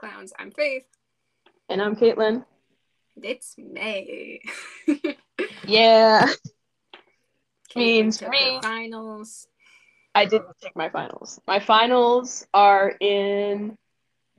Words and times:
welcome 0.00 0.16
back 0.16 0.26
to 0.26 0.30
Two 0.30 0.30
Pink 0.30 0.32
Clowns. 0.32 0.32
I'm 0.38 0.50
Faith. 0.50 0.86
And 1.68 1.82
I'm 1.82 1.96
Caitlyn. 1.96 2.44
It's 3.22 3.54
May. 3.58 4.40
yeah. 5.66 6.28
Means 7.76 8.22
me. 8.22 8.60
finals. 8.62 9.48
I 10.14 10.26
didn't 10.26 10.56
take 10.62 10.76
my 10.76 10.88
finals. 10.88 11.40
My 11.46 11.58
finals 11.58 12.46
are 12.54 12.94
in 13.00 13.76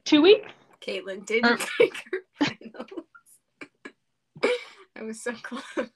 two 0.05 0.21
weeks. 0.21 0.49
Caitlyn 0.81 1.25
didn't 1.25 1.61
take 1.77 1.95
her 2.11 2.19
finals. 2.39 2.89
I 4.95 5.03
was 5.03 5.21
so 5.21 5.33
close. 5.33 5.89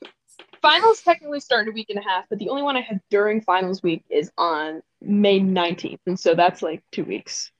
Finals 0.61 1.01
technically 1.01 1.39
start 1.39 1.67
in 1.67 1.69
a 1.69 1.73
week 1.73 1.89
and 1.89 1.99
a 1.99 2.01
half, 2.01 2.25
but 2.29 2.37
the 2.39 2.49
only 2.49 2.63
one 2.63 2.75
I 2.75 2.81
had 2.81 2.99
during 3.09 3.39
finals 3.41 3.81
week 3.81 4.03
is 4.09 4.29
on 4.37 4.81
May 5.01 5.39
19th. 5.39 5.99
And 6.05 6.19
so 6.19 6.35
that's 6.35 6.61
like 6.61 6.83
two 6.91 7.05
weeks. 7.05 7.51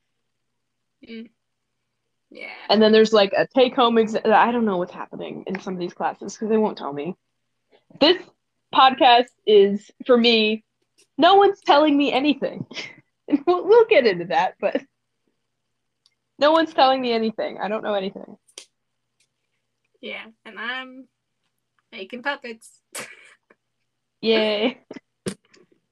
Mm. 1.08 1.30
Yeah. 2.32 2.48
And 2.70 2.82
then 2.82 2.92
there's 2.92 3.14
like 3.14 3.34
a 3.36 3.48
take 3.48 3.76
home 3.76 3.98
exam. 3.98 4.22
I 4.26 4.52
don't 4.52 4.66
know 4.66 4.78
what's 4.78 4.94
happening 4.94 5.44
in 5.48 5.60
some 5.60 5.74
of 5.74 5.80
these 5.80 5.94
classes 5.94 6.34
because 6.34 6.50
they 6.50 6.58
won't 6.58 6.78
tell 6.78 6.94
me. 6.94 7.16
This 8.00 8.22
podcast 8.74 9.30
is 9.48 9.90
for 10.06 10.18
me, 10.18 10.64
no 11.18 11.36
one's 11.36 11.60
telling 11.62 11.98
me 11.98 12.12
anything. 12.12 12.66
And 13.28 13.40
we'll, 13.48 13.66
we'll 13.66 13.88
get 13.88 14.06
into 14.06 14.26
that, 14.26 14.56
but 14.60 14.82
no 16.38 16.52
one's 16.52 16.74
telling 16.74 17.02
me 17.02 17.12
anything. 17.12 17.58
I 17.60 17.68
don't 17.68 17.84
know 17.84 17.96
anything. 17.96 18.38
Yeah. 20.02 20.26
And 20.46 20.58
I'm 20.58 21.08
making 21.92 22.24
puppets. 22.24 22.80
Yay. 24.22 24.80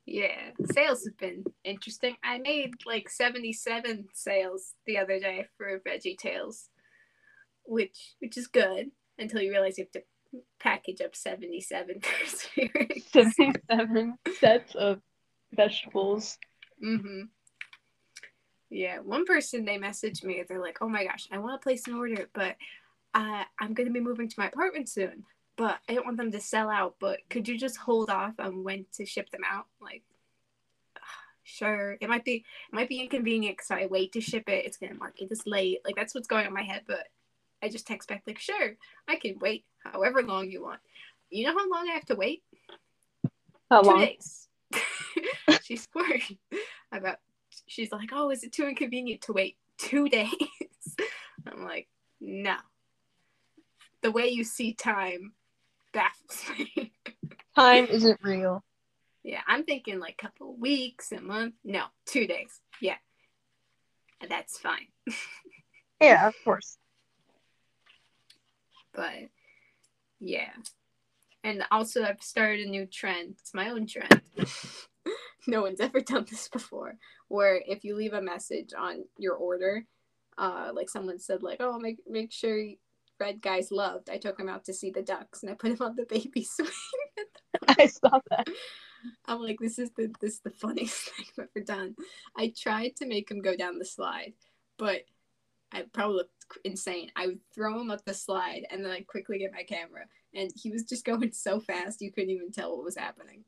Yeah, 0.09 0.51
sales 0.71 1.03
have 1.03 1.17
been 1.17 1.43
interesting. 1.65 2.15
I 2.23 2.37
made 2.37 2.75
like 2.85 3.09
77 3.09 4.07
sales 4.13 4.73
the 4.85 4.97
other 4.99 5.19
day 5.19 5.47
for 5.57 5.81
Veggie 5.85 6.17
Tales, 6.17 6.69
which 7.65 8.15
which 8.19 8.37
is 8.37 8.47
good 8.47 8.89
until 9.19 9.41
you 9.41 9.51
realize 9.51 9.77
you 9.77 9.83
have 9.83 10.01
to 10.01 10.41
package 10.61 11.01
up 11.01 11.13
77 11.13 11.99
pairs 12.01 12.33
of 12.33 12.69
earrings. 12.73 13.03
77 13.11 14.17
sets 14.39 14.75
of 14.75 15.01
vegetables. 15.53 16.37
Mm-hmm. 16.81 17.23
Yeah, 18.69 18.99
one 18.99 19.25
person 19.25 19.65
they 19.65 19.77
messaged 19.77 20.23
me. 20.23 20.41
They're 20.47 20.61
like, 20.61 20.77
"Oh 20.79 20.87
my 20.87 21.03
gosh, 21.03 21.27
I 21.33 21.39
want 21.39 21.59
to 21.59 21.63
place 21.63 21.85
an 21.85 21.95
order, 21.95 22.29
but 22.33 22.55
uh, 23.13 23.43
I'm 23.59 23.73
gonna 23.73 23.91
be 23.91 23.99
moving 23.99 24.29
to 24.29 24.35
my 24.39 24.47
apartment 24.47 24.87
soon. 24.87 25.25
But 25.57 25.79
I 25.89 25.95
don't 25.95 26.05
want 26.05 26.17
them 26.17 26.31
to 26.31 26.39
sell 26.39 26.69
out. 26.69 26.95
But 26.99 27.19
could 27.29 27.47
you 27.47 27.57
just 27.57 27.77
hold 27.77 28.09
off 28.09 28.33
on 28.39 28.63
when 28.63 28.85
to 28.93 29.05
ship 29.05 29.29
them 29.31 29.41
out? 29.45 29.65
Like, 29.81 30.03
sure, 31.43 31.97
it 31.99 32.07
might 32.07 32.23
be 32.23 32.35
it 32.35 32.73
might 32.73 32.89
be 32.89 33.01
inconvenient 33.01 33.57
because 33.57 33.71
I 33.71 33.87
wait 33.87 34.13
to 34.13 34.21
ship 34.21 34.47
it. 34.47 34.65
It's 34.65 34.77
gonna 34.77 34.93
mark 34.93 35.21
it 35.21 35.31
as 35.31 35.45
late. 35.45 35.79
Like 35.83 35.95
that's 35.95 36.13
what's 36.13 36.27
going 36.27 36.41
on 36.41 36.47
in 36.47 36.53
my 36.53 36.63
head. 36.63 36.83
But 36.87 37.07
I 37.61 37.69
just 37.69 37.87
text 37.87 38.07
back 38.07 38.23
like, 38.27 38.39
sure, 38.39 38.75
I 39.07 39.15
can 39.15 39.39
wait 39.39 39.65
however 39.83 40.21
long 40.21 40.49
you 40.49 40.61
want. 40.61 40.79
You 41.29 41.45
know 41.45 41.57
how 41.57 41.69
long 41.69 41.89
I 41.89 41.93
have 41.93 42.05
to 42.05 42.15
wait? 42.15 42.43
How 43.69 43.81
two 43.81 43.89
long? 43.89 43.99
days. 43.99 44.47
she's 45.63 45.87
worried 45.93 46.37
about. 46.91 47.17
She's 47.65 47.91
like, 47.91 48.09
"Oh, 48.13 48.29
is 48.29 48.43
it 48.43 48.53
too 48.53 48.67
inconvenient 48.67 49.21
to 49.23 49.33
wait 49.33 49.57
two 49.77 50.07
days?" 50.09 50.31
I'm 51.45 51.65
like, 51.65 51.87
"No." 52.21 52.55
The 54.01 54.11
way 54.11 54.27
you 54.27 54.43
see 54.43 54.73
time 54.73 55.33
baffles 55.93 56.43
me. 56.57 56.91
Time 57.55 57.85
isn't 57.85 58.19
real. 58.23 58.63
yeah, 59.23 59.41
I'm 59.47 59.63
thinking 59.63 59.99
like 59.99 60.15
a 60.19 60.21
couple 60.23 60.55
weeks, 60.55 61.11
a 61.11 61.19
month. 61.21 61.55
No, 61.63 61.85
two 62.05 62.27
days. 62.27 62.61
Yeah, 62.81 62.97
and 64.21 64.29
that's 64.31 64.57
fine. 64.57 64.87
Yeah, 65.99 66.27
of 66.27 66.35
course. 66.45 66.77
But 68.93 69.29
yeah, 70.19 70.51
and 71.43 71.63
also 71.71 72.03
I've 72.03 72.21
started 72.21 72.67
a 72.67 72.69
new 72.69 72.85
trend. 72.85 73.35
It's 73.39 73.53
my 73.55 73.69
own 73.71 73.87
trend. 73.87 74.21
no 75.47 75.61
one's 75.63 75.79
ever 75.79 76.01
done 76.01 76.27
this 76.29 76.49
before. 76.49 76.97
Where 77.29 77.61
if 77.65 77.83
you 77.83 77.95
leave 77.95 78.13
a 78.13 78.21
message 78.21 78.73
on 78.77 79.05
your 79.17 79.33
order, 79.33 79.85
uh, 80.37 80.69
like 80.73 80.89
someone 80.89 81.17
said, 81.19 81.41
like, 81.41 81.57
"Oh, 81.61 81.79
make 81.79 81.97
make 82.07 82.31
sure 82.31 82.63
red 83.19 83.41
guy's 83.41 83.71
loved." 83.71 84.09
I 84.09 84.17
took 84.17 84.39
him 84.39 84.49
out 84.49 84.65
to 84.65 84.73
see 84.73 84.91
the 84.91 85.01
ducks, 85.01 85.43
and 85.43 85.51
I 85.51 85.55
put 85.55 85.71
him 85.71 85.81
on 85.81 85.95
the 85.95 86.05
baby 86.05 86.43
swing. 86.49 86.69
I 87.67 87.87
saw 87.87 88.19
that. 88.29 88.47
I'm 89.25 89.41
like, 89.41 89.59
this 89.59 89.79
is 89.79 89.91
the 89.91 90.13
this 90.19 90.33
is 90.33 90.39
the 90.39 90.51
funniest 90.51 91.09
thing 91.15 91.25
I've 91.37 91.47
ever 91.55 91.63
done. 91.63 91.95
I 92.35 92.53
tried 92.55 92.95
to 92.97 93.05
make 93.05 93.29
him 93.29 93.41
go 93.41 93.55
down 93.55 93.79
the 93.79 93.85
slide, 93.85 94.33
but 94.77 95.03
I 95.71 95.83
probably 95.93 96.17
looked 96.17 96.31
insane. 96.63 97.11
I 97.15 97.27
would 97.27 97.39
throw 97.53 97.79
him 97.79 97.91
up 97.91 98.03
the 98.05 98.13
slide 98.13 98.65
and 98.71 98.83
then 98.83 98.91
I'd 98.91 99.07
quickly 99.07 99.39
get 99.39 99.53
my 99.53 99.63
camera, 99.63 100.05
and 100.33 100.51
he 100.55 100.71
was 100.71 100.83
just 100.83 101.05
going 101.11 101.31
so 101.31 101.59
fast 101.59 102.01
you 102.01 102.11
couldn't 102.11 102.31
even 102.31 102.51
tell 102.51 102.75
what 102.75 102.85
was 102.85 102.97
happening. 102.97 103.43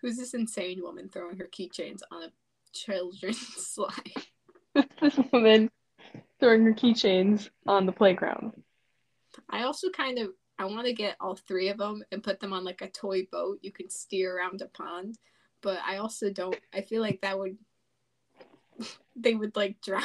Who's 0.00 0.16
this 0.16 0.34
insane 0.34 0.80
woman 0.82 1.08
throwing 1.08 1.36
her 1.36 1.48
keychains 1.52 2.00
on 2.10 2.24
a 2.24 2.32
children's 2.72 3.38
slide? 3.38 4.12
this 4.74 5.18
woman 5.32 5.70
throwing 6.42 6.64
her 6.64 6.72
keychains 6.72 7.50
on 7.68 7.86
the 7.86 7.92
playground. 7.92 8.52
I 9.48 9.62
also 9.62 9.90
kind 9.90 10.18
of 10.18 10.30
I 10.58 10.64
want 10.64 10.86
to 10.86 10.92
get 10.92 11.16
all 11.20 11.36
three 11.36 11.68
of 11.68 11.78
them 11.78 12.02
and 12.10 12.22
put 12.22 12.40
them 12.40 12.52
on 12.52 12.64
like 12.64 12.82
a 12.82 12.90
toy 12.90 13.26
boat 13.30 13.58
you 13.62 13.72
can 13.72 13.88
steer 13.88 14.36
around 14.36 14.60
a 14.60 14.66
pond, 14.66 15.18
but 15.62 15.78
I 15.86 15.98
also 15.98 16.30
don't. 16.30 16.58
I 16.74 16.82
feel 16.82 17.00
like 17.00 17.20
that 17.22 17.38
would 17.38 17.56
they 19.16 19.34
would 19.34 19.54
like 19.54 19.80
drown. 19.80 20.02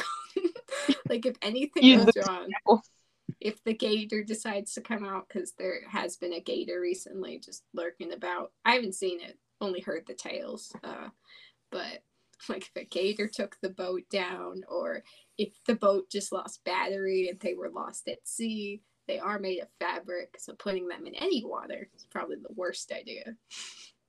like 1.10 1.26
if 1.26 1.36
anything 1.42 1.98
goes 1.98 2.28
wrong, 2.28 2.50
if 3.42 3.64
the 3.64 3.74
gator 3.74 4.24
decides 4.24 4.74
to 4.74 4.82
come 4.82 5.04
out 5.04 5.28
because 5.28 5.54
there 5.54 5.82
has 5.90 6.18
been 6.18 6.34
a 6.34 6.40
gator 6.40 6.80
recently 6.80 7.40
just 7.40 7.64
lurking 7.74 8.14
about. 8.14 8.52
I 8.64 8.76
haven't 8.76 8.96
seen 8.96 9.20
it, 9.22 9.38
only 9.60 9.82
heard 9.82 10.06
the 10.06 10.14
tales. 10.14 10.72
Uh, 10.84 11.10
but 11.72 12.04
like 12.50 12.70
if 12.76 12.82
a 12.82 12.86
gator 12.86 13.28
took 13.28 13.58
the 13.62 13.70
boat 13.70 14.04
down, 14.10 14.64
or 14.68 15.04
if 15.38 15.54
the 15.66 15.76
boat 15.76 16.10
just 16.10 16.32
lost 16.32 16.64
battery 16.64 17.30
and 17.30 17.40
they 17.40 17.54
were 17.54 17.70
lost 17.70 18.08
at 18.08 18.28
sea, 18.28 18.82
they 19.08 19.20
are 19.20 19.40
made 19.40 19.62
of 19.62 19.68
fabric, 19.80 20.36
so 20.38 20.54
putting 20.54 20.88
them 20.88 21.08
in 21.08 21.16
any 21.16 21.44
water 21.46 21.90
is 21.96 22.06
probably 22.10 22.36
the 22.38 22.54
worst 22.56 22.92
idea. 22.92 23.36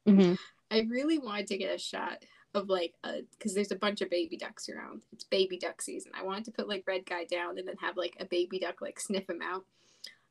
hmm 0.07 0.35
I 0.71 0.87
really 0.91 1.19
wanted 1.19 1.47
to 1.47 1.57
get 1.57 1.75
a 1.75 1.79
shot 1.79 2.23
of 2.55 2.69
like 2.69 2.95
a 3.05 3.21
because 3.33 3.55
there's 3.55 3.73
a 3.73 3.77
bunch 3.77 4.03
of 4.03 4.11
baby 4.11 4.37
ducks 4.37 4.69
around. 4.69 5.03
It's 5.13 5.25
baby 5.25 5.59
duck 5.59 5.81
season. 5.81 6.13
I 6.15 6.25
wanted 6.25 6.45
to 6.47 6.51
put 6.51 6.69
like 6.69 6.85
red 6.87 7.07
guy 7.07 7.25
down 7.25 7.59
and 7.59 7.67
then 7.67 7.77
have 7.81 7.97
like 7.97 8.17
a 8.21 8.27
baby 8.27 8.59
duck 8.59 8.81
like 8.81 9.01
sniff 9.01 9.29
him 9.29 9.41
out. 9.43 9.65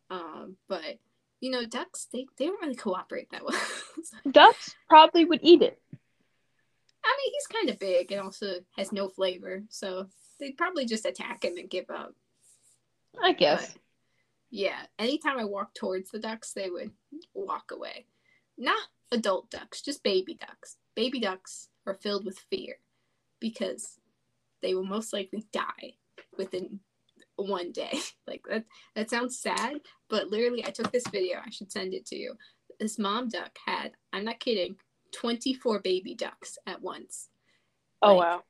Um, 0.10 0.58
but 0.68 1.00
you 1.40 1.52
know, 1.52 1.66
ducks 1.66 2.08
they, 2.12 2.28
they 2.38 2.46
don't 2.46 2.62
really 2.62 2.76
cooperate 2.76 3.30
that 3.32 3.44
well. 3.44 3.60
Ducks 4.32 4.76
probably 4.90 5.26
would 5.26 5.40
eat 5.44 5.62
it. 5.62 5.80
I 7.08 7.18
mean, 7.18 7.34
he's 7.34 7.48
kind 7.48 7.70
of 7.70 7.80
big 7.80 8.12
and 8.12 8.22
also 8.22 8.56
has 8.76 8.92
no 8.92 9.08
flavor, 9.08 9.64
so 9.70 10.08
they'd 10.40 10.58
probably 10.58 10.86
just 10.86 11.06
attack 11.06 11.46
him 11.46 11.58
and 11.58 11.70
give 11.70 11.90
up. 11.90 12.14
I 13.22 13.34
guess. 13.34 13.74
But, 13.74 13.82
yeah, 14.50 14.80
anytime 15.00 15.40
I 15.40 15.46
walked 15.46 15.78
towards 15.78 16.12
the 16.12 16.20
ducks, 16.20 16.54
they 16.54 16.70
would 16.70 16.92
walk 17.34 17.72
away. 17.72 18.06
Not 18.58 18.88
adult 19.12 19.50
ducks, 19.50 19.82
just 19.82 20.04
baby 20.04 20.36
ducks. 20.36 20.78
Baby 20.96 21.20
ducks 21.20 21.70
are 21.86 21.94
filled 21.94 22.26
with 22.26 22.40
fear 22.50 22.76
because 23.40 24.00
they 24.62 24.74
will 24.74 24.86
most 24.86 25.14
likely 25.14 25.46
die 25.54 25.94
within 26.38 26.80
one 27.36 27.72
day. 27.72 28.00
Like 28.28 28.44
that 28.50 28.66
that 28.94 29.10
sounds 29.10 29.40
sad, 29.40 29.78
but 30.10 30.28
literally 30.28 30.66
I 30.66 30.72
took 30.72 30.92
this 30.92 31.08
video, 31.08 31.38
I 31.38 31.50
should 31.50 31.72
send 31.72 31.94
it 31.94 32.06
to 32.08 32.18
you. 32.18 32.34
This 32.78 33.00
mom 33.00 33.30
duck 33.30 33.58
had, 33.66 33.94
I'm 34.12 34.26
not 34.26 34.42
kidding, 34.42 34.76
24 35.12 35.80
baby 35.80 36.16
ducks 36.16 36.58
at 36.66 36.82
once 36.82 37.30
oh 38.02 38.16
like, 38.16 38.20
wow. 38.20 38.44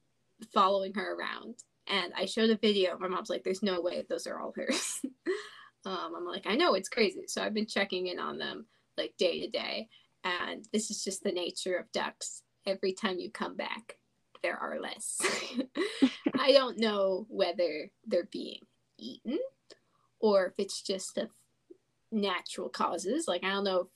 following 0.53 0.93
her 0.93 1.15
around. 1.15 1.55
And 1.87 2.11
I 2.15 2.25
showed 2.25 2.49
a 2.49 2.57
video. 2.57 2.97
My 2.99 3.07
mom's 3.07 3.29
like, 3.29 3.43
"There's 3.43 3.63
no 3.63 3.81
way 3.81 4.03
those 4.07 4.27
are 4.27 4.39
all 4.39 4.53
hers." 4.55 4.99
um, 5.85 6.13
I'm 6.17 6.25
like, 6.25 6.45
"I 6.45 6.55
know 6.55 6.73
it's 6.73 6.89
crazy." 6.89 7.23
So 7.27 7.41
I've 7.41 7.53
been 7.53 7.65
checking 7.65 8.07
in 8.07 8.19
on 8.19 8.37
them 8.37 8.65
like 8.97 9.13
day 9.17 9.39
to 9.41 9.47
day, 9.47 9.87
and 10.23 10.67
this 10.73 10.91
is 10.91 11.03
just 11.03 11.23
the 11.23 11.31
nature 11.31 11.77
of 11.77 11.91
ducks. 11.93 12.43
Every 12.65 12.91
time 12.91 13.19
you 13.19 13.31
come 13.31 13.55
back, 13.55 13.97
there 14.43 14.57
are 14.57 14.81
less. 14.81 15.21
I 16.37 16.51
don't 16.51 16.77
know 16.77 17.25
whether 17.29 17.89
they're 18.05 18.27
being 18.31 18.59
eaten 18.97 19.39
or 20.19 20.47
if 20.47 20.53
it's 20.57 20.81
just 20.81 21.17
of 21.17 21.29
natural 22.11 22.67
causes. 22.67 23.29
Like 23.29 23.45
I 23.45 23.49
don't 23.51 23.63
know 23.63 23.81
if 23.81 23.87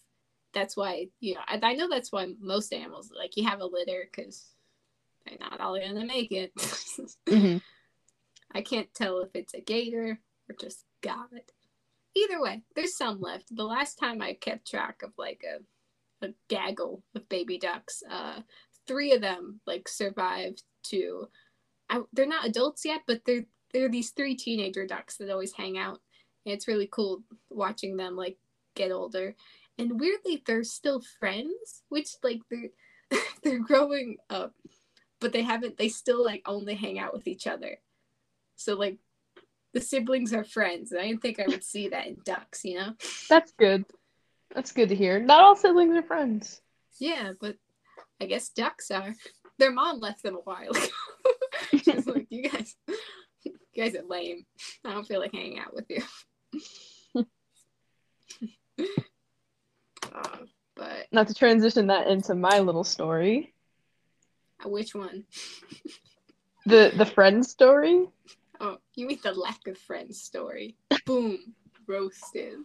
that's 0.54 0.76
why 0.76 1.08
you 1.20 1.36
know. 1.36 1.42
I, 1.48 1.60
I 1.62 1.74
know 1.74 1.90
that's 1.90 2.12
why 2.12 2.28
most 2.40 2.74
animals 2.74 3.12
like 3.18 3.38
you 3.38 3.46
have 3.46 3.62
a 3.62 3.66
litter 3.66 4.08
because 4.10 4.46
they're 5.26 5.38
not 5.40 5.60
all 5.60 5.80
gonna 5.80 6.06
make 6.06 6.32
it. 6.32 6.52
hmm 7.30 7.58
I 8.54 8.62
can't 8.62 8.94
tell 8.94 9.20
if 9.22 9.30
it's 9.34 9.54
a 9.54 9.62
gator 9.62 10.20
or 10.50 10.56
just 10.60 10.84
God. 11.02 11.30
Either 12.16 12.42
way, 12.42 12.62
there's 12.76 12.98
some 12.98 13.22
left. 13.22 13.56
The 13.56 13.64
last 13.64 13.96
time 13.96 14.22
I 14.22 14.34
kept 14.34 14.70
track 14.70 15.02
of 15.04 15.12
like 15.18 15.42
a, 15.50 16.26
a 16.26 16.34
gaggle 16.50 17.02
of 17.16 17.30
baby 17.30 17.58
ducks, 17.58 18.04
uh, 18.10 18.42
three 18.88 19.14
of 19.14 19.22
them 19.22 19.62
like 19.66 19.88
survived 19.88 20.64
to 20.84 21.30
I, 21.92 22.02
they're 22.14 22.26
not 22.26 22.48
adults 22.48 22.86
yet, 22.86 23.02
but 23.06 23.22
they're 23.26 23.46
they're 23.74 23.90
these 23.90 24.12
three 24.12 24.36
teenager 24.36 24.88
ducks 24.88 25.18
that 25.18 25.30
always 25.30 25.54
hang 25.54 25.78
out. 25.78 26.00
And 26.46 26.54
it's 26.54 26.68
really 26.68 26.90
cool 26.92 27.22
watching 27.50 27.98
them 27.98 28.16
like 28.16 28.38
get 28.76 28.92
older. 28.92 29.36
And 29.82 30.00
weirdly, 30.00 30.44
they're 30.46 30.64
still 30.64 31.02
friends, 31.20 31.82
which 31.90 32.10
like 32.24 32.42
they're 32.52 33.20
they're 33.44 33.60
growing 33.60 34.18
up, 34.30 34.54
but 35.20 35.34
they 35.34 35.42
haven't. 35.42 35.78
They 35.78 35.90
still 35.90 36.24
like 36.24 36.44
only 36.46 36.76
hang 36.76 37.00
out 37.00 37.14
with 37.14 37.28
each 37.28 37.48
other. 37.48 37.80
So 38.56 38.76
like 38.76 38.98
the 39.74 39.82
siblings 39.82 40.34
are 40.34 40.44
friends. 40.44 40.92
And 40.92 41.02
I 41.02 41.08
didn't 41.08 41.22
think 41.22 41.40
I 41.40 41.48
would 41.48 41.64
see 41.64 41.90
that 41.90 42.08
in 42.08 42.18
ducks, 42.24 42.64
you 42.64 42.76
know? 42.76 42.94
That's 43.30 43.52
good. 43.54 43.86
That's 44.54 44.72
good 44.72 44.90
to 44.90 44.96
hear. 44.96 45.20
Not 45.20 45.42
all 45.42 45.56
siblings 45.56 45.96
are 45.96 46.04
friends. 46.04 46.62
Yeah, 47.00 47.32
but 47.40 47.56
I 48.20 48.26
guess 48.26 48.50
ducks 48.50 48.92
are. 48.92 49.16
Their 49.58 49.72
mom 49.72 50.00
left 50.00 50.24
them 50.24 50.36
a 50.36 50.40
while 50.40 50.70
ago. 50.72 50.86
She's 51.84 52.06
like, 52.06 52.28
you 52.30 52.50
guys, 52.50 52.76
you 53.44 53.54
guys 53.76 53.96
are 53.96 54.04
lame. 54.08 54.46
I 54.86 54.92
don't 54.92 55.08
feel 55.08 55.20
like 55.20 55.34
hanging 55.34 55.60
out 55.60 55.74
with 55.74 55.90
you. 55.90 56.04
Uh, 60.12 60.38
but 60.76 61.08
not 61.12 61.28
to 61.28 61.34
transition 61.34 61.88
that 61.88 62.08
into 62.08 62.36
my 62.36 62.60
little 62.60 62.84
story. 62.84 63.54
Which 64.64 64.94
one? 64.94 65.26
the 66.66 66.92
the 66.96 67.06
friend 67.06 67.46
story. 67.46 68.08
Oh, 68.60 68.78
you 68.96 69.08
mean 69.08 69.20
the 69.24 69.34
lack 69.34 69.68
of 69.68 69.78
friends 69.78 70.22
story? 70.22 70.76
Boom, 71.06 71.40
roasted. 71.88 72.60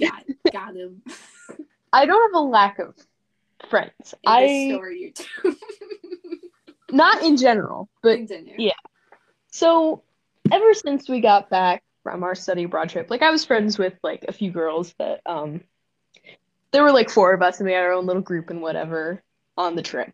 Got 0.00 0.24
got 0.52 0.74
him. 0.74 1.02
I 1.92 2.06
don't 2.06 2.32
have 2.32 2.40
a 2.40 2.44
lack 2.44 2.78
of 2.78 2.94
friends. 3.68 4.14
In 4.22 4.32
I 4.32 4.68
story 4.72 5.00
you 5.00 5.12
do. 5.12 5.56
not 6.92 7.22
in 7.22 7.36
general, 7.36 7.88
but 8.02 8.16
Continue. 8.16 8.56
yeah. 8.58 8.72
So 9.50 10.02
ever 10.50 10.74
since 10.74 11.08
we 11.08 11.20
got 11.20 11.50
back 11.50 11.82
from 12.02 12.22
our 12.22 12.34
study 12.34 12.64
abroad 12.64 12.90
trip, 12.90 13.10
like 13.10 13.22
I 13.22 13.30
was 13.30 13.44
friends 13.44 13.78
with 13.78 13.94
like 14.02 14.24
a 14.28 14.32
few 14.32 14.50
girls 14.50 14.94
that 14.98 15.20
um 15.24 15.62
there 16.72 16.82
were 16.82 16.92
like 16.92 17.10
four 17.10 17.32
of 17.32 17.42
us 17.42 17.58
and 17.58 17.66
we 17.66 17.72
had 17.72 17.84
our 17.84 17.92
own 17.92 18.06
little 18.06 18.22
group 18.22 18.50
and 18.50 18.62
whatever 18.62 19.22
on 19.56 19.74
the 19.74 19.82
trip. 19.82 20.12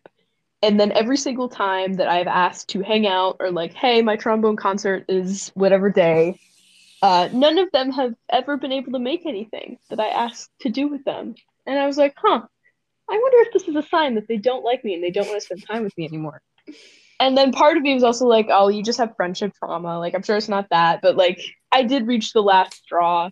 And 0.61 0.79
then 0.79 0.91
every 0.91 1.17
single 1.17 1.49
time 1.49 1.93
that 1.95 2.07
I've 2.07 2.27
asked 2.27 2.69
to 2.69 2.81
hang 2.81 3.05
out 3.05 3.37
or 3.39 3.51
like, 3.51 3.73
hey, 3.73 4.01
my 4.01 4.15
trombone 4.15 4.55
concert 4.55 5.05
is 5.09 5.51
whatever 5.53 5.89
day, 5.89 6.39
uh, 7.01 7.29
none 7.31 7.57
of 7.57 7.69
them 7.71 7.91
have 7.91 8.15
ever 8.31 8.57
been 8.57 8.71
able 8.71 8.93
to 8.93 8.99
make 8.99 9.25
anything 9.25 9.77
that 9.89 9.99
I 9.99 10.07
asked 10.07 10.49
to 10.61 10.69
do 10.69 10.87
with 10.87 11.03
them. 11.03 11.35
And 11.67 11.77
I 11.77 11.85
was 11.85 11.97
like, 11.97 12.15
huh, 12.17 12.41
I 13.09 13.19
wonder 13.21 13.37
if 13.47 13.53
this 13.53 13.67
is 13.67 13.75
a 13.75 13.87
sign 13.87 14.15
that 14.15 14.27
they 14.27 14.37
don't 14.37 14.63
like 14.63 14.83
me 14.83 14.95
and 14.95 15.03
they 15.03 15.11
don't 15.11 15.27
want 15.27 15.39
to 15.39 15.45
spend 15.45 15.65
time 15.67 15.83
with 15.83 15.95
me 15.97 16.05
anymore. 16.05 16.41
And 17.19 17.37
then 17.37 17.51
part 17.51 17.77
of 17.77 17.83
me 17.83 17.93
was 17.93 18.03
also 18.03 18.25
like, 18.25 18.47
oh, 18.49 18.67
you 18.67 18.81
just 18.83 18.97
have 18.97 19.15
friendship 19.15 19.53
trauma. 19.53 19.99
Like, 19.99 20.15
I'm 20.15 20.23
sure 20.23 20.35
it's 20.35 20.49
not 20.49 20.67
that, 20.71 21.01
but 21.01 21.15
like, 21.15 21.39
I 21.71 21.83
did 21.83 22.07
reach 22.07 22.33
the 22.33 22.41
last 22.41 22.73
straw. 22.73 23.29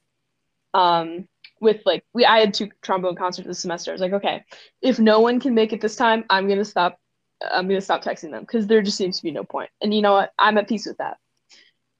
Um, 0.73 1.27
with 1.63 1.81
like, 1.85 2.03
we 2.13 2.25
I 2.25 2.39
had 2.39 2.53
two 2.53 2.69
trombone 2.81 3.15
concerts 3.15 3.47
this 3.47 3.59
semester. 3.59 3.91
I 3.91 3.93
was 3.93 4.01
like, 4.01 4.13
okay, 4.13 4.43
if 4.81 4.99
no 4.99 5.19
one 5.19 5.39
can 5.39 5.55
make 5.55 5.73
it 5.73 5.81
this 5.81 5.95
time, 5.95 6.25
I'm 6.29 6.47
gonna 6.47 6.65
stop. 6.65 6.99
I'm 7.41 7.67
gonna 7.67 7.81
stop 7.81 8.03
texting 8.03 8.31
them 8.31 8.41
because 8.41 8.67
there 8.67 8.81
just 8.81 8.97
seems 8.97 9.17
to 9.17 9.23
be 9.23 9.31
no 9.31 9.43
point. 9.43 9.69
And 9.81 9.93
you 9.93 10.01
know 10.01 10.13
what? 10.13 10.31
I'm 10.37 10.57
at 10.57 10.69
peace 10.69 10.85
with 10.85 10.97
that. 10.97 11.17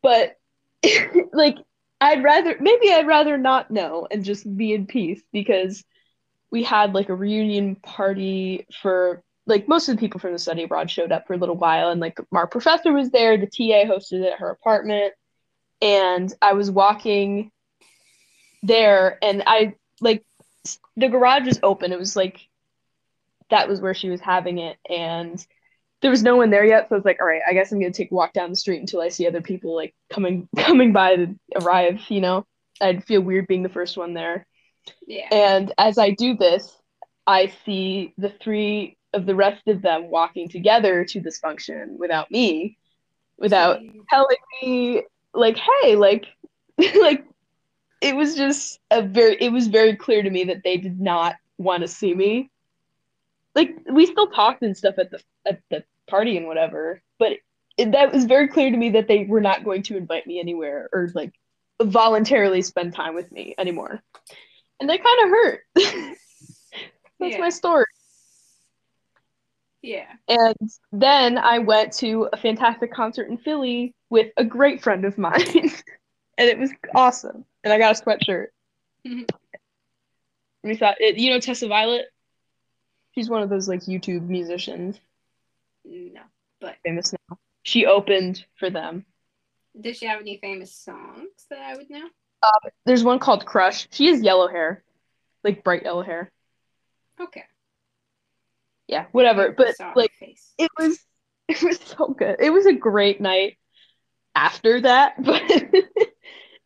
But 0.02 0.38
like, 1.34 1.58
I'd 2.02 2.24
rather 2.24 2.56
maybe 2.60 2.92
I'd 2.92 3.08
rather 3.08 3.38
not 3.38 3.72
know 3.72 4.08
and 4.12 4.24
just 4.24 4.56
be 4.56 4.74
in 4.74 4.86
peace 4.86 5.22
because 5.32 5.84
we 6.52 6.64
had 6.64 6.94
like 6.94 7.10
a 7.10 7.16
reunion 7.16 7.76
party 7.78 8.66
for 8.82 9.24
like 9.46 9.68
most 9.68 9.90
of 9.90 9.96
the 9.96 10.00
people 10.00 10.20
from 10.20 10.32
the 10.32 10.40
study 10.40 10.64
abroad 10.64 10.90
showed 10.90 11.12
up 11.12 11.26
for 11.28 11.34
a 11.34 11.38
little 11.38 11.56
while 11.58 11.90
and 11.90 12.00
like 12.00 12.18
our 12.32 12.48
professor 12.48 12.94
was 12.94 13.10
there 13.10 13.38
the 13.38 13.48
ta 13.48 13.86
hosted 13.86 14.24
it 14.24 14.34
at 14.34 14.40
her 14.40 14.50
apartment 14.50 15.14
and 15.82 16.34
i 16.42 16.54
was 16.54 16.70
walking 16.70 17.52
there 18.64 19.20
and 19.22 19.44
i 19.46 19.76
like 20.02 20.24
the 20.96 21.10
garage 21.10 21.46
was 21.46 21.60
open. 21.62 21.92
It 21.92 22.00
was 22.00 22.16
like 22.16 22.40
that 23.50 23.68
was 23.68 23.82
where 23.82 23.94
she 23.94 24.10
was 24.10 24.22
having 24.22 24.58
it 24.60 24.78
and 24.90 25.46
there 26.02 26.10
was 26.10 26.24
no 26.24 26.38
one 26.38 26.50
there 26.50 26.66
yet 26.66 26.88
so 26.90 26.96
i 26.96 26.98
was 26.98 27.06
like 27.06 27.20
all 27.22 27.28
right 27.28 27.42
i 27.48 27.54
guess 27.54 27.72
i'm 27.72 27.80
gonna 27.80 27.92
take 27.92 28.10
a 28.12 28.16
walk 28.16 28.34
down 28.34 28.50
the 28.50 28.56
street 28.56 28.80
until 28.80 29.02
i 29.02 29.10
see 29.10 29.28
other 29.28 29.42
people 29.42 29.76
like 29.76 29.94
coming 30.12 30.48
coming 30.58 30.92
by 30.94 31.16
to 31.16 31.36
arrive 31.62 32.00
you 32.10 32.22
know? 32.22 32.46
I'd 32.82 33.04
feel 33.04 33.22
weird 33.22 33.48
being 33.48 33.64
the 33.64 33.70
first 33.70 33.98
one 33.98 34.14
there. 34.14 34.48
Yeah. 35.08 35.28
and 35.32 35.74
as 35.78 35.98
I 35.98 36.10
do 36.12 36.36
this, 36.36 36.76
I 37.26 37.54
see 37.66 38.14
the 38.18 38.34
three 38.42 38.98
of 39.14 39.26
the 39.26 39.36
rest 39.36 39.68
of 39.68 39.82
them 39.82 40.10
walking 40.10 40.50
together 40.50 41.06
to 41.06 41.22
this 41.22 41.38
function 41.38 41.98
without 41.98 42.30
me, 42.32 42.78
without 43.38 43.80
telling 44.10 44.38
me 44.62 45.04
like, 45.34 45.58
hey, 45.58 45.96
like 45.96 46.26
like 47.00 47.24
it 48.04 48.16
was 48.16 48.36
just 48.36 48.80
a 48.92 49.02
very 49.02 49.38
it 49.40 49.52
was 49.52 49.68
very 49.68 49.96
clear 49.96 50.22
to 50.22 50.30
me 50.30 50.46
that 50.46 50.64
they 50.64 50.78
did 50.78 51.00
not 51.00 51.36
want 51.58 51.82
to 51.82 51.88
see 51.88 52.14
me. 52.14 52.50
Like 53.56 53.78
we 53.90 54.06
still 54.06 54.28
talked 54.30 54.62
and 54.62 54.76
stuff 54.76 54.96
at 54.98 55.10
the 55.12 55.22
at 55.48 55.62
the 55.70 55.84
party 56.08 56.38
and 56.38 56.48
whatever, 56.48 57.02
but 57.18 57.34
it, 57.78 57.92
that 57.94 58.14
was 58.14 58.26
very 58.26 58.48
clear 58.50 58.70
to 58.70 58.78
me 58.78 58.92
that 58.92 59.08
they 59.08 59.24
were 59.26 59.42
not 59.42 59.64
going 59.64 59.84
to 59.84 59.98
invite 59.98 60.28
me 60.28 60.40
anywhere 60.40 60.90
or 60.94 61.10
like 61.16 61.34
voluntarily 61.82 62.62
spend 62.62 62.94
time 62.94 63.16
with 63.16 63.32
me 63.32 63.56
anymore. 63.58 64.02
And 64.80 64.90
that 64.90 65.04
kind 65.04 65.24
of 65.24 65.30
hurt. 65.30 65.62
That's 67.20 67.36
Yeah. 67.36 67.38
my 67.40 67.50
story. 67.50 67.86
Yeah. 69.82 70.08
And 70.28 70.56
then 70.92 71.38
I 71.38 71.60
went 71.60 71.94
to 71.94 72.30
a 72.32 72.38
fantastic 72.38 72.94
concert 72.94 73.30
in 73.30 73.38
Philly 73.38 73.94
with 74.10 74.32
a 74.38 74.44
great 74.46 74.82
friend 74.82 75.06
of 75.06 75.18
mine. 75.18 75.42
and 76.38 76.50
it 76.50 76.58
was 76.58 76.72
awesome. 76.96 77.46
And 77.64 77.72
I 77.74 77.78
got 77.78 78.00
a 78.00 78.04
sweatshirt. 78.04 78.48
Mhm. 79.08 79.28
we 80.64 80.76
thought 80.78 80.96
it, 81.02 81.18
you 81.18 81.30
know 81.32 81.40
Tessa 81.40 81.68
Violet? 81.68 82.06
She's 83.16 83.30
one 83.30 83.44
of 83.44 83.50
those 83.50 83.68
like 83.68 83.82
YouTube 83.82 84.28
musicians, 84.28 85.00
No. 85.86 86.22
But 86.62 86.78
famous 86.86 87.14
now. 87.30 87.38
She 87.64 87.86
opened 87.86 88.46
for 88.56 88.70
them. 88.70 89.06
does 89.80 89.98
she 89.98 90.06
have 90.06 90.22
any 90.22 90.38
famous 90.38 90.74
songs 90.74 91.28
that 91.50 91.60
I 91.60 91.76
would 91.76 91.90
know? 91.90 92.08
There's 92.86 93.04
one 93.04 93.20
called 93.20 93.46
Crush. 93.46 93.88
She 93.92 94.08
has 94.08 94.22
yellow 94.22 94.48
hair. 94.48 94.84
Like 95.44 95.64
bright 95.64 95.84
yellow 95.84 96.02
hair. 96.04 96.32
Okay. 97.20 97.44
Yeah, 98.88 99.06
whatever. 99.12 99.52
But 99.52 99.76
like 99.96 100.12
it 100.58 100.70
was 100.78 101.00
it 101.50 101.62
was 101.62 101.80
so 101.80 102.08
good. 102.08 102.38
It 102.40 102.50
was 102.52 102.66
a 102.66 102.74
great 102.74 103.20
night 103.22 103.58
after 104.36 104.82
that, 104.82 105.16
but 105.24 105.42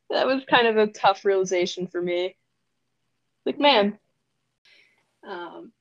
that 0.09 0.27
was 0.27 0.43
kind 0.49 0.67
of 0.67 0.77
a 0.77 0.87
tough 0.87 1.25
realization 1.25 1.87
for 1.87 2.01
me. 2.01 2.35
Like, 3.45 3.59
man, 3.59 3.99
Um, 5.27 5.71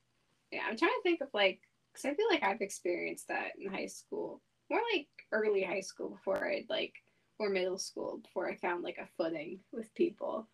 yeah, 0.51 0.61
I'm 0.67 0.77
trying 0.77 0.91
to 0.91 1.03
think 1.03 1.21
of 1.21 1.29
like, 1.33 1.59
because 1.93 2.05
I 2.05 2.13
feel 2.15 2.27
like 2.29 2.43
I've 2.43 2.61
experienced 2.61 3.27
that 3.29 3.53
in 3.59 3.71
high 3.71 3.87
school, 3.87 4.41
more 4.69 4.81
like 4.93 5.07
early 5.31 5.63
high 5.63 5.81
school 5.81 6.09
before 6.09 6.45
I'd 6.47 6.69
like, 6.69 6.93
or 7.39 7.49
middle 7.49 7.77
school 7.77 8.19
before 8.23 8.49
I 8.49 8.55
found 8.55 8.83
like 8.83 8.97
a 8.97 9.07
footing 9.17 9.59
with 9.71 9.93
people. 9.95 10.47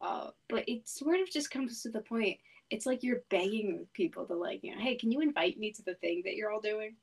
Uh, 0.00 0.30
but 0.48 0.68
it 0.68 0.88
sort 0.88 1.20
of 1.20 1.30
just 1.30 1.50
comes 1.50 1.82
to 1.82 1.90
the 1.90 2.00
point. 2.00 2.38
It's 2.70 2.86
like 2.86 3.02
you're 3.02 3.22
begging 3.30 3.86
people 3.94 4.26
to 4.26 4.34
like, 4.34 4.62
you 4.62 4.74
know, 4.74 4.80
hey, 4.82 4.96
can 4.96 5.10
you 5.12 5.20
invite 5.20 5.58
me 5.58 5.72
to 5.72 5.82
the 5.82 5.94
thing 5.96 6.22
that 6.24 6.36
you're 6.36 6.50
all 6.50 6.60
doing, 6.60 6.96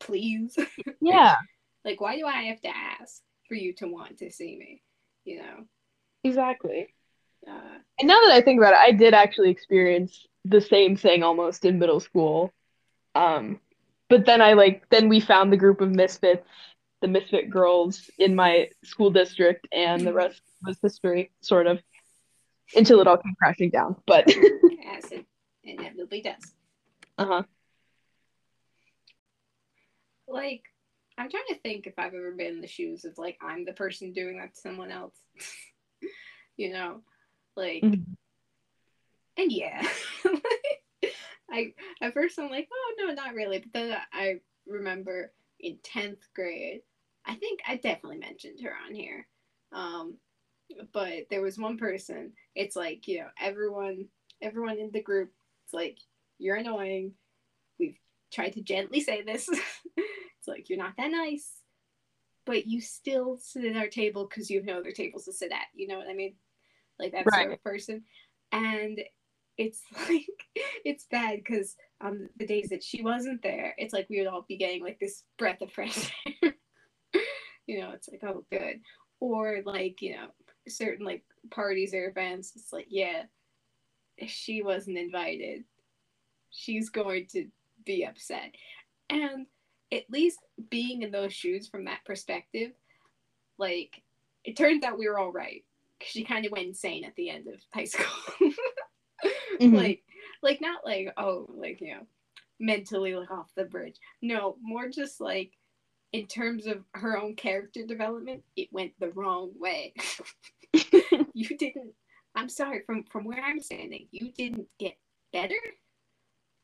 please? 0.00 0.56
yeah, 1.00 1.36
like, 1.84 2.00
why 2.00 2.16
do 2.16 2.26
I 2.26 2.44
have 2.44 2.60
to 2.62 2.68
ask 2.76 3.22
for 3.48 3.54
you 3.54 3.72
to 3.74 3.86
want 3.86 4.18
to 4.18 4.30
see 4.30 4.56
me? 4.58 4.82
You 5.30 5.38
know. 5.42 5.66
exactly. 6.24 6.94
Uh, 7.46 7.78
And 7.98 8.08
now 8.08 8.20
that 8.20 8.32
I 8.32 8.40
think 8.42 8.58
about 8.60 8.72
it, 8.74 8.78
I 8.78 8.92
did 8.92 9.14
actually 9.14 9.50
experience 9.50 10.26
the 10.44 10.60
same 10.60 10.96
thing 10.96 11.22
almost 11.22 11.64
in 11.64 11.78
middle 11.78 12.00
school. 12.00 12.52
Um, 13.14 13.60
but 14.08 14.26
then 14.26 14.40
I 14.42 14.54
like 14.54 14.88
then 14.90 15.08
we 15.08 15.20
found 15.20 15.52
the 15.52 15.56
group 15.56 15.80
of 15.80 15.90
misfits, 15.90 16.48
the 17.00 17.08
misfit 17.08 17.50
girls 17.50 18.10
in 18.18 18.34
my 18.34 18.70
school 18.84 19.10
district, 19.10 19.66
and 19.72 20.06
the 20.06 20.12
rest 20.14 20.42
was 20.66 20.78
history, 20.82 21.30
sort 21.40 21.66
of, 21.66 21.80
until 22.76 23.00
it 23.00 23.06
all 23.08 23.16
came 23.18 23.34
crashing 23.42 23.70
down. 23.70 23.96
But 24.06 24.26
as 24.96 25.12
it 25.12 25.26
inevitably 25.64 26.22
does. 26.22 26.54
uh-huh. 27.18 27.42
like 30.28 30.62
I'm 31.20 31.28
trying 31.28 31.42
to 31.48 31.58
think 31.58 31.86
if 31.86 31.98
I've 31.98 32.14
ever 32.14 32.32
been 32.32 32.54
in 32.54 32.60
the 32.62 32.66
shoes 32.66 33.04
of 33.04 33.18
like 33.18 33.36
I'm 33.42 33.66
the 33.66 33.74
person 33.74 34.12
doing 34.14 34.38
that 34.38 34.54
to 34.54 34.60
someone 34.60 34.90
else. 34.90 35.14
you 36.56 36.72
know? 36.72 37.02
Like 37.56 37.82
Mhm. 37.82 38.04
and 39.36 39.52
yeah. 39.52 39.86
I 41.50 41.74
at 42.00 42.14
first 42.14 42.38
I'm 42.38 42.48
like, 42.50 42.68
oh 42.72 42.94
no, 42.98 43.12
not 43.12 43.34
really. 43.34 43.58
But 43.58 43.72
then 43.74 43.96
I 44.14 44.40
remember 44.66 45.32
in 45.58 45.76
tenth 45.82 46.26
grade, 46.34 46.80
I 47.26 47.34
think 47.34 47.60
I 47.68 47.76
definitely 47.76 48.18
mentioned 48.18 48.60
her 48.62 48.74
on 48.86 48.94
here. 48.94 49.26
Um 49.72 50.16
but 50.92 51.26
there 51.28 51.42
was 51.42 51.58
one 51.58 51.76
person, 51.76 52.32
it's 52.54 52.76
like, 52.76 53.06
you 53.08 53.18
know, 53.18 53.28
everyone 53.38 54.06
everyone 54.40 54.78
in 54.78 54.90
the 54.90 55.02
group, 55.02 55.32
it's 55.66 55.74
like, 55.74 55.98
you're 56.38 56.56
annoying. 56.56 57.12
We've 58.38 58.52
to 58.54 58.62
gently 58.62 59.00
say 59.00 59.22
this. 59.22 59.48
it's 59.96 60.48
like 60.48 60.68
you're 60.68 60.78
not 60.78 60.96
that 60.96 61.10
nice. 61.10 61.50
but 62.46 62.66
you 62.66 62.80
still 62.80 63.36
sit 63.38 63.64
at 63.64 63.76
our 63.76 63.88
table 63.88 64.26
because 64.28 64.50
you 64.50 64.58
have 64.58 64.66
no 64.66 64.78
other 64.78 64.92
tables 64.92 65.24
to 65.26 65.32
sit 65.32 65.52
at. 65.52 65.66
You 65.74 65.88
know 65.88 65.98
what 65.98 66.08
I 66.08 66.14
mean? 66.14 66.34
Like 66.98 67.12
that 67.12 67.26
Right. 67.26 67.42
sort 67.42 67.52
of 67.52 67.62
person. 67.62 68.04
And 68.52 69.00
it's 69.58 69.82
like 70.08 70.26
it's 70.84 71.06
bad 71.10 71.36
because 71.44 71.76
on 72.00 72.12
um, 72.12 72.28
the 72.36 72.46
days 72.46 72.70
that 72.70 72.82
she 72.82 73.02
wasn't 73.02 73.42
there, 73.42 73.74
it's 73.78 73.92
like 73.92 74.08
we 74.10 74.18
would 74.18 74.26
all 74.28 74.44
be 74.48 74.56
getting 74.56 74.82
like 74.82 74.98
this 74.98 75.24
breath 75.38 75.60
of 75.62 75.72
fresh 75.72 76.12
air. 76.42 76.54
you 77.66 77.80
know, 77.80 77.90
it's 77.92 78.08
like 78.08 78.22
oh 78.24 78.44
good. 78.50 78.80
Or 79.20 79.58
like 79.64 80.00
you 80.02 80.16
know 80.16 80.28
certain 80.68 81.04
like 81.04 81.24
parties 81.50 81.94
or 81.94 82.06
events, 82.08 82.52
it's 82.56 82.72
like 82.72 82.86
yeah, 82.88 83.24
she 84.26 84.62
wasn't 84.62 84.98
invited, 84.98 85.64
she's 86.50 86.88
going 86.90 87.26
to 87.32 87.48
be 87.84 88.04
upset. 88.04 88.54
And 89.08 89.46
at 89.92 90.04
least 90.10 90.38
being 90.70 91.02
in 91.02 91.10
those 91.10 91.32
shoes 91.32 91.68
from 91.68 91.84
that 91.86 92.04
perspective, 92.04 92.72
like 93.58 94.02
it 94.44 94.56
turns 94.56 94.84
out 94.84 94.98
we 94.98 95.08
were 95.08 95.18
all 95.18 95.32
right 95.32 95.64
because 95.98 96.12
she 96.12 96.24
kind 96.24 96.46
of 96.46 96.52
went 96.52 96.66
insane 96.68 97.04
at 97.04 97.14
the 97.16 97.30
end 97.30 97.46
of 97.48 97.54
high 97.74 97.84
school. 97.84 98.06
Mhm. 99.60 99.76
like, 99.76 100.02
like 100.42 100.60
not 100.62 100.84
like 100.86 101.12
oh, 101.18 101.46
like 101.54 101.82
you 101.82 101.88
know, 101.94 102.06
mentally 102.58 103.14
like 103.14 103.30
off 103.30 103.50
the 103.54 103.64
bridge. 103.64 103.96
No, 104.22 104.56
more 104.62 104.88
just 104.88 105.20
like 105.20 105.52
in 106.12 106.26
terms 106.26 106.66
of 106.66 106.78
her 106.94 107.18
own 107.18 107.36
character 107.36 107.84
development, 107.84 108.42
it 108.56 108.68
went 108.72 108.92
the 108.98 109.10
wrong 109.10 109.52
way. 109.58 109.92
you 111.34 111.48
didn't. 111.58 111.92
I'm 112.34 112.48
sorry. 112.48 112.80
From 112.86 113.04
from 113.04 113.24
where 113.24 113.42
I'm 113.42 113.60
standing, 113.60 114.08
you 114.10 114.32
didn't 114.32 114.68
get 114.78 114.94
better. 115.32 115.60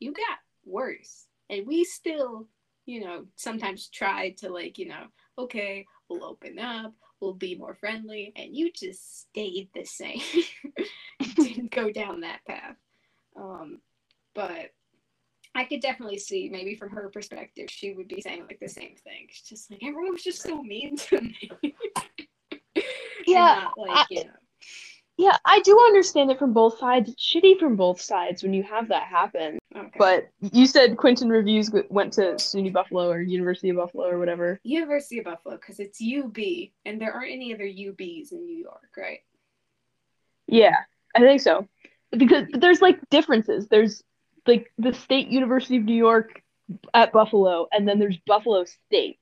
You 0.01 0.13
got 0.13 0.39
worse, 0.67 1.27
and 1.49 1.67
we 1.67 1.85
still, 1.85 2.47
you 2.85 3.01
know, 3.01 3.25
sometimes 3.37 3.89
try 3.89 4.31
to 4.39 4.51
like, 4.51 4.77
you 4.79 4.89
know, 4.89 5.05
okay, 5.39 5.87
we'll 6.09 6.25
open 6.25 6.59
up, 6.59 6.93
we'll 7.21 7.35
be 7.35 7.55
more 7.57 7.75
friendly, 7.75 8.33
and 8.37 8.55
you 8.55 8.71
just 8.73 9.21
stayed 9.23 9.69
the 9.75 9.85
same. 9.85 10.21
didn't 11.37 11.71
go 11.71 11.91
down 11.91 12.21
that 12.21 12.41
path. 12.47 12.77
Um, 13.37 13.81
but 14.35 14.73
I 15.55 15.65
could 15.65 15.81
definitely 15.81 16.19
see 16.19 16.49
maybe 16.51 16.75
from 16.75 16.91
her 16.91 17.09
perspective, 17.09 17.71
she 17.71 17.93
would 17.95 18.09
be 18.09 18.21
saying 18.21 18.43
like 18.47 18.61
the 18.61 18.69
same 18.69 18.95
thing. 19.03 19.29
She's 19.31 19.49
just 19.49 19.71
like 19.71 19.83
everyone 19.83 20.13
was 20.13 20.23
just 20.23 20.43
so 20.43 20.63
mean 20.63 20.97
to 20.97 21.21
me. 21.21 21.51
Yeah, 23.27 23.65
not, 23.65 23.79
like 23.79 23.91
I- 23.91 24.07
you 24.11 24.25
know. 24.25 24.31
Yeah, 25.19 25.37
I 25.47 25.61
do 25.61 25.79
understand 25.87 26.31
it 26.31 26.39
from 26.39 26.53
both 26.53 26.79
sides. 26.79 27.11
It's 27.11 27.25
shitty 27.25 27.59
from 27.59 27.77
both 27.77 28.01
sides 28.01 28.43
when 28.43 28.53
you 28.53 28.63
have 28.65 28.89
that 28.89 29.05
happen. 29.05 29.59
Okay. 29.75 29.91
But 29.99 30.29
you 30.41 30.67
said 30.67 30.99
Quinton 30.99 31.31
Reviews 31.31 31.71
went 31.89 32.13
to 32.15 32.35
SUNY 32.35 32.73
Buffalo 32.73 33.09
or 33.11 33.21
University 33.23 33.71
of 33.71 33.77
Buffalo 33.77 34.09
or 34.09 34.19
whatever. 34.19 34.61
University 34.63 35.19
of 35.19 35.25
Buffalo 35.25 35.57
because 35.57 35.81
it's 35.81 36.03
UB 36.03 36.37
and 36.85 37.01
there 37.01 37.13
aren't 37.13 37.33
any 37.33 37.55
other 37.55 37.65
UBs 37.65 38.33
in 38.33 38.45
New 38.45 38.57
York, 38.57 38.91
right? 38.97 39.21
Yeah, 40.47 40.77
I 41.15 41.21
think 41.21 41.41
so. 41.41 41.67
Because 42.11 42.47
but 42.51 42.61
there's 42.61 42.83
like 42.83 42.99
differences. 43.11 43.69
There's 43.69 44.03
like 44.47 44.71
the 44.79 44.93
State 44.93 45.29
University 45.29 45.77
of 45.79 45.85
New 45.85 45.97
York 45.97 46.43
at 46.95 47.13
Buffalo, 47.13 47.69
and 47.73 47.89
then 47.89 47.99
there's 47.99 48.19
Buffalo 48.27 48.65
State 48.65 49.19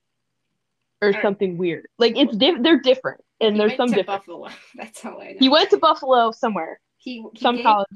or 1.02 1.12
something 1.22 1.56
weird. 1.56 1.86
Like 1.98 2.16
it's 2.16 2.36
diff- 2.36 2.62
they're 2.62 2.80
different, 2.80 3.22
and 3.46 3.56
He 3.56 3.58
there's 3.58 3.76
went 3.76 3.76
some 3.76 3.88
to 3.90 3.96
difference. 3.96 4.26
Buffalo. 4.26 4.48
That's 4.74 5.04
all 5.04 5.20
I 5.20 5.32
know. 5.32 5.36
He 5.38 5.48
went 5.48 5.70
to 5.70 5.78
Buffalo 5.78 6.30
somewhere, 6.32 6.80
he, 6.96 7.24
he 7.34 7.40
some 7.40 7.56
gave, 7.56 7.64
college. 7.64 7.88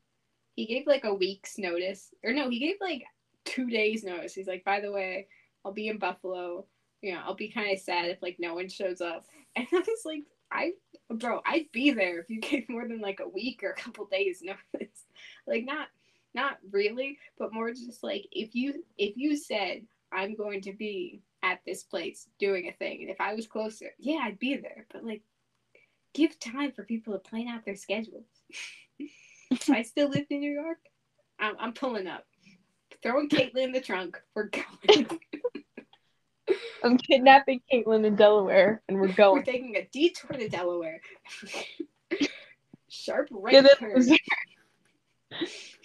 He 0.57 0.67
gave 0.67 0.87
like 0.87 1.05
a 1.05 1.15
week's 1.15 1.59
notice, 1.59 2.13
or 2.25 2.33
no, 2.33 2.49
he 2.51 2.59
gave 2.59 2.77
like 2.81 3.05
two 3.45 3.69
days 3.71 4.05
notice. 4.05 4.35
He's 4.35 4.47
like, 4.49 4.65
by 4.65 4.81
the 4.81 4.93
way, 4.93 5.29
I'll 5.65 5.73
be 5.73 5.89
in 5.89 5.99
Buffalo. 5.99 6.67
You 7.03 7.15
know, 7.15 7.21
I'll 7.25 7.35
be 7.35 7.49
kind 7.51 7.73
of 7.73 7.79
sad 7.79 8.07
if 8.11 8.21
like 8.23 8.37
no 8.39 8.55
one 8.55 8.69
shows 8.69 9.01
up. 9.01 9.25
And 9.57 9.67
I 9.73 9.79
was 9.79 10.03
like, 10.05 10.23
I, 10.53 10.73
bro, 11.11 11.41
I'd 11.45 11.71
be 11.73 11.91
there 11.91 12.21
if 12.21 12.31
you 12.31 12.41
gave 12.43 12.69
more 12.69 12.87
than 12.87 13.01
like 13.01 13.21
a 13.21 13.29
week 13.29 13.61
or 13.63 13.71
a 13.71 13.75
couple 13.77 14.07
days 14.07 14.43
notice. 14.43 15.05
like 15.47 15.65
not, 15.65 15.89
not 16.35 16.59
really, 16.71 17.19
but 17.39 17.53
more 17.53 17.71
just 17.71 18.03
like 18.05 18.27
if 18.33 18.55
you 18.55 18.85
if 18.97 19.17
you 19.17 19.37
said 19.37 19.83
I'm 20.13 20.37
going 20.37 20.61
to 20.63 20.73
be 20.73 21.23
at 21.43 21.61
this 21.67 21.83
place 21.85 22.29
doing 22.39 22.69
a 22.69 22.73
thing, 22.73 23.03
and 23.03 23.11
if 23.11 23.21
I 23.21 23.35
was 23.35 23.47
closer, 23.47 23.91
yeah, 23.99 24.21
I'd 24.25 24.39
be 24.39 24.57
there. 24.57 24.87
But 24.93 25.05
like, 25.05 25.23
give 26.15 26.39
time 26.39 26.73
for 26.73 26.85
people 26.85 27.13
to 27.13 27.19
plan 27.19 27.49
out 27.49 27.65
their 27.65 27.77
schedules. 27.77 28.27
I 29.71 29.83
still 29.83 30.09
live 30.09 30.27
in 30.31 30.41
New 30.41 30.53
York, 30.53 30.79
I'm, 31.39 31.55
I'm 31.59 31.73
pulling 31.73 32.07
up, 32.07 32.25
throwing 33.03 33.29
Caitlyn 33.29 33.65
in 33.65 33.73
the 33.73 33.81
trunk. 33.81 34.21
We're 34.35 34.51
going. 34.51 35.09
I'm 36.83 36.97
kidnapping 36.97 37.61
Caitlyn 37.73 38.05
in 38.05 38.17
Delaware, 38.17 38.83
and 38.89 38.99
we're 38.99 39.13
going. 39.13 39.39
We're 39.39 39.53
taking 39.53 39.77
a 39.77 39.87
detour 39.93 40.37
to 40.37 40.49
Delaware. 40.49 41.01
Sharp 42.89 43.29
right 43.31 43.55
Yeah, 43.55 43.63
turn. 43.79 44.03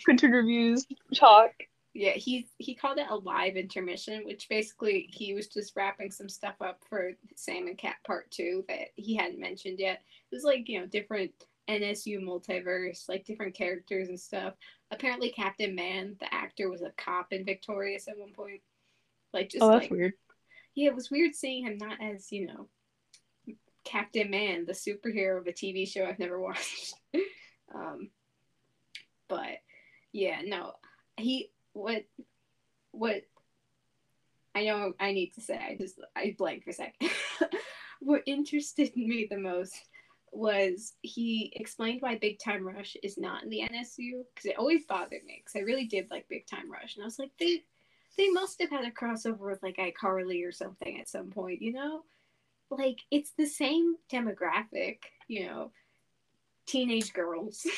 Quinton 0.06 0.32
Reviews 0.32 0.86
talk. 1.16 1.52
Yeah, 1.94 2.12
he 2.14 2.48
he 2.58 2.74
called 2.74 2.98
it 2.98 3.06
a 3.10 3.16
live 3.16 3.56
intermission, 3.56 4.24
which 4.26 4.50
basically 4.50 5.08
he 5.12 5.34
was 5.36 5.48
just 5.48 5.76
wrapping 5.76 6.10
some 6.10 6.28
stuff 6.30 6.56
up 6.60 6.80
for 6.90 7.12
Sam 7.36 7.68
and 7.68 7.78
Cat 7.78 7.98
Part 8.06 8.32
Two 8.32 8.66
that 8.68 8.88
he 8.96 9.16
hadn't 9.16 9.40
mentioned 9.40 9.80
yet. 9.80 10.02
It 10.32 10.36
was 10.36 10.44
like 10.44 10.68
you 10.68 10.80
know 10.80 10.88
different 10.88 11.32
NSU 11.70 12.20
multiverse, 12.20 13.08
like 13.08 13.26
different 13.26 13.54
characters 13.56 14.10
and 14.10 14.20
stuff. 14.20 14.56
Apparently, 14.92 15.30
Captain 15.30 15.76
Man, 15.76 16.16
the 16.20 16.34
actor, 16.34 16.70
was 16.70 16.82
a 16.82 16.92
cop 16.98 17.32
in 17.32 17.46
Victorious 17.46 18.08
at 18.08 18.18
one 18.18 18.34
point. 18.34 18.62
Like 19.32 19.50
just 19.50 19.64
Oh, 19.64 19.70
that's 19.70 19.84
like 19.84 19.92
weird. 19.92 20.14
yeah, 20.76 20.90
it 20.90 20.96
was 20.96 21.12
weird 21.12 21.36
seeing 21.36 21.66
him 21.66 21.78
not 21.78 22.02
as 22.02 22.32
you 22.32 22.48
know 22.48 22.68
Captain 23.86 24.32
Man, 24.32 24.66
the 24.66 24.74
superhero 24.74 25.38
of 25.40 25.46
a 25.48 25.52
TV 25.52 25.88
show 25.88 26.06
I've 26.06 26.20
never 26.20 26.40
watched. 26.42 26.96
um, 27.74 28.10
but 29.28 29.60
yeah, 30.12 30.42
no, 30.44 30.74
he 31.18 31.52
what 31.74 32.04
what 32.92 33.24
I 34.56 34.66
know 34.66 34.94
I 35.00 35.12
need 35.14 35.32
to 35.34 35.42
say. 35.42 35.58
I 35.58 35.76
just 35.78 36.00
I 36.16 36.36
blanked 36.38 36.64
for 36.66 36.70
a 36.72 36.74
second. 36.74 37.10
what 38.00 38.22
interested 38.26 38.96
me 38.96 39.28
the 39.30 39.38
most 39.38 39.76
was 40.32 40.94
he 41.02 41.54
explained 41.56 42.02
why 42.02 42.18
Big 42.18 42.40
Time 42.40 42.66
Rush 42.66 42.98
is 43.04 43.18
not 43.18 43.44
in 43.44 43.50
the 43.50 43.62
NSU 43.62 44.24
because 44.34 44.46
it 44.50 44.58
always 44.58 44.86
bothered 44.86 45.24
me 45.26 45.42
because 45.44 45.56
I 45.56 45.64
really 45.64 45.86
did 45.86 46.10
like 46.10 46.28
Big 46.28 46.48
Time 46.48 46.72
Rush 46.72 46.96
and 46.96 47.04
I 47.04 47.06
was 47.06 47.20
like 47.20 47.32
they 47.40 47.64
they 48.18 48.30
must 48.30 48.62
have 48.62 48.70
had 48.70 48.86
a 48.86 48.92
crossover 48.92 49.50
with 49.50 49.64
like 49.64 49.78
iCarly 49.78 50.48
or 50.48 50.52
something 50.52 51.00
at 51.00 51.10
some 51.10 51.30
point, 51.32 51.62
you 51.62 51.74
know? 51.74 52.04
Like 52.70 53.00
it's 53.12 53.32
the 53.38 53.46
same 53.46 53.96
demographic, 54.12 55.00
you 55.28 55.48
know, 55.48 55.72
teenage 56.66 57.14
girls. 57.14 57.66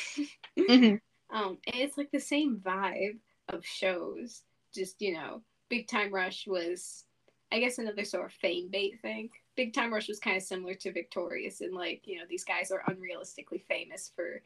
Mhm. 0.58 1.00
um, 1.30 1.58
and 1.66 1.76
it's 1.76 1.98
like 1.98 2.10
the 2.10 2.18
same 2.18 2.56
vibe 2.64 3.18
of 3.48 3.64
shows. 3.64 4.42
Just, 4.74 5.00
you 5.00 5.14
know, 5.14 5.42
Big 5.68 5.88
Time 5.88 6.12
Rush 6.12 6.46
was 6.46 7.04
I 7.52 7.60
guess 7.60 7.78
another 7.78 8.04
sort 8.04 8.26
of 8.26 8.32
fame 8.32 8.68
bait 8.70 9.00
thing. 9.02 9.30
Big 9.56 9.72
Time 9.72 9.92
Rush 9.92 10.08
was 10.08 10.18
kind 10.18 10.36
of 10.36 10.42
similar 10.42 10.74
to 10.74 10.92
Victorious 10.92 11.60
and 11.60 11.74
like, 11.74 12.02
you 12.04 12.18
know, 12.18 12.24
these 12.28 12.44
guys 12.44 12.70
are 12.70 12.82
unrealistically 12.88 13.62
famous 13.68 14.12
for 14.14 14.42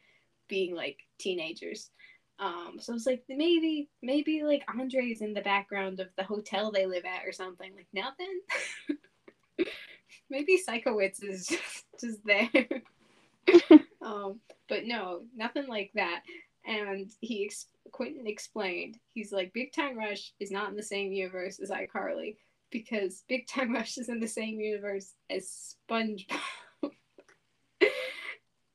being 0.47 0.75
like 0.75 0.99
teenagers. 1.17 1.89
Um, 2.39 2.77
so 2.79 2.93
it's 2.93 3.05
like 3.05 3.23
maybe 3.27 3.89
maybe 4.01 4.43
like 4.43 4.63
Andre's 4.67 5.21
in 5.21 5.33
the 5.33 5.41
background 5.41 5.99
of 5.99 6.07
the 6.17 6.23
hotel 6.23 6.71
they 6.71 6.85
live 6.85 7.05
at 7.05 7.27
or 7.27 7.31
something. 7.31 7.71
Like 7.75 7.87
nothing. 7.93 8.39
maybe 10.29 10.59
Sikowitz 10.67 11.23
is 11.23 11.47
just, 11.47 11.85
just 11.99 12.19
there. 12.25 12.49
um, 14.01 14.39
but 14.69 14.85
no, 14.85 15.21
nothing 15.35 15.67
like 15.67 15.91
that. 15.95 16.21
And 16.65 17.11
he 17.21 17.45
ex- 17.45 17.67
Quinton 17.91 18.27
explained 18.27 18.97
he's 19.13 19.31
like 19.31 19.53
Big 19.53 19.73
Time 19.73 19.97
Rush 19.97 20.33
is 20.39 20.51
not 20.51 20.69
in 20.69 20.75
the 20.75 20.83
same 20.83 21.11
universe 21.11 21.59
as 21.59 21.71
iCarly 21.71 22.35
because 22.71 23.23
Big 23.27 23.47
Time 23.47 23.73
Rush 23.73 23.97
is 23.97 24.09
in 24.09 24.19
the 24.19 24.27
same 24.27 24.59
universe 24.59 25.13
as 25.29 25.75
SpongeBob. 25.89 26.39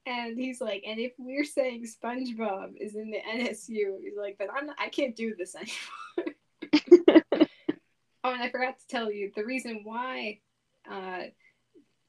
and 0.06 0.38
he's 0.38 0.60
like, 0.60 0.84
and 0.86 1.00
if 1.00 1.12
we're 1.18 1.44
saying 1.44 1.86
SpongeBob 1.86 2.72
is 2.80 2.94
in 2.94 3.10
the 3.10 3.18
NSU, 3.18 4.00
he's 4.02 4.16
like, 4.18 4.38
then 4.38 4.48
I'm 4.54 4.66
not, 4.66 4.76
I 4.78 4.88
can't 4.88 5.16
do 5.16 5.34
this 5.36 5.54
anymore. 5.56 6.34
oh, 8.24 8.32
and 8.32 8.42
I 8.42 8.50
forgot 8.50 8.78
to 8.78 8.86
tell 8.88 9.10
you 9.10 9.32
the 9.34 9.44
reason 9.44 9.80
why 9.84 10.40
uh, 10.90 11.24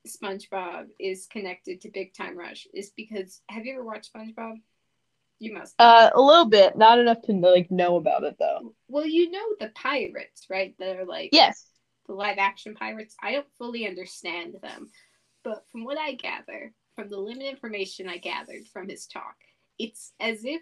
SpongeBob 0.07 0.87
is 0.99 1.27
connected 1.27 1.81
to 1.81 1.91
Big 1.91 2.13
Time 2.13 2.37
Rush 2.37 2.67
is 2.73 2.91
because 2.95 3.41
have 3.49 3.65
you 3.65 3.73
ever 3.73 3.83
watched 3.83 4.13
SpongeBob? 4.13 4.55
You 5.39 5.53
must. 5.53 5.75
Uh, 5.79 6.09
a 6.13 6.21
little 6.21 6.45
bit, 6.45 6.77
not 6.77 6.99
enough 6.99 7.21
to 7.23 7.33
like 7.33 7.69
know 7.69 7.97
about 7.97 8.23
it 8.23 8.35
though. 8.39 8.73
Well, 8.87 9.05
you 9.05 9.29
know 9.29 9.45
the 9.59 9.69
pirates, 9.75 10.47
right? 10.49 10.75
That 10.79 10.97
are 10.97 11.05
like 11.05 11.29
Yes. 11.31 11.65
the 12.07 12.13
live 12.13 12.37
action 12.39 12.73
pirates. 12.75 13.15
I 13.21 13.33
don't 13.33 13.51
fully 13.57 13.87
understand 13.87 14.55
them, 14.61 14.89
but 15.43 15.63
from 15.71 15.83
what 15.83 15.97
I 15.99 16.13
gather, 16.13 16.73
from 16.95 17.09
the 17.09 17.17
limited 17.19 17.49
information 17.49 18.09
I 18.09 18.17
gathered 18.17 18.67
from 18.67 18.89
his 18.89 19.05
talk, 19.05 19.35
it's 19.77 20.13
as 20.19 20.43
if 20.43 20.61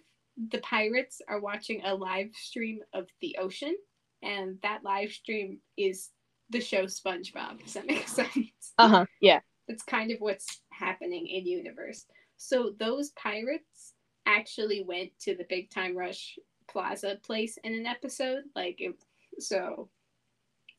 the 0.51 0.59
pirates 0.59 1.21
are 1.29 1.39
watching 1.39 1.81
a 1.85 1.95
live 1.95 2.31
stream 2.35 2.79
of 2.93 3.07
the 3.21 3.37
ocean, 3.39 3.75
and 4.21 4.57
that 4.63 4.83
live 4.83 5.11
stream 5.11 5.59
is 5.77 6.09
the 6.49 6.59
show 6.59 6.83
SpongeBob. 6.85 7.63
Does 7.63 7.73
that 7.75 7.87
make 7.87 8.07
sense? 8.09 8.73
Uh 8.77 8.87
huh. 8.89 9.05
Yeah. 9.21 9.39
That's 9.69 9.83
kind 9.83 10.11
of 10.11 10.19
what's 10.19 10.61
happening 10.71 11.25
in 11.27 11.45
universe. 11.47 12.05
So 12.37 12.73
those 12.77 13.11
pirates 13.11 13.93
actually 14.25 14.83
went 14.83 15.11
to 15.21 15.35
the 15.35 15.45
Big 15.49 15.69
Time 15.69 15.95
Rush 15.97 16.37
Plaza 16.67 17.17
place 17.23 17.57
in 17.63 17.73
an 17.73 17.85
episode. 17.85 18.43
Like, 18.55 18.79
it, 18.81 18.95
so 19.39 19.89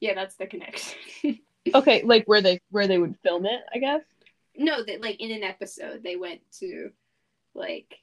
yeah, 0.00 0.14
that's 0.14 0.36
the 0.36 0.46
connection. 0.46 0.98
Okay, 1.74 2.04
like 2.04 2.26
where 2.26 2.40
they 2.40 2.60
where 2.70 2.86
they 2.86 2.96
would 2.96 3.16
film 3.24 3.44
it, 3.44 3.60
I 3.74 3.78
guess. 3.78 4.00
no, 4.56 4.84
that 4.84 5.00
like 5.02 5.20
in 5.20 5.32
an 5.32 5.42
episode 5.42 6.00
they 6.04 6.14
went 6.14 6.40
to 6.60 6.90
like 7.56 7.96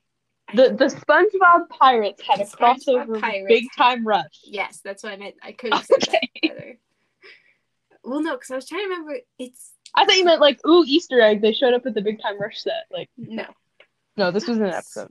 The 0.54 0.76
the 0.78 0.88
SpongeBob 0.88 1.70
Pirates 1.70 2.22
had 2.28 2.42
a 2.42 2.44
crossover 2.46 3.22
Pirates. 3.22 3.46
Big 3.48 3.64
Time 3.78 4.06
Rush. 4.06 4.42
yes, 4.44 4.82
that's 4.84 5.02
what 5.02 5.14
I 5.14 5.16
meant. 5.16 5.36
I 5.42 5.54
couldn't 5.54 5.82
Okay. 5.94 6.30
that 6.42 6.56
better. 6.58 6.78
Well, 8.04 8.22
no, 8.22 8.34
because 8.34 8.52
I 8.52 8.56
was 8.56 8.68
trying 8.68 8.82
to 8.82 8.90
remember. 8.90 9.16
It's 9.40 9.72
I 9.96 10.04
thought 10.04 10.18
you 10.18 10.26
meant 10.26 10.42
like 10.42 10.60
ooh 10.68 10.84
Easter 10.86 11.22
egg. 11.22 11.42
They 11.42 11.54
showed 11.54 11.74
up 11.74 11.86
at 11.86 11.94
the 11.94 12.02
Big 12.02 12.22
Time 12.22 12.38
Rush 12.38 12.60
set. 12.62 12.84
Like 12.92 13.10
no. 13.16 13.46
no, 14.18 14.30
this 14.32 14.46
was 14.46 14.58
an 14.58 14.66
episode. 14.66 15.10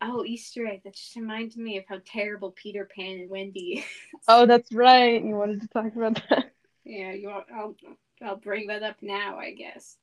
Oh, 0.00 0.24
Easter 0.24 0.66
egg. 0.66 0.82
That 0.84 0.94
just 0.94 1.16
reminded 1.16 1.58
me 1.58 1.78
of 1.78 1.84
how 1.88 2.00
terrible 2.04 2.52
Peter 2.52 2.88
Pan 2.94 3.18
and 3.18 3.30
Wendy. 3.30 3.84
is. 4.12 4.20
Oh, 4.28 4.46
that's 4.46 4.72
right. 4.72 5.22
You 5.22 5.34
wanted 5.34 5.60
to 5.62 5.68
talk 5.68 5.94
about 5.96 6.22
that. 6.30 6.52
Yeah, 6.84 7.12
you 7.12 7.28
want, 7.28 7.46
I'll 7.54 7.76
I'll 8.22 8.36
bring 8.36 8.68
that 8.68 8.82
up 8.82 8.96
now, 9.02 9.38
I 9.38 9.52
guess. 9.52 9.96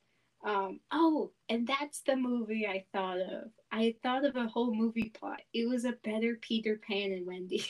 Um, 0.44 0.80
oh, 0.92 1.32
and 1.48 1.66
that's 1.66 2.02
the 2.02 2.14
movie 2.14 2.66
I 2.66 2.84
thought 2.92 3.18
of. 3.18 3.50
I 3.72 3.96
thought 4.02 4.24
of 4.24 4.36
a 4.36 4.46
whole 4.46 4.72
movie 4.72 5.10
plot. 5.10 5.40
It 5.52 5.68
was 5.68 5.84
a 5.84 5.98
better 6.04 6.38
Peter 6.40 6.80
Pan 6.86 7.12
and 7.12 7.26
Wendy. 7.26 7.64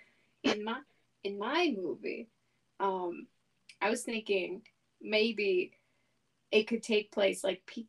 in 0.44 0.64
my 0.64 0.78
in 1.24 1.38
my 1.38 1.74
movie, 1.76 2.28
um, 2.80 3.26
I 3.80 3.90
was 3.90 4.02
thinking 4.02 4.62
maybe 5.00 5.72
it 6.50 6.64
could 6.64 6.82
take 6.82 7.12
place 7.12 7.44
like 7.44 7.62
Pe- 7.66 7.84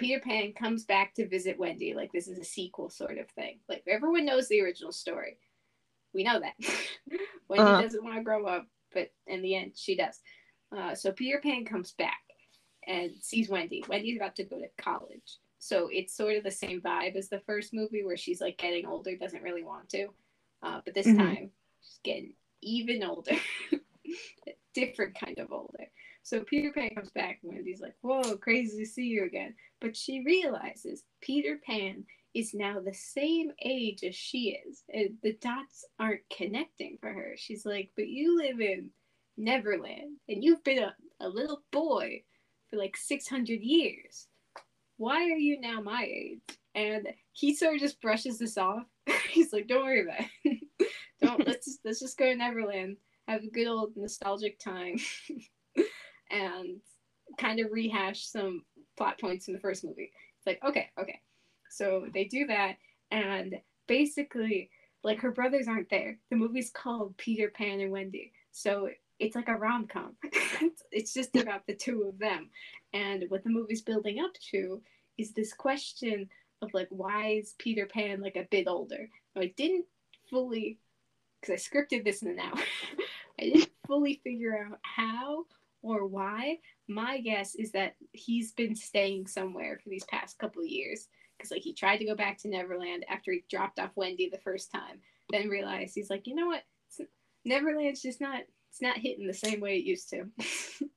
Peter 0.00 0.18
Pan 0.20 0.52
comes 0.54 0.84
back 0.84 1.14
to 1.14 1.28
visit 1.28 1.58
Wendy. 1.58 1.92
Like 1.94 2.10
this 2.10 2.26
is 2.26 2.38
a 2.38 2.44
sequel 2.44 2.88
sort 2.88 3.18
of 3.18 3.28
thing. 3.30 3.60
Like 3.68 3.82
everyone 3.86 4.24
knows 4.24 4.48
the 4.48 4.62
original 4.62 4.92
story. 4.92 5.36
We 6.14 6.24
know 6.24 6.40
that. 6.40 6.54
Wendy 7.48 7.64
Uh-huh. 7.64 7.82
doesn't 7.82 8.02
want 8.02 8.16
to 8.16 8.22
grow 8.24 8.46
up, 8.46 8.66
but 8.94 9.12
in 9.26 9.42
the 9.42 9.54
end, 9.54 9.72
she 9.76 9.94
does. 9.96 10.18
Uh, 10.76 10.94
so 10.94 11.12
Peter 11.12 11.38
Pan 11.42 11.66
comes 11.66 11.92
back 11.92 12.20
and 12.86 13.12
sees 13.20 13.50
Wendy. 13.50 13.84
Wendy's 13.88 14.16
about 14.16 14.36
to 14.36 14.44
go 14.44 14.58
to 14.58 14.68
college. 14.82 15.38
So 15.58 15.90
it's 15.92 16.16
sort 16.16 16.36
of 16.36 16.44
the 16.44 16.50
same 16.50 16.80
vibe 16.80 17.14
as 17.16 17.28
the 17.28 17.40
first 17.40 17.74
movie 17.74 18.02
where 18.02 18.16
she's 18.16 18.40
like 18.40 18.56
getting 18.56 18.86
older, 18.86 19.14
doesn't 19.16 19.42
really 19.42 19.64
want 19.64 19.90
to. 19.90 20.08
Uh, 20.62 20.80
but 20.82 20.94
this 20.94 21.06
Mhm. 21.08 21.16
time, 21.18 21.50
she's 21.82 22.00
getting 22.02 22.32
even 22.62 23.04
older. 23.04 23.36
Different 24.74 25.14
kind 25.18 25.38
of 25.38 25.52
older. 25.52 25.90
So 26.30 26.44
Peter 26.44 26.70
Pan 26.70 26.90
comes 26.94 27.10
back 27.10 27.40
and 27.42 27.52
Wendy's 27.52 27.80
like, 27.80 27.96
Whoa, 28.02 28.36
crazy 28.36 28.78
to 28.78 28.88
see 28.88 29.06
you 29.06 29.24
again. 29.24 29.52
But 29.80 29.96
she 29.96 30.22
realizes 30.22 31.02
Peter 31.20 31.58
Pan 31.66 32.04
is 32.34 32.54
now 32.54 32.78
the 32.78 32.94
same 32.94 33.50
age 33.64 34.04
as 34.04 34.14
she 34.14 34.56
is. 34.64 34.84
And 34.94 35.16
the 35.24 35.32
dots 35.40 35.84
aren't 35.98 36.20
connecting 36.32 36.98
for 37.00 37.12
her. 37.12 37.34
She's 37.36 37.66
like, 37.66 37.90
But 37.96 38.06
you 38.06 38.38
live 38.38 38.60
in 38.60 38.90
Neverland 39.36 40.18
and 40.28 40.44
you've 40.44 40.62
been 40.62 40.78
a, 40.78 40.94
a 41.18 41.28
little 41.28 41.64
boy 41.72 42.22
for 42.68 42.76
like 42.76 42.96
600 42.96 43.60
years. 43.60 44.28
Why 44.98 45.24
are 45.24 45.36
you 45.36 45.60
now 45.60 45.80
my 45.80 46.04
age? 46.04 46.56
And 46.76 47.08
he 47.32 47.56
sort 47.56 47.74
of 47.74 47.80
just 47.80 48.00
brushes 48.00 48.38
this 48.38 48.56
off. 48.56 48.84
He's 49.30 49.52
like, 49.52 49.66
Don't 49.66 49.82
worry 49.82 50.02
about 50.02 50.28
it. 50.44 50.60
Don't 51.20 51.44
let's 51.44 51.66
just, 51.66 51.80
let's 51.84 51.98
just 51.98 52.16
go 52.16 52.26
to 52.26 52.36
Neverland, 52.36 52.98
have 53.26 53.42
a 53.42 53.48
good 53.50 53.66
old 53.66 53.96
nostalgic 53.96 54.60
time, 54.60 54.96
and 56.30 56.80
kind 57.38 57.60
of 57.60 57.72
rehash 57.72 58.26
some 58.26 58.64
plot 58.96 59.20
points 59.20 59.48
in 59.48 59.54
the 59.54 59.60
first 59.60 59.84
movie. 59.84 60.12
It's 60.38 60.46
like, 60.46 60.60
okay, 60.64 60.90
okay. 60.98 61.20
So 61.70 62.06
they 62.12 62.24
do 62.24 62.46
that, 62.46 62.76
and 63.10 63.60
basically, 63.86 64.70
like 65.02 65.20
her 65.20 65.30
brothers 65.30 65.68
aren't 65.68 65.90
there. 65.90 66.18
The 66.30 66.36
movie's 66.36 66.70
called 66.70 67.16
Peter 67.16 67.48
Pan 67.48 67.80
and 67.80 67.92
Wendy, 67.92 68.32
so 68.50 68.88
it's 69.18 69.36
like 69.36 69.48
a 69.48 69.54
rom 69.54 69.86
com. 69.86 70.16
it's 70.90 71.14
just 71.14 71.36
about 71.36 71.66
the 71.66 71.74
two 71.74 72.02
of 72.08 72.18
them, 72.18 72.50
and 72.92 73.24
what 73.28 73.44
the 73.44 73.50
movie's 73.50 73.82
building 73.82 74.18
up 74.18 74.32
to 74.50 74.82
is 75.18 75.32
this 75.32 75.52
question 75.52 76.28
of 76.62 76.72
like, 76.74 76.88
why 76.90 77.32
is 77.32 77.54
Peter 77.58 77.86
Pan 77.86 78.20
like 78.20 78.36
a 78.36 78.48
bit 78.50 78.66
older? 78.66 79.08
Now, 79.34 79.42
I 79.42 79.52
didn't 79.56 79.86
fully, 80.28 80.78
because 81.40 81.54
I 81.54 81.56
scripted 81.56 82.04
this 82.04 82.22
in 82.22 82.28
an 82.28 82.40
hour. 82.40 82.58
I 83.40 83.44
didn't 83.44 83.70
fully 83.86 84.20
figure 84.22 84.66
out 84.66 84.78
how 84.82 85.44
or 85.82 86.06
why. 86.06 86.58
My 86.88 87.20
guess 87.20 87.54
is 87.54 87.72
that 87.72 87.94
he's 88.12 88.52
been 88.52 88.74
staying 88.74 89.26
somewhere 89.26 89.78
for 89.82 89.88
these 89.88 90.04
past 90.04 90.38
couple 90.38 90.64
years 90.64 91.08
because 91.36 91.50
like 91.50 91.62
he 91.62 91.72
tried 91.72 91.98
to 91.98 92.04
go 92.04 92.14
back 92.14 92.38
to 92.38 92.48
Neverland 92.48 93.04
after 93.08 93.32
he 93.32 93.44
dropped 93.50 93.78
off 93.78 93.90
Wendy 93.96 94.28
the 94.28 94.38
first 94.38 94.70
time, 94.70 95.00
then 95.30 95.48
realized 95.48 95.94
he's 95.94 96.10
like, 96.10 96.26
you 96.26 96.34
know 96.34 96.46
what, 96.46 96.62
It's- 96.98 97.08
Neverland's 97.44 98.02
just 98.02 98.20
not 98.20 98.42
it's 98.70 98.82
not 98.82 98.98
hitting 98.98 99.26
the 99.26 99.34
same 99.34 99.60
way 99.60 99.76
it 99.78 99.84
used 99.84 100.10
to. 100.10 100.26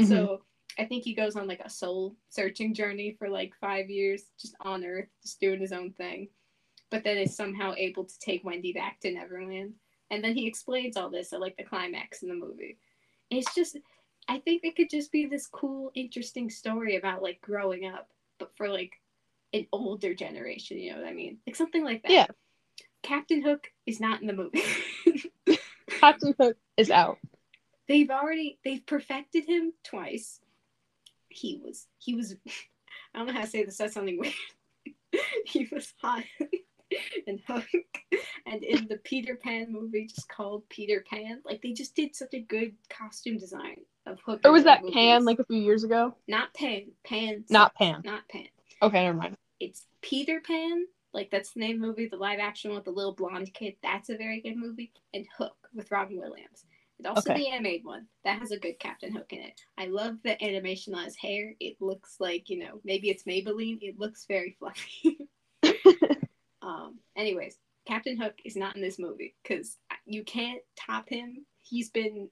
Mm-hmm. 0.00 0.10
So 0.10 0.42
I 0.78 0.84
think 0.84 1.04
he 1.04 1.14
goes 1.14 1.36
on 1.36 1.46
like 1.46 1.62
a 1.64 1.70
soul 1.70 2.16
searching 2.30 2.74
journey 2.74 3.14
for 3.18 3.28
like 3.28 3.52
five 3.60 3.88
years, 3.88 4.24
just 4.40 4.56
on 4.60 4.84
Earth, 4.84 5.08
just 5.22 5.40
doing 5.40 5.60
his 5.60 5.72
own 5.72 5.92
thing. 5.92 6.28
But 6.90 7.04
then 7.04 7.16
is 7.16 7.36
somehow 7.36 7.74
able 7.76 8.04
to 8.04 8.18
take 8.18 8.44
Wendy 8.44 8.72
back 8.72 9.00
to 9.00 9.12
Neverland. 9.12 9.74
And 10.10 10.22
then 10.22 10.34
he 10.34 10.46
explains 10.46 10.96
all 10.96 11.10
this 11.10 11.32
at 11.32 11.40
like 11.40 11.56
the 11.56 11.64
climax 11.64 12.22
in 12.22 12.28
the 12.28 12.34
movie. 12.34 12.78
It's 13.30 13.54
just 13.54 13.78
I 14.28 14.38
think 14.38 14.64
it 14.64 14.76
could 14.76 14.90
just 14.90 15.12
be 15.12 15.26
this 15.26 15.46
cool, 15.46 15.90
interesting 15.94 16.50
story 16.50 16.96
about 16.96 17.22
like 17.22 17.40
growing 17.40 17.86
up, 17.86 18.08
but 18.38 18.56
for 18.56 18.68
like 18.68 19.00
an 19.52 19.66
older 19.72 20.14
generation, 20.14 20.78
you 20.78 20.92
know 20.92 21.00
what 21.00 21.08
I 21.08 21.14
mean? 21.14 21.38
Like 21.46 21.56
something 21.56 21.84
like 21.84 22.02
that. 22.02 22.10
Yeah. 22.10 22.26
Captain 23.02 23.42
Hook 23.42 23.68
is 23.86 24.00
not 24.00 24.22
in 24.22 24.26
the 24.26 24.32
movie. 24.32 24.62
Captain 26.00 26.34
Hook 26.40 26.56
is 26.76 26.90
out. 26.90 27.18
they've 27.86 28.10
already 28.10 28.58
they've 28.64 28.84
perfected 28.86 29.44
him 29.44 29.72
twice. 29.84 30.40
He 31.28 31.60
was 31.62 31.86
he 31.98 32.14
was 32.14 32.34
I 33.14 33.18
don't 33.18 33.26
know 33.26 33.34
how 33.34 33.42
to 33.42 33.46
say 33.46 33.64
this. 33.64 33.76
That's 33.76 33.94
something 33.94 34.18
weird. 34.18 34.34
he 35.46 35.68
was 35.70 35.92
hot 36.00 36.24
and 37.26 37.40
Hook, 37.46 37.66
and 38.46 38.62
in 38.62 38.86
the 38.88 38.98
Peter 38.98 39.36
Pan 39.36 39.70
movie, 39.70 40.06
just 40.06 40.28
called 40.28 40.68
Peter 40.68 41.04
Pan. 41.08 41.42
Like 41.44 41.60
they 41.62 41.72
just 41.72 41.94
did 41.94 42.16
such 42.16 42.34
a 42.34 42.40
good 42.40 42.74
costume 42.88 43.38
design 43.38 43.76
of 44.06 44.18
Hook. 44.24 44.40
Or 44.44 44.52
was 44.52 44.64
that 44.64 44.82
movies. 44.82 44.94
Pan 44.94 45.24
like 45.24 45.38
a 45.38 45.44
few 45.44 45.60
years 45.60 45.84
ago? 45.84 46.14
not 46.28 46.52
Pan? 46.54 46.92
Pan. 47.04 47.44
Not 47.50 47.74
Pan. 47.74 48.02
Not 48.04 48.28
Pan. 48.28 48.46
Okay, 48.82 49.04
never 49.04 49.16
mind. 49.16 49.36
It's 49.60 49.86
Peter 50.02 50.40
Pan. 50.40 50.86
Like 51.12 51.30
that's 51.30 51.52
the 51.52 51.60
name 51.60 51.76
of 51.76 51.80
the 51.82 51.86
movie, 51.88 52.08
the 52.08 52.16
live 52.16 52.40
action 52.40 52.74
with 52.74 52.84
the 52.84 52.90
little 52.90 53.14
blonde 53.14 53.52
kid. 53.54 53.76
That's 53.82 54.10
a 54.10 54.16
very 54.16 54.40
good 54.40 54.56
movie. 54.56 54.92
And 55.14 55.26
Hook 55.38 55.56
with 55.74 55.90
Robin 55.90 56.18
Williams. 56.18 56.64
And 56.98 57.06
also 57.06 57.30
Okay. 57.32 57.40
the 57.44 57.48
animated 57.50 57.84
one. 57.86 58.06
That 58.24 58.38
has 58.40 58.50
a 58.50 58.58
good 58.58 58.78
Captain 58.78 59.12
Hook 59.12 59.32
in 59.32 59.40
it. 59.40 59.60
I 59.78 59.86
love 59.86 60.16
the 60.24 60.42
animation 60.44 60.94
on 60.94 61.04
his 61.04 61.16
hair. 61.16 61.54
It 61.60 61.76
looks 61.80 62.16
like, 62.20 62.50
you 62.50 62.58
know, 62.58 62.80
maybe 62.84 63.10
it's 63.10 63.24
Maybelline. 63.24 63.78
It 63.80 63.98
looks 63.98 64.26
very 64.26 64.56
fluffy. 64.58 65.28
um, 66.62 66.98
anyways, 67.16 67.56
Captain 67.86 68.16
Hook 68.20 68.34
is 68.44 68.56
not 68.56 68.76
in 68.76 68.82
this 68.82 68.98
movie 68.98 69.34
because 69.42 69.76
you 70.06 70.24
can't 70.24 70.60
top 70.76 71.08
him. 71.08 71.44
He's 71.62 71.90
been 71.90 72.28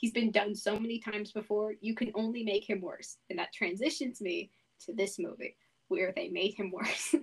he's 0.00 0.12
been 0.12 0.30
done 0.30 0.54
so 0.54 0.78
many 0.78 0.98
times 0.98 1.30
before. 1.30 1.74
You 1.82 1.94
can 1.94 2.10
only 2.14 2.42
make 2.42 2.68
him 2.68 2.80
worse. 2.80 3.18
And 3.28 3.38
that 3.38 3.52
transitions 3.52 4.20
me 4.22 4.50
to 4.86 4.94
this 4.94 5.18
movie 5.18 5.56
where 5.88 6.12
they 6.16 6.28
made 6.28 6.54
him 6.54 6.70
worse. 6.72 7.14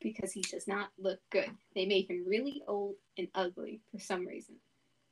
because 0.00 0.32
he 0.32 0.42
does 0.42 0.68
not 0.68 0.90
look 0.98 1.18
good. 1.30 1.50
They 1.74 1.86
made 1.86 2.08
him 2.08 2.24
really 2.26 2.62
old 2.68 2.94
and 3.18 3.26
ugly 3.34 3.80
for 3.90 3.98
some 3.98 4.24
reason. 4.24 4.54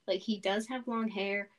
Like 0.07 0.21
he 0.21 0.39
does 0.39 0.67
have 0.69 0.87
long 0.89 1.09
hair, 1.09 1.51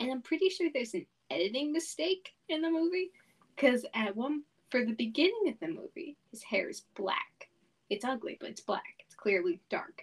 and 0.00 0.10
I'm 0.10 0.22
pretty 0.22 0.48
sure 0.48 0.68
there's 0.72 0.94
an 0.94 1.06
editing 1.30 1.72
mistake 1.72 2.30
in 2.48 2.62
the 2.62 2.70
movie 2.70 3.10
because 3.54 3.84
at 3.94 4.16
one 4.16 4.42
for 4.70 4.84
the 4.84 4.94
beginning 4.94 5.48
of 5.48 5.60
the 5.60 5.68
movie, 5.68 6.16
his 6.30 6.42
hair 6.42 6.68
is 6.68 6.82
black. 6.96 7.48
It's 7.90 8.04
ugly, 8.04 8.38
but 8.40 8.50
it's 8.50 8.62
black. 8.62 9.04
It's 9.06 9.14
clearly 9.14 9.60
dark, 9.70 10.02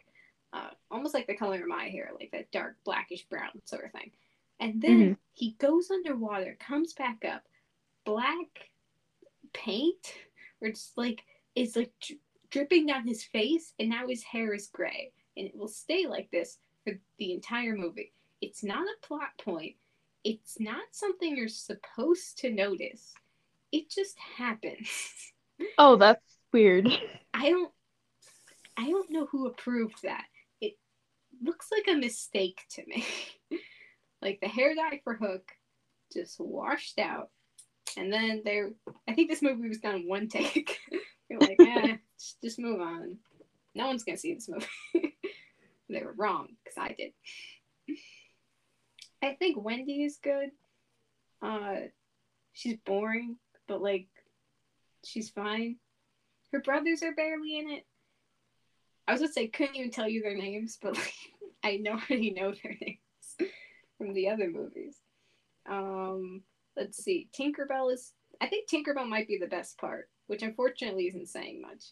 uh, 0.54 0.70
almost 0.92 1.14
like 1.14 1.28
the 1.28 1.36
color 1.36 1.62
of 1.62 1.68
my 1.68 1.90
hair, 1.90 2.12
like 2.20 2.32
that 2.32 2.52
dark 2.52 2.78
blackish 2.84 3.26
brown 3.30 3.52
sort 3.66 3.86
of 3.86 3.92
thing. 3.92 4.12
And 4.60 4.82
then 4.82 5.12
Mhm. 5.12 5.18
he 5.34 5.52
goes 5.54 5.92
underwater, 5.92 6.58
comes 6.60 6.94
back 6.94 7.24
up, 7.26 7.44
black 8.06 8.72
paint, 9.54 10.14
or 10.62 10.70
just 10.70 10.98
like 10.98 11.24
it's 11.56 11.76
like 11.76 11.92
dri- 12.00 12.20
dripping 12.50 12.86
down 12.88 13.08
his 13.08 13.24
face, 13.24 13.74
and 13.80 13.90
now 13.90 14.08
his 14.08 14.24
hair 14.24 14.54
is 14.54 14.68
gray, 14.68 15.12
and 15.38 15.48
it 15.48 15.56
will 15.56 15.68
stay 15.68 16.08
like 16.08 16.30
this 16.32 16.60
for 16.84 17.00
the 17.18 17.34
entire 17.34 17.76
movie. 17.76 18.14
It's 18.42 18.64
not 18.64 18.88
a 18.88 19.08
plot 19.08 19.38
point. 19.44 19.76
It's 20.24 20.60
not 20.60 20.84
something 20.92 21.36
you're 21.36 21.48
supposed 21.48 22.38
to 22.40 22.52
notice. 22.52 23.14
It 23.72 23.90
just 23.90 24.18
happens. 24.20 24.90
Oh, 25.78 25.96
that's 25.98 26.22
weird. 26.52 26.88
I 27.34 27.50
don't 27.50 27.74
I 28.78 28.90
don't 28.90 29.10
know 29.12 29.26
who 29.26 29.48
approved 29.48 30.04
that. 30.04 30.26
Looks 31.42 31.68
like 31.72 31.88
a 31.88 32.00
mistake 32.00 32.62
to 32.72 32.86
me. 32.86 33.06
Like 34.22 34.40
the 34.42 34.50
hair 34.50 34.76
dye 34.76 35.00
for 35.04 35.16
Hook 35.16 35.50
just 36.12 36.40
washed 36.40 37.00
out. 37.00 37.30
And 37.98 38.12
then 38.12 38.42
there, 38.44 38.72
I 39.08 39.14
think 39.14 39.30
this 39.30 39.42
movie 39.42 39.70
was 39.70 39.80
done 39.80 39.96
in 39.96 40.10
one 40.10 40.28
take. 40.28 40.78
You're 41.30 41.40
like, 41.40 41.58
eh, 41.60 41.98
just, 42.20 42.42
just 42.42 42.60
move 42.60 42.82
on. 42.82 43.18
No 43.76 43.88
one's 43.88 44.04
gonna 44.04 44.18
see 44.18 44.34
this 44.34 44.50
movie. 44.50 45.16
they 45.90 46.04
were 46.04 46.14
wrong 46.18 46.50
because 46.64 46.78
I 46.78 46.96
did. 46.98 47.14
I 49.22 49.34
think 49.36 49.64
Wendy 49.64 50.04
is 50.04 50.18
good. 50.22 50.50
Uh, 51.42 51.88
she's 52.54 52.78
boring, 52.86 53.38
but 53.68 53.82
like, 53.82 54.08
she's 55.06 55.30
fine. 55.30 55.78
Her 56.52 56.60
brothers 56.60 57.04
are 57.04 57.14
barely 57.16 57.58
in 57.58 57.70
it. 57.70 57.86
I 59.10 59.12
was 59.12 59.22
gonna 59.22 59.34
say 59.34 59.48
couldn't 59.48 59.76
even 59.76 59.90
tell 59.90 60.08
you 60.08 60.22
their 60.22 60.38
names, 60.38 60.78
but 60.80 60.96
like, 60.96 61.14
I 61.64 61.82
already 61.88 62.30
know 62.30 62.54
their 62.54 62.78
names 62.82 63.50
from 63.98 64.14
the 64.14 64.30
other 64.30 64.52
movies. 64.52 64.98
Um, 65.68 66.44
let's 66.78 67.04
see. 67.04 67.28
Tinkerbell 67.36 67.92
is. 67.92 68.14
I 68.40 68.46
think 68.46 68.70
Tinkerbell 68.70 69.10
might 69.10 69.28
be 69.28 69.40
the 69.40 69.48
best 69.48 69.80
part, 69.80 70.10
which 70.28 70.44
unfortunately 70.44 71.08
isn't 71.08 71.28
saying 71.28 71.60
much. 71.60 71.86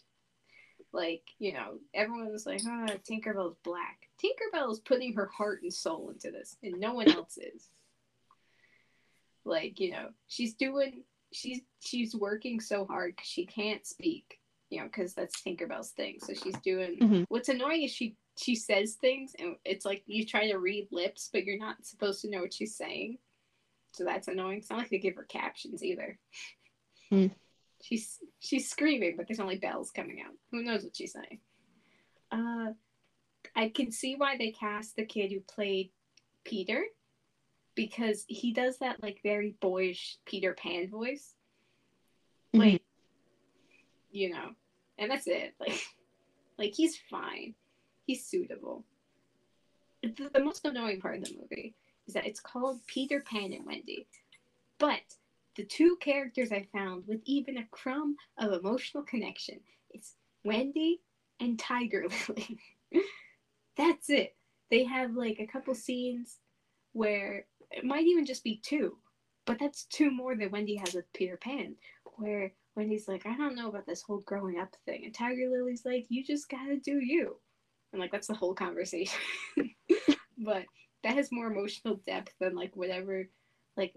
Like 0.92 1.22
you 1.40 1.54
know, 1.54 1.78
everyone's 1.92 2.46
like, 2.46 2.60
"Ah, 2.64 2.86
oh, 2.88 2.96
Tinkerbell's 2.98 3.56
black." 3.64 4.08
Tinkerbell 4.22 4.70
is 4.70 4.78
putting 4.78 5.14
her 5.14 5.26
heart 5.26 5.62
and 5.62 5.74
soul 5.74 6.10
into 6.10 6.30
this, 6.30 6.56
and 6.62 6.78
no 6.78 6.94
one 6.94 7.10
else 7.10 7.36
is. 7.36 7.68
Like 9.44 9.80
you 9.80 9.90
know, 9.90 10.10
she's 10.28 10.54
doing. 10.54 11.02
She's 11.32 11.62
she's 11.80 12.14
working 12.14 12.60
so 12.60 12.84
hard 12.84 13.16
because 13.16 13.28
she 13.28 13.44
can't 13.44 13.84
speak. 13.84 14.37
You 14.70 14.80
know, 14.80 14.86
because 14.86 15.14
that's 15.14 15.40
Tinkerbell's 15.42 15.92
thing. 15.92 16.18
So 16.20 16.34
she's 16.34 16.58
doing. 16.62 16.98
Mhm. 16.98 17.24
What's 17.28 17.48
annoying 17.48 17.82
is 17.82 17.90
she 17.90 18.16
she 18.36 18.54
says 18.54 18.96
things, 19.00 19.34
and 19.38 19.56
it's 19.64 19.84
like 19.84 20.02
you 20.06 20.26
try 20.26 20.50
to 20.50 20.58
read 20.58 20.88
lips, 20.90 21.30
but 21.32 21.44
you're 21.44 21.58
not 21.58 21.84
supposed 21.84 22.20
to 22.22 22.30
know 22.30 22.40
what 22.40 22.54
she's 22.54 22.76
saying. 22.76 23.18
So 23.92 24.04
that's 24.04 24.28
annoying. 24.28 24.58
It's 24.58 24.70
not 24.70 24.78
like 24.78 24.90
they 24.90 24.98
give 24.98 25.16
her 25.16 25.24
captions 25.24 25.82
either. 25.82 26.18
Hmm. 27.08 27.28
She's 27.82 28.18
she's 28.40 28.68
screaming, 28.68 29.16
but 29.16 29.26
there's 29.26 29.40
only 29.40 29.58
bells 29.58 29.90
coming 29.90 30.20
out. 30.20 30.34
Who 30.50 30.62
knows 30.62 30.84
what 30.84 30.96
she's 30.96 31.12
saying? 31.12 31.40
Uh, 32.30 32.72
I 33.56 33.70
can 33.70 33.90
see 33.90 34.16
why 34.16 34.36
they 34.36 34.50
cast 34.50 34.96
the 34.96 35.06
kid 35.06 35.32
who 35.32 35.40
played 35.40 35.90
Peter, 36.44 36.84
because 37.74 38.24
he 38.28 38.52
does 38.52 38.78
that 38.78 39.02
like 39.02 39.20
very 39.22 39.54
boyish 39.60 40.18
Peter 40.26 40.52
Pan 40.52 40.90
voice. 40.90 41.34
Like, 42.52 42.82
you 44.10 44.30
know, 44.30 44.50
and 44.98 45.10
that's 45.10 45.26
it. 45.26 45.54
Like, 45.60 45.82
like 46.58 46.74
he's 46.74 46.98
fine. 47.10 47.54
He's 48.06 48.26
suitable. 48.26 48.84
The, 50.02 50.30
the 50.32 50.44
most 50.44 50.64
annoying 50.64 51.00
part 51.00 51.18
of 51.18 51.24
the 51.24 51.36
movie 51.40 51.74
is 52.06 52.14
that 52.14 52.26
it's 52.26 52.40
called 52.40 52.80
Peter 52.86 53.20
Pan 53.20 53.52
and 53.52 53.66
Wendy, 53.66 54.06
but 54.78 55.00
the 55.56 55.64
two 55.64 55.96
characters 56.00 56.52
I 56.52 56.66
found 56.72 57.04
with 57.06 57.20
even 57.24 57.58
a 57.58 57.66
crumb 57.70 58.16
of 58.38 58.52
emotional 58.52 59.02
connection 59.02 59.58
is 59.92 60.14
Wendy 60.44 61.00
and 61.40 61.58
Tiger 61.58 62.06
Lily. 62.28 62.58
That's 63.76 64.08
it. 64.08 64.36
They 64.70 64.84
have 64.84 65.14
like 65.14 65.38
a 65.40 65.46
couple 65.46 65.74
scenes 65.74 66.38
where 66.92 67.44
it 67.70 67.84
might 67.84 68.06
even 68.06 68.24
just 68.24 68.44
be 68.44 68.60
two, 68.62 68.96
but 69.46 69.58
that's 69.58 69.84
two 69.84 70.10
more 70.10 70.36
than 70.36 70.50
Wendy 70.50 70.76
has 70.76 70.94
with 70.94 71.12
Peter 71.12 71.36
Pan, 71.36 71.74
where 72.16 72.52
Wendy's 72.78 73.08
like, 73.08 73.26
I 73.26 73.36
don't 73.36 73.56
know 73.56 73.68
about 73.68 73.86
this 73.86 74.02
whole 74.02 74.20
growing 74.20 74.60
up 74.60 74.72
thing, 74.86 75.04
and 75.04 75.12
Tiger 75.12 75.50
Lily's 75.50 75.84
like, 75.84 76.06
you 76.10 76.22
just 76.22 76.48
gotta 76.48 76.76
do 76.76 77.00
you, 77.00 77.36
and 77.92 78.00
like 78.00 78.12
that's 78.12 78.28
the 78.28 78.34
whole 78.34 78.54
conversation. 78.54 79.18
but 80.38 80.64
that 81.02 81.14
has 81.14 81.32
more 81.32 81.48
emotional 81.48 82.00
depth 82.06 82.32
than 82.40 82.54
like 82.54 82.76
whatever, 82.76 83.28
like 83.76 83.94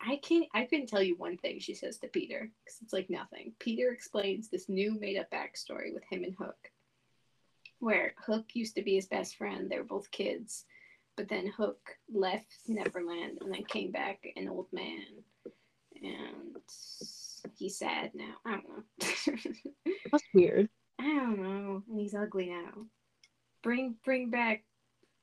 I 0.00 0.16
can't. 0.16 0.46
I 0.54 0.64
couldn't 0.64 0.86
tell 0.86 1.02
you 1.02 1.14
one 1.16 1.36
thing 1.36 1.60
she 1.60 1.74
says 1.74 1.98
to 1.98 2.08
Peter 2.08 2.50
because 2.64 2.78
it's 2.80 2.94
like 2.94 3.10
nothing. 3.10 3.52
Peter 3.58 3.92
explains 3.92 4.48
this 4.48 4.66
new 4.66 4.98
made-up 4.98 5.30
backstory 5.30 5.92
with 5.92 6.04
him 6.08 6.24
and 6.24 6.34
Hook, 6.34 6.70
where 7.80 8.14
Hook 8.26 8.46
used 8.54 8.76
to 8.76 8.82
be 8.82 8.94
his 8.94 9.06
best 9.06 9.36
friend. 9.36 9.68
They 9.68 9.76
were 9.76 9.84
both 9.84 10.10
kids, 10.10 10.64
but 11.18 11.28
then 11.28 11.48
Hook 11.48 11.80
left 12.10 12.46
Neverland 12.66 13.38
and 13.42 13.52
then 13.52 13.64
came 13.64 13.90
back 13.90 14.24
an 14.36 14.48
old 14.48 14.68
man, 14.72 15.04
and 16.02 16.56
he's 17.56 17.78
sad 17.78 18.10
now. 18.14 18.34
I 18.44 18.50
don't 18.52 18.68
know. 18.68 19.62
That's 20.10 20.24
weird. 20.34 20.68
I 20.98 21.04
don't 21.04 21.42
know, 21.42 21.82
and 21.88 22.00
he's 22.00 22.14
ugly 22.14 22.46
now. 22.50 22.86
Bring 23.62 23.96
bring 24.04 24.30
back 24.30 24.64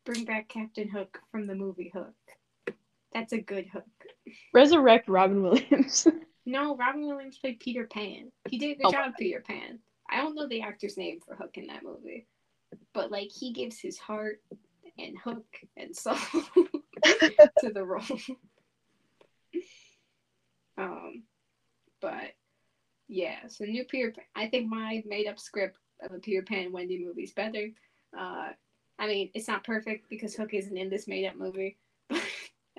bring 0.06 0.26
back 0.26 0.50
Captain 0.50 0.90
Hook 0.90 1.20
from 1.32 1.46
the 1.48 1.56
movie 1.56 1.92
Hook. 1.94 2.14
That's 3.14 3.34
a 3.34 3.40
good 3.42 3.68
Hook. 3.68 3.86
Resurrect 4.54 5.08
Robin 5.10 5.42
Williams. 5.44 6.08
No, 6.46 6.76
Robin 6.78 7.06
Williams 7.06 7.38
played 7.38 7.60
Peter 7.60 7.86
Pan. 7.86 8.32
He 8.50 8.58
did 8.58 8.72
a 8.72 8.76
good 8.76 8.86
Oh. 8.88 8.92
job, 8.92 9.12
Peter 9.20 9.40
Pan. 9.42 9.78
I 10.10 10.18
don't 10.18 10.34
know 10.34 10.48
the 10.48 10.62
actor's 10.64 10.98
name 10.98 11.20
for 11.24 11.36
Hook 11.36 11.58
in 11.60 11.68
that 11.68 11.84
movie, 11.84 12.26
but 12.92 13.12
like 13.12 13.30
he 13.30 13.54
gives 13.54 13.78
his 13.80 14.00
heart 14.00 14.42
and 14.98 15.16
hook 15.20 15.46
and 15.78 15.96
soul 15.96 16.16
to 17.06 17.70
the 17.72 17.86
role. 17.86 18.02
um, 20.78 21.24
but 22.02 22.34
yeah, 23.08 23.48
so 23.48 23.66
new 23.66 23.84
Peter. 23.86 24.12
Pan, 24.12 24.26
I 24.36 24.48
think 24.48 24.70
my 24.70 25.04
made-up 25.06 25.40
script 25.40 25.78
of 26.02 26.14
a 26.14 26.20
Peter 26.20 26.44
Pan 26.44 26.72
Wendy 26.72 27.04
movie 27.04 27.24
is 27.24 27.34
better. 27.34 27.70
Uh, 28.18 28.50
I 28.98 29.08
mean, 29.08 29.32
it's 29.34 29.48
not 29.48 29.64
perfect 29.64 30.10
because 30.10 30.36
Hook 30.36 30.54
isn't 30.54 30.78
in 30.78 30.90
this 30.90 31.08
made-up 31.08 31.36
movie. 31.36 31.78
But 32.12 32.22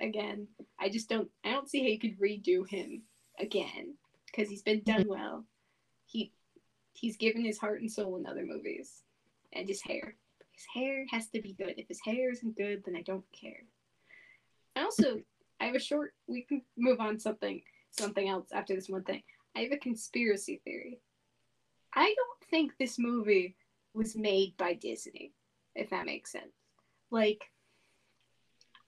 again, 0.07 0.49
I 0.79 0.89
just 0.89 1.09
don't. 1.09 1.29
I 1.45 1.53
don't 1.53 1.69
see 1.69 1.81
how 1.81 1.89
you 1.89 1.99
could 1.99 2.19
redo 2.19 2.67
him 2.67 3.03
again 3.39 3.95
because 4.27 4.49
he's 4.49 4.63
been 4.63 4.83
done 4.83 5.07
well. 5.07 5.45
He 6.07 6.33
he's 6.95 7.17
given 7.17 7.45
his 7.45 7.59
heart 7.59 7.81
and 7.81 7.91
soul 7.91 8.17
in 8.17 8.27
other 8.27 8.45
movies, 8.47 9.03
and 9.53 9.69
his 9.69 9.83
hair. 9.83 10.15
His 10.53 10.67
hair 10.75 11.05
has 11.11 11.29
to 11.29 11.41
be 11.41 11.53
good. 11.53 11.75
If 11.77 11.89
his 11.89 12.01
hair 12.05 12.31
isn't 12.31 12.57
good, 12.57 12.83
then 12.85 12.97
I 12.97 13.03
don't 13.03 13.25
care. 13.33 13.65
And 14.75 14.85
also, 14.85 15.21
I 15.61 15.67
have 15.67 15.75
a 15.75 15.81
short. 15.81 16.15
We 16.27 16.43
can 16.43 16.63
move 16.77 17.01
on 17.01 17.19
something 17.19 17.63
something 17.91 18.29
else 18.29 18.49
after 18.53 18.75
this 18.75 18.89
one 18.89 19.05
thing. 19.05 19.23
I 19.57 19.61
have 19.61 19.73
a 19.73 19.77
conspiracy 19.79 20.61
theory. 20.65 21.01
I 21.95 22.05
don't 22.05 22.51
think 22.51 22.73
this 22.79 22.99
movie 22.99 23.57
was 23.95 24.17
made 24.17 24.57
by 24.57 24.75
Disney, 24.75 25.33
if 25.75 25.91
that 25.91 26.07
makes 26.07 26.33
sense. 26.33 26.55
Like, 27.11 27.51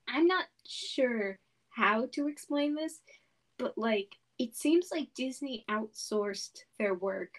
I'm 0.06 0.26
not 0.26 0.46
sure 0.66 1.38
how 1.70 2.06
to 2.12 2.28
explain 2.28 2.74
this, 2.74 3.00
but 3.58 3.76
like, 3.76 4.16
it 4.38 4.54
seems 4.54 4.90
like 4.92 5.14
Disney 5.14 5.64
outsourced 5.68 6.64
their 6.78 6.94
work 6.94 7.38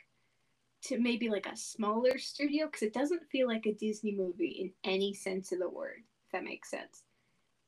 to 0.83 0.99
maybe 0.99 1.29
like 1.29 1.45
a 1.45 1.55
smaller 1.55 2.17
studio 2.17 2.65
because 2.65 2.81
it 2.81 2.93
doesn't 2.93 3.29
feel 3.29 3.47
like 3.47 3.65
a 3.65 3.73
Disney 3.73 4.13
movie 4.13 4.73
in 4.83 4.91
any 4.91 5.13
sense 5.13 5.51
of 5.53 5.59
the 5.59 5.69
word, 5.69 6.03
if 6.25 6.31
that 6.33 6.43
makes 6.43 6.69
sense. 6.69 7.03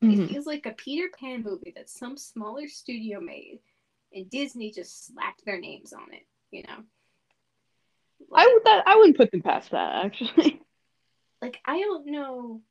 It 0.01 0.08
Mhm. 0.08 0.29
feels 0.29 0.45
like 0.45 0.65
a 0.65 0.73
Peter 0.73 1.10
Pan 1.17 1.41
movie 1.41 1.71
that 1.75 1.89
some 1.89 2.17
smaller 2.17 2.67
studio 2.67 3.21
made, 3.21 3.62
and 4.15 4.30
Disney 4.30 4.71
just 4.71 5.08
slapped 5.08 5.45
their 5.45 5.60
names 5.60 5.93
on 5.93 6.13
it. 6.13 6.25
You 6.49 6.63
know, 6.63 6.84
I 8.34 8.47
would 8.51 8.63
that 8.63 8.84
I 8.88 8.95
wouldn't 8.95 9.17
put 9.17 9.32
them 9.32 9.41
past 9.41 9.71
that 9.71 10.06
actually. 10.06 10.62
like 11.41 11.60
I 11.65 11.80
don't 11.80 12.08
know 12.08 12.62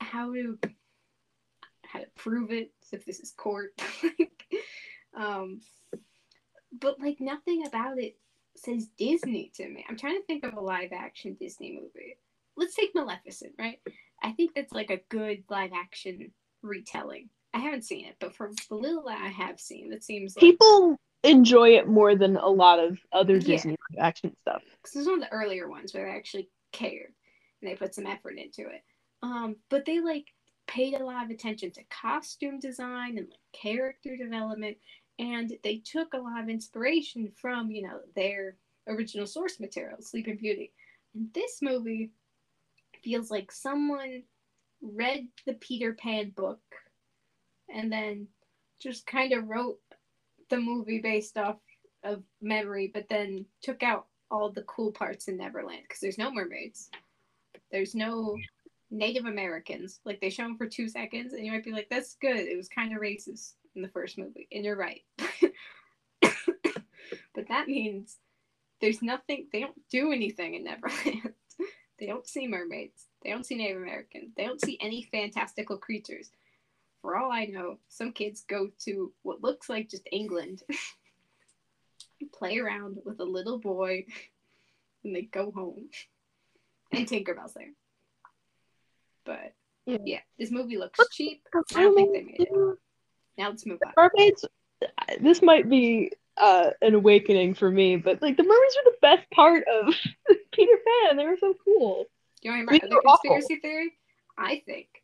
how 0.00 0.34
to 0.34 0.58
how 1.86 2.00
to 2.00 2.06
prove 2.16 2.50
it 2.50 2.72
if 2.92 3.04
this 3.04 3.20
is 3.20 3.32
court. 3.36 3.70
um, 5.16 5.60
but 6.78 7.00
like 7.00 7.20
nothing 7.20 7.66
about 7.66 7.98
it 7.98 8.16
says 8.56 8.88
Disney 8.98 9.50
to 9.54 9.68
me. 9.68 9.84
I'm 9.88 9.96
trying 9.96 10.20
to 10.20 10.26
think 10.26 10.44
of 10.44 10.54
a 10.54 10.60
live 10.60 10.90
action 10.92 11.36
Disney 11.40 11.72
movie. 11.72 12.16
Let's 12.56 12.74
take 12.74 12.94
Maleficent, 12.94 13.52
right? 13.58 13.80
I 14.22 14.32
think 14.32 14.54
that's 14.54 14.72
like 14.72 14.90
a 14.90 15.00
good 15.08 15.44
live 15.48 15.70
action 15.74 16.32
retelling. 16.62 17.30
I 17.54 17.58
haven't 17.58 17.82
seen 17.84 18.06
it, 18.06 18.16
but 18.20 18.34
from 18.34 18.54
the 18.68 18.74
little 18.76 19.02
that 19.04 19.20
I 19.20 19.28
have 19.28 19.58
seen, 19.60 19.92
it 19.92 20.04
seems 20.04 20.36
like 20.36 20.40
People 20.40 20.96
enjoy 21.24 21.70
it 21.76 21.88
more 21.88 22.14
than 22.14 22.36
a 22.36 22.48
lot 22.48 22.78
of 22.78 22.98
other 23.12 23.34
Yeah. 23.36 23.46
Disney 23.56 23.76
action 23.98 24.34
stuff. 24.42 24.62
because 24.82 24.96
it's 24.96 25.06
one 25.06 25.22
of 25.22 25.28
the 25.28 25.32
earlier 25.34 25.68
ones 25.68 25.92
where 25.92 26.06
they 26.06 26.16
actually 26.16 26.48
cared 26.72 27.12
and 27.60 27.70
they 27.70 27.74
put 27.76 27.94
some 27.94 28.06
effort 28.06 28.38
into 28.38 28.68
it. 28.68 28.82
Um, 29.22 29.56
but 29.68 29.84
they 29.84 30.00
like 30.00 30.26
paid 30.66 30.94
a 30.94 31.04
lot 31.04 31.24
of 31.24 31.30
attention 31.30 31.70
to 31.72 31.82
costume 31.90 32.58
design 32.60 33.18
and 33.18 33.28
like 33.28 33.40
character 33.52 34.16
development, 34.16 34.76
and 35.18 35.52
they 35.62 35.78
took 35.78 36.14
a 36.14 36.18
lot 36.18 36.40
of 36.42 36.48
inspiration 36.48 37.30
from 37.36 37.70
you 37.70 37.82
know 37.82 38.00
their 38.14 38.56
original 38.86 39.26
source 39.26 39.60
material, 39.60 40.00
Sleeping 40.00 40.36
Beauty. 40.36 40.72
And 41.14 41.28
this 41.34 41.60
movie 41.60 42.12
feels 43.02 43.30
like 43.30 43.50
someone 43.52 44.22
read 44.80 45.26
the 45.46 45.54
Peter 45.54 45.92
Pan 45.92 46.30
book 46.30 46.60
and 47.80 47.90
then 47.90 48.28
just 48.78 49.06
kind 49.06 49.32
of 49.32 49.48
wrote 49.48 49.78
the 50.50 50.58
movie 50.58 51.00
based 51.00 51.38
off 51.38 51.56
of 52.04 52.22
memory, 52.42 52.90
but 52.92 53.08
then 53.08 53.46
took 53.62 53.82
out 53.82 54.06
all 54.30 54.50
the 54.50 54.62
cool 54.62 54.92
parts 54.92 55.28
in 55.28 55.36
Neverland 55.36 55.82
because 55.82 56.00
there's 56.00 56.18
no 56.18 56.30
mermaids. 56.30 56.90
There's 57.72 57.94
no 57.94 58.36
Native 58.90 59.24
Americans. 59.24 60.00
Like 60.04 60.20
they 60.20 60.30
show 60.30 60.42
them 60.42 60.56
for 60.56 60.66
two 60.66 60.88
seconds, 60.88 61.32
and 61.32 61.44
you 61.44 61.52
might 61.52 61.64
be 61.64 61.72
like, 61.72 61.88
"That's 61.88 62.14
good." 62.14 62.36
It 62.36 62.56
was 62.56 62.68
kind 62.68 62.94
of 62.94 63.00
racist 63.00 63.54
in 63.74 63.82
the 63.82 63.88
first 63.88 64.18
movie, 64.18 64.48
and 64.52 64.64
you're 64.64 64.76
right. 64.76 65.02
but 66.20 67.48
that 67.48 67.68
means 67.68 68.18
there's 68.80 69.02
nothing. 69.02 69.46
They 69.52 69.60
don't 69.60 69.88
do 69.90 70.12
anything 70.12 70.54
in 70.54 70.64
Neverland. 70.64 71.32
they 71.98 72.06
don't 72.06 72.26
see 72.26 72.46
mermaids. 72.46 73.06
They 73.22 73.30
don't 73.30 73.46
see 73.46 73.56
Native 73.56 73.78
Americans. 73.78 74.32
They 74.36 74.44
don't 74.44 74.60
see 74.60 74.78
any 74.80 75.08
fantastical 75.10 75.76
creatures. 75.76 76.30
For 77.02 77.16
all 77.16 77.30
I 77.32 77.46
know, 77.46 77.78
some 77.88 78.12
kids 78.12 78.44
go 78.46 78.70
to 78.84 79.12
what 79.22 79.42
looks 79.42 79.68
like 79.68 79.88
just 79.88 80.06
England, 80.12 80.62
play 82.32 82.58
around 82.58 82.98
with 83.04 83.20
a 83.20 83.24
little 83.24 83.58
boy, 83.58 84.04
and 85.04 85.14
they 85.16 85.22
go 85.22 85.50
home. 85.50 85.88
And 86.92 87.06
Tinkerbell's 87.08 87.54
there. 87.54 87.72
But 89.24 89.54
Yeah. 89.86 89.98
yeah, 90.04 90.20
this 90.38 90.50
movie 90.50 90.76
looks 90.76 90.98
cheap. 91.12 91.46
I 91.54 91.82
don't 91.82 91.94
think 91.94 92.12
they 92.12 92.22
made 92.22 92.40
it. 92.40 92.78
Now 93.38 93.48
let's 93.50 93.64
move 93.64 93.80
on. 93.84 93.92
mermaids 93.96 94.44
this 95.20 95.40
might 95.42 95.68
be 95.68 96.10
uh 96.36 96.70
an 96.82 96.94
awakening 96.94 97.52
for 97.54 97.70
me 97.70 97.96
but 97.96 98.20
like 98.22 98.36
the 98.36 98.42
mermaids 98.42 98.76
are 98.76 98.90
the 98.90 98.96
best 99.02 99.30
part 99.30 99.62
of 99.68 99.94
peter 100.52 100.78
pan 101.06 101.16
they 101.16 101.24
were 101.26 101.36
so 101.38 101.54
cool 101.64 102.04
Do 102.42 102.48
You 102.48 102.52
want 102.52 102.68
to 102.68 102.72
hear 102.74 102.80
my 102.80 102.86
other 102.86 102.94
were 102.96 103.06
awful. 103.08 103.30
conspiracy 103.30 103.56
theory? 103.60 103.92
I 104.38 104.62
think 104.66 104.99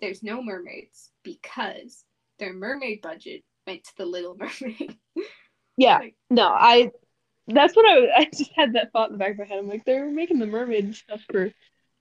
there's 0.00 0.22
no 0.22 0.42
mermaids 0.42 1.10
because 1.22 2.04
their 2.38 2.52
mermaid 2.52 3.00
budget 3.02 3.42
went 3.66 3.84
to 3.84 3.92
the 3.96 4.06
Little 4.06 4.36
Mermaid. 4.38 4.96
yeah 5.76 5.98
Like- 5.98 6.14
no 6.30 6.48
i 6.48 6.90
that's 7.48 7.74
what 7.76 7.86
i 7.86 8.08
i 8.22 8.24
just 8.36 8.50
had 8.56 8.72
that 8.74 8.92
thought 8.92 9.08
in 9.10 9.12
the 9.14 9.18
back 9.18 9.32
of 9.32 9.38
my 9.38 9.44
head 9.44 9.58
i'm 9.58 9.68
like 9.68 9.84
they're 9.84 10.10
making 10.10 10.38
the 10.38 10.46
mermaid 10.46 10.94
stuff 10.94 11.20
for 11.30 11.52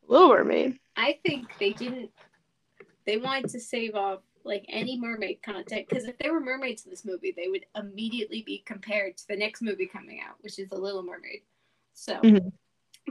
little 0.08 0.30
mermaid 0.30 0.78
I 0.98 1.20
think 1.26 1.50
they 1.60 1.72
didn't. 1.74 2.10
They 3.06 3.18
wanted 3.18 3.50
to 3.50 3.60
save 3.60 3.96
off 3.96 4.22
like 4.46 4.66
any 4.70 4.98
mermaid 4.98 5.42
content 5.44 5.88
because 5.90 6.06
if 6.06 6.18
there 6.20 6.32
were 6.32 6.40
mermaids 6.40 6.86
in 6.86 6.90
this 6.90 7.04
movie, 7.04 7.34
they 7.36 7.50
would 7.50 7.66
immediately 7.76 8.44
be 8.44 8.64
compared 8.66 9.18
to 9.18 9.28
the 9.28 9.36
next 9.36 9.62
movie 9.62 9.88
coming 9.88 10.22
out, 10.26 10.36
which 10.40 10.58
is 10.58 10.70
The 10.70 10.78
Little 10.78 11.04
Mermaid. 11.04 11.42
So 11.94 12.14
Mhm. 12.22 12.54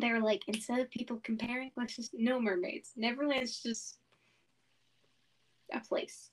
they 0.00 0.10
were 0.12 0.20
like, 0.22 0.44
instead 0.48 0.80
of 0.80 0.90
people 0.90 1.20
comparing, 1.22 1.72
let's 1.76 1.94
just 1.94 2.14
no 2.14 2.40
mermaids. 2.40 2.92
Neverland's 2.96 3.62
just 3.62 3.98
a 5.72 5.80
place. 5.80 6.30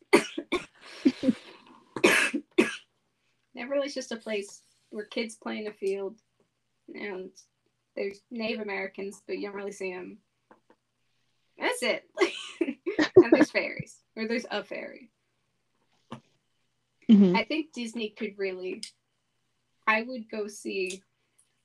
Never 3.53 3.75
Neverland's 3.75 3.93
just 3.93 4.11
a 4.11 4.17
place 4.17 4.61
where 4.89 5.05
kids 5.05 5.35
play 5.35 5.59
in 5.59 5.67
a 5.67 5.73
field, 5.73 6.17
and 6.93 7.29
there's 7.95 8.21
Native 8.31 8.61
Americans, 8.61 9.21
but 9.27 9.37
you 9.37 9.47
don't 9.47 9.55
really 9.55 9.71
see 9.71 9.93
them. 9.93 10.17
That's 11.59 11.83
it. 11.83 12.09
and 13.17 13.31
there's 13.31 13.51
fairies, 13.51 13.97
or 14.15 14.27
there's 14.27 14.45
a 14.49 14.63
fairy. 14.63 15.09
Mhm. 17.09 17.35
I 17.35 17.43
think 17.43 17.73
Disney 17.73 18.09
could 18.09 18.37
really. 18.37 18.81
I 19.87 20.03
would 20.03 20.29
go 20.29 20.47
see 20.47 21.01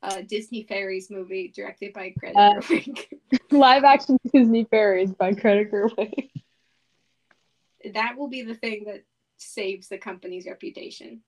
a 0.03 0.23
Disney 0.23 0.65
Fairies 0.65 1.11
movie 1.11 1.53
directed 1.55 1.93
by 1.93 2.11
Greta 2.11 2.39
Uh, 2.39 2.61
Gerwig. 2.61 3.05
live 3.51 3.85
action 3.85 4.19
disney 4.33 4.65
fairies 4.65 5.13
by 5.13 5.33
greta 5.33 5.69
gerwig 5.69 6.31
that 7.95 8.15
will 8.17 8.29
be 8.29 8.43
the 8.43 8.55
thing 8.55 8.85
that 8.87 9.05
saves 9.37 9.89
the 9.89 9.99
company's 9.99 10.47
reputation. 10.47 11.21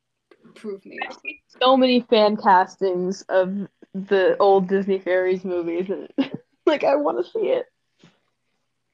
Prove 0.54 0.84
me 0.86 0.98
wrong. 1.02 1.18
so 1.60 1.76
many 1.76 2.00
fan 2.08 2.36
castings 2.36 3.22
of 3.28 3.68
the 3.94 4.36
old 4.38 4.68
disney 4.68 4.98
fairies 4.98 5.44
movies 5.44 5.90
like 6.66 6.84
i 6.84 6.94
want 6.94 7.18
to 7.22 7.30
see 7.32 7.48
it 7.48 7.66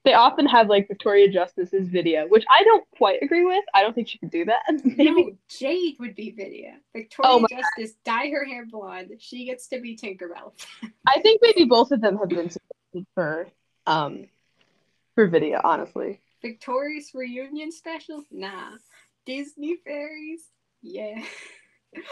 they 0.03 0.13
often 0.13 0.45
have 0.47 0.67
like 0.67 0.87
victoria 0.87 1.29
justice's 1.29 1.87
Vidia 1.89 2.25
which 2.29 2.43
i 2.49 2.63
don't 2.63 2.83
quite 2.97 3.21
agree 3.21 3.45
with 3.45 3.63
i 3.73 3.81
don't 3.81 3.93
think 3.93 4.07
she 4.07 4.17
could 4.17 4.31
do 4.31 4.45
that 4.45 4.61
maybe 4.83 5.11
No, 5.25 5.31
Jade 5.49 5.95
would 5.99 6.15
be 6.15 6.31
Vidia. 6.31 6.77
Victoria 6.93 7.31
Oh 7.31 7.45
Justice 7.49 7.95
dye 8.03 8.29
her 8.29 8.45
hair 8.45 8.65
blonde. 8.65 9.11
She 9.19 9.45
gets 9.45 9.67
to 9.67 9.79
be 9.79 9.95
Tinkerbell. 9.95 10.53
I 11.07 11.19
think 11.21 11.41
maybe 11.41 11.65
both 11.65 11.91
of 11.91 12.01
them 12.01 12.17
have 12.17 12.29
been 12.29 12.49
suggested 12.49 13.05
for 13.13 13.47
um 13.85 14.27
for 15.13 15.27
Vidia, 15.29 15.61
honestly. 15.63 16.19
Victorious 16.45 17.15
reunion 17.15 17.71
special? 17.71 18.23
Nah. 18.29 18.73
Disney 19.25 19.77
fairies? 19.83 20.51
Yeah. 20.83 21.23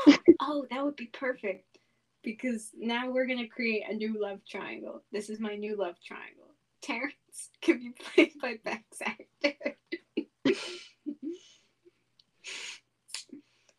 oh, 0.42 0.66
that 0.72 0.84
would 0.84 0.96
be 0.96 1.06
perfect. 1.06 1.78
Because 2.24 2.72
now 2.76 3.12
we're 3.12 3.28
gonna 3.28 3.48
create 3.48 3.84
a 3.88 3.94
new 3.94 4.20
love 4.20 4.40
triangle. 4.50 5.04
This 5.12 5.30
is 5.30 5.40
my 5.40 5.56
new 5.56 5.76
love 5.76 5.98
triangle. 6.04 6.48
Terence 6.82 7.14
can 7.62 7.78
be 7.78 7.92
played 7.92 8.32
by 8.42 8.56
Beck's 8.66 9.02
actor. 9.06 9.76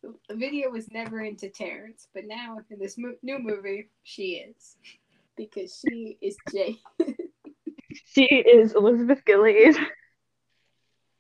the 0.05 0.35
Vidia 0.35 0.71
was 0.71 0.88
never 0.93 1.23
into 1.23 1.49
Terence, 1.49 2.07
but 2.14 2.27
now 2.27 2.59
in 2.71 2.79
this 2.79 2.97
mo- 2.97 3.17
new 3.25 3.40
movie, 3.40 3.88
she 4.05 4.35
is. 4.37 4.77
Because 5.37 5.83
she 5.85 6.17
is 6.23 6.37
Jay. 6.53 6.79
She 8.07 8.27
is 8.27 8.75
Elizabeth 8.75 9.25
Gillies. 9.25 9.77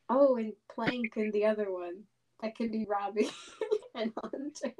Oh, 0.08 0.36
and 0.36 0.52
Clank 0.68 1.12
and 1.16 1.32
the 1.32 1.46
other 1.46 1.70
one. 1.70 2.04
That 2.42 2.56
could 2.56 2.70
be 2.72 2.84
Robbie 2.88 3.30
and 3.94 4.12
Hunter. 4.20 4.74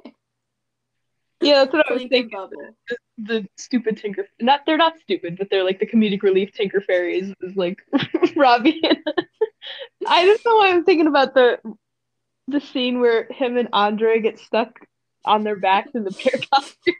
Yeah, 1.41 1.63
that's 1.63 1.73
what 1.73 1.89
I 1.89 1.93
was 1.93 2.01
thinking. 2.03 2.29
Bobble. 2.29 2.75
The 3.17 3.47
stupid 3.57 3.97
Tinker 3.97 4.27
not 4.39 4.61
they're 4.65 4.77
not 4.77 4.99
stupid, 4.99 5.37
but 5.37 5.49
they're 5.49 5.63
like 5.63 5.79
the 5.79 5.87
comedic 5.87 6.21
relief 6.23 6.53
Tinker 6.53 6.81
Fairies 6.81 7.33
is 7.41 7.55
like 7.55 7.79
Robbie. 8.35 8.81
and- 8.83 8.99
I 10.07 10.25
just 10.25 10.45
know 10.45 10.57
why 10.57 10.69
I'm 10.69 10.83
thinking 10.83 11.07
about 11.07 11.33
the 11.33 11.59
the 12.47 12.61
scene 12.61 12.99
where 12.99 13.25
him 13.31 13.57
and 13.57 13.69
Andre 13.73 14.21
get 14.21 14.39
stuck 14.39 14.79
on 15.25 15.43
their 15.43 15.55
backs 15.55 15.91
in 15.95 16.03
the 16.03 16.11
pair 16.11 16.39
costume. 16.53 16.93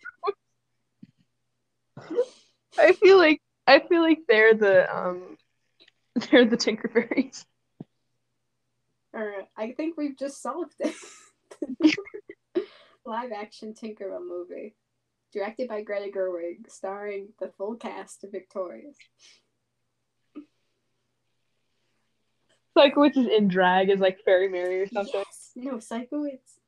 I 2.77 2.93
feel 2.93 3.17
like 3.17 3.41
I 3.67 3.79
feel 3.79 4.01
like 4.01 4.19
they're 4.27 4.53
the 4.55 4.95
um 4.95 5.37
they're 6.31 6.45
the 6.45 6.57
Tinker 6.57 6.87
Fairies. 6.89 7.45
Or 9.15 9.33
I 9.57 9.71
think 9.71 9.95
we've 9.97 10.17
just 10.17 10.41
solved 10.41 10.75
it. 10.79 10.93
Live 13.05 13.31
action 13.31 13.73
Tinkerbell 13.73 14.27
movie. 14.27 14.75
Directed 15.31 15.69
by 15.69 15.81
Greta 15.81 16.11
Gerwig, 16.11 16.69
starring 16.69 17.29
the 17.39 17.51
full 17.57 17.75
cast 17.75 18.23
of 18.23 18.31
Victorious. 18.31 18.97
Sikowitz 22.77 23.17
is 23.17 23.27
in 23.27 23.47
drag 23.47 23.89
as 23.89 23.99
like 23.99 24.19
Fairy 24.25 24.49
Mary 24.49 24.81
or 24.81 24.87
something. 24.87 25.13
Yes! 25.13 25.51
No, 25.55 25.75
Sikowitz. 25.75 26.59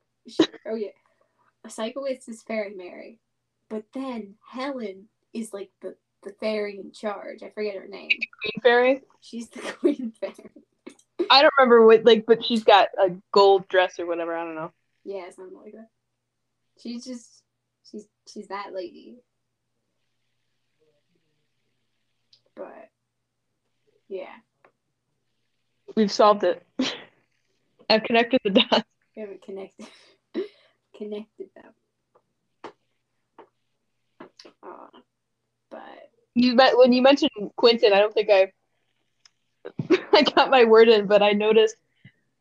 Oh, 0.66 0.76
yeah. 0.76 0.90
Sikowitz 1.68 2.30
is 2.30 2.44
Fairy 2.44 2.74
Mary. 2.76 3.20
But 3.70 3.84
then 3.94 4.36
Helen 4.50 5.10
is 5.34 5.54
like 5.54 5.72
the, 5.82 5.96
the 6.24 6.34
fairy 6.40 6.80
in 6.80 6.92
charge. 6.94 7.44
I 7.44 7.50
forget 7.50 7.76
her 7.76 7.88
name. 7.88 8.10
Queen 8.10 8.62
Fairy. 8.64 9.02
She's 9.20 9.50
the 9.50 9.60
queen 9.80 10.14
fairy. 10.20 10.50
I 11.30 11.42
don't 11.42 11.54
remember 11.58 11.86
what 11.86 12.06
like, 12.06 12.26
but 12.26 12.44
she's 12.46 12.64
got 12.64 12.90
a 13.00 13.12
gold 13.32 13.68
dress 13.68 14.00
or 14.00 14.06
whatever. 14.06 14.36
I 14.36 14.44
don't 14.44 14.56
know. 14.56 14.72
Yeah, 15.04 15.30
something 15.32 15.58
like 15.58 15.74
that. 15.74 15.88
She's 16.82 17.04
just 17.06 17.44
she's 17.90 18.06
she's 18.32 18.48
that 18.48 18.74
lady. 18.74 19.18
But 22.56 22.90
yeah, 24.10 24.34
We've 25.96 26.12
solved 26.12 26.44
it. 26.44 26.64
I've 27.90 28.04
connected 28.04 28.42
the 28.44 28.50
dots. 28.52 28.84
we 29.16 29.22
haven't 29.22 29.42
connected 29.44 29.88
connected 30.98 31.50
them. 31.56 32.72
Uh, 34.64 34.88
but 35.72 36.10
You 36.36 36.56
met 36.56 36.78
when 36.78 36.94
you 36.94 37.02
mentioned 37.02 37.32
Quinton. 37.56 37.94
I 37.94 38.00
don't 38.00 38.14
think 38.14 38.30
I 38.30 38.52
I 40.22 40.24
got 40.24 40.50
my 40.50 40.64
word 40.64 40.90
in, 40.90 41.06
but 41.06 41.22
I 41.22 41.32
noticed 41.32 41.76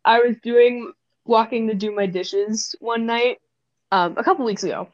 I 0.05 0.21
was 0.21 0.37
doing 0.43 0.93
walking 1.27 1.69
to 1.69 1.75
do 1.75 1.95
my 1.95 2.07
dishes 2.07 2.75
one 2.81 3.05
night, 3.05 3.39
um, 3.93 4.15
a 4.17 4.25
couple 4.25 4.45
weeks 4.47 4.65
ago. 4.65 4.89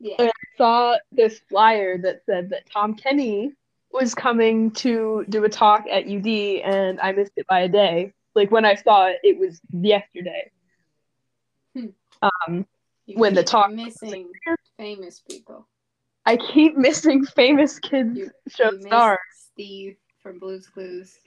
yeah, 0.00 0.30
Saw 0.58 0.96
this 1.12 1.38
flyer 1.48 1.98
that 1.98 2.22
said 2.26 2.50
that 2.50 2.68
Tom 2.68 2.94
Kenny 2.94 3.52
was 3.92 4.14
coming 4.14 4.70
to 4.72 5.24
do 5.28 5.44
a 5.44 5.48
talk 5.48 5.84
at 5.90 6.06
UD, 6.08 6.26
and 6.64 6.98
I 7.00 7.12
missed 7.12 7.32
it 7.36 7.46
by 7.46 7.60
a 7.60 7.68
day. 7.68 8.12
Like 8.34 8.50
when 8.50 8.64
I 8.64 8.74
saw 8.74 9.06
it, 9.06 9.18
it 9.22 9.38
was 9.38 9.60
yesterday. 9.72 10.50
Hmm. 11.74 11.86
Um, 12.22 12.66
you 13.06 13.18
when 13.18 13.34
the 13.34 13.44
talk- 13.44 13.70
missing 13.72 14.30
famous 14.76 15.20
people. 15.20 15.68
I 16.24 16.36
keep 16.36 16.76
missing 16.76 17.24
famous 17.24 17.78
kids 17.78 18.18
You, 18.18 18.30
show 18.48 18.72
you 18.72 18.80
stars. 18.80 19.18
Steve 19.52 19.96
from 20.22 20.40
Blue's 20.40 20.66
Clues. 20.66 21.18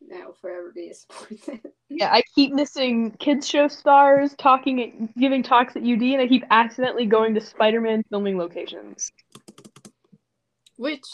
Now 0.00 0.26
will 0.26 0.34
forever 0.34 0.72
be 0.74 0.88
disappointed. 0.88 1.60
Yeah, 1.94 2.10
I 2.10 2.22
keep 2.34 2.54
missing 2.54 3.10
kids 3.10 3.46
show 3.46 3.68
stars 3.68 4.34
talking, 4.38 4.82
at, 4.82 5.14
giving 5.14 5.42
talks 5.42 5.76
at 5.76 5.82
UD, 5.82 6.00
and 6.00 6.22
I 6.22 6.26
keep 6.26 6.42
accidentally 6.50 7.04
going 7.04 7.34
to 7.34 7.40
Spider-Man 7.42 8.04
filming 8.08 8.38
locations. 8.38 9.12
Which 10.78 11.04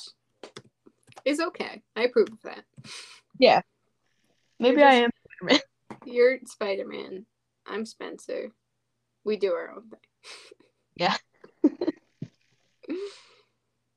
is 1.25 1.41
okay. 1.41 1.83
I 1.97 2.03
approve 2.03 2.29
of 2.31 2.41
that. 2.45 2.63
Yeah. 3.41 3.63
Maybe 4.61 4.79
You're 4.79 4.89
I 4.89 5.01
just- 5.01 5.13
am. 5.51 5.59
You're 6.07 6.39
Spider 6.47 6.87
Man. 6.87 7.27
I'm 7.67 7.85
Spencer. 7.85 8.53
We 9.25 9.37
do 9.37 9.53
our 9.55 9.73
own 9.73 9.83
thing. 9.91 9.99
Yeah. 10.95 11.17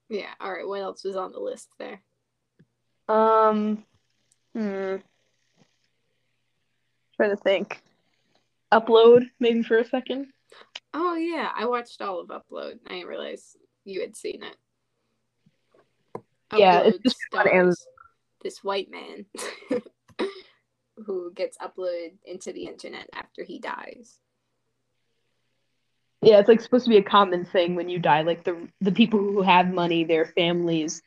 yeah. 0.10 0.32
All 0.40 0.52
right. 0.52 0.68
What 0.68 0.82
else 0.82 1.04
was 1.04 1.16
on 1.16 1.32
the 1.32 1.40
list 1.40 1.70
there? 1.78 2.02
Um, 3.12 3.84
hmm. 4.56 4.96
Trying 7.18 7.30
to 7.30 7.36
think. 7.36 7.82
Upload 8.72 9.26
maybe 9.38 9.64
for 9.64 9.78
a 9.80 9.86
second. 9.86 10.28
Oh 10.94 11.16
yeah, 11.16 11.50
I 11.54 11.66
watched 11.66 12.02
all 12.02 12.22
of 12.22 12.30
Upload. 12.30 12.80
I 12.88 12.94
didn't 12.94 13.08
realize 13.08 13.58
you 13.84 14.00
had 14.00 14.16
seen 14.16 14.44
it. 14.44 14.56
Yeah, 16.56 16.82
it's 16.82 17.00
just 17.00 17.18
on 17.34 17.48
Amazon. 17.50 17.88
this 18.44 18.64
white 18.64 18.90
man 18.90 19.26
who 21.06 21.34
gets 21.34 21.58
uploaded 21.58 22.14
into 22.26 22.54
the 22.54 22.66
internet 22.66 23.10
after 23.14 23.44
he 23.44 23.60
dies. 23.60 24.20
Yeah, 26.22 26.40
it's 26.40 26.48
like 26.48 26.62
supposed 26.62 26.86
to 26.86 26.90
be 26.90 26.98
a 26.98 27.04
common 27.04 27.44
thing 27.44 27.76
when 27.76 27.90
you 27.90 28.00
die. 28.00 28.22
Like 28.22 28.46
the 28.46 28.70
the 28.80 28.92
people 28.94 29.20
who 29.20 29.42
have 29.42 29.68
money, 29.68 30.06
their 30.06 30.26
families 30.26 31.02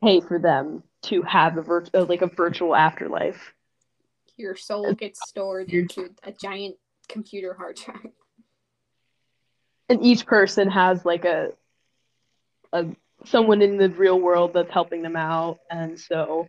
pay 0.00 0.20
for 0.20 0.38
them 0.38 0.84
to 1.02 1.22
have 1.22 1.56
a 1.58 1.62
virt- 1.62 1.90
uh, 1.94 2.04
like 2.04 2.22
a 2.22 2.26
virtual 2.26 2.74
afterlife. 2.74 3.54
Your 4.36 4.56
soul 4.56 4.94
gets 4.94 5.28
stored 5.28 5.70
into 5.70 6.10
a 6.22 6.32
giant 6.32 6.76
computer 7.08 7.54
hard 7.54 7.76
drive. 7.76 8.12
and 9.88 10.02
each 10.04 10.24
person 10.26 10.70
has 10.70 11.04
like 11.04 11.24
a 11.24 11.50
a 12.72 12.86
someone 13.24 13.60
in 13.62 13.76
the 13.76 13.90
real 13.90 14.18
world 14.18 14.52
that's 14.54 14.72
helping 14.72 15.02
them 15.02 15.16
out 15.16 15.58
and 15.70 15.98
so 16.00 16.48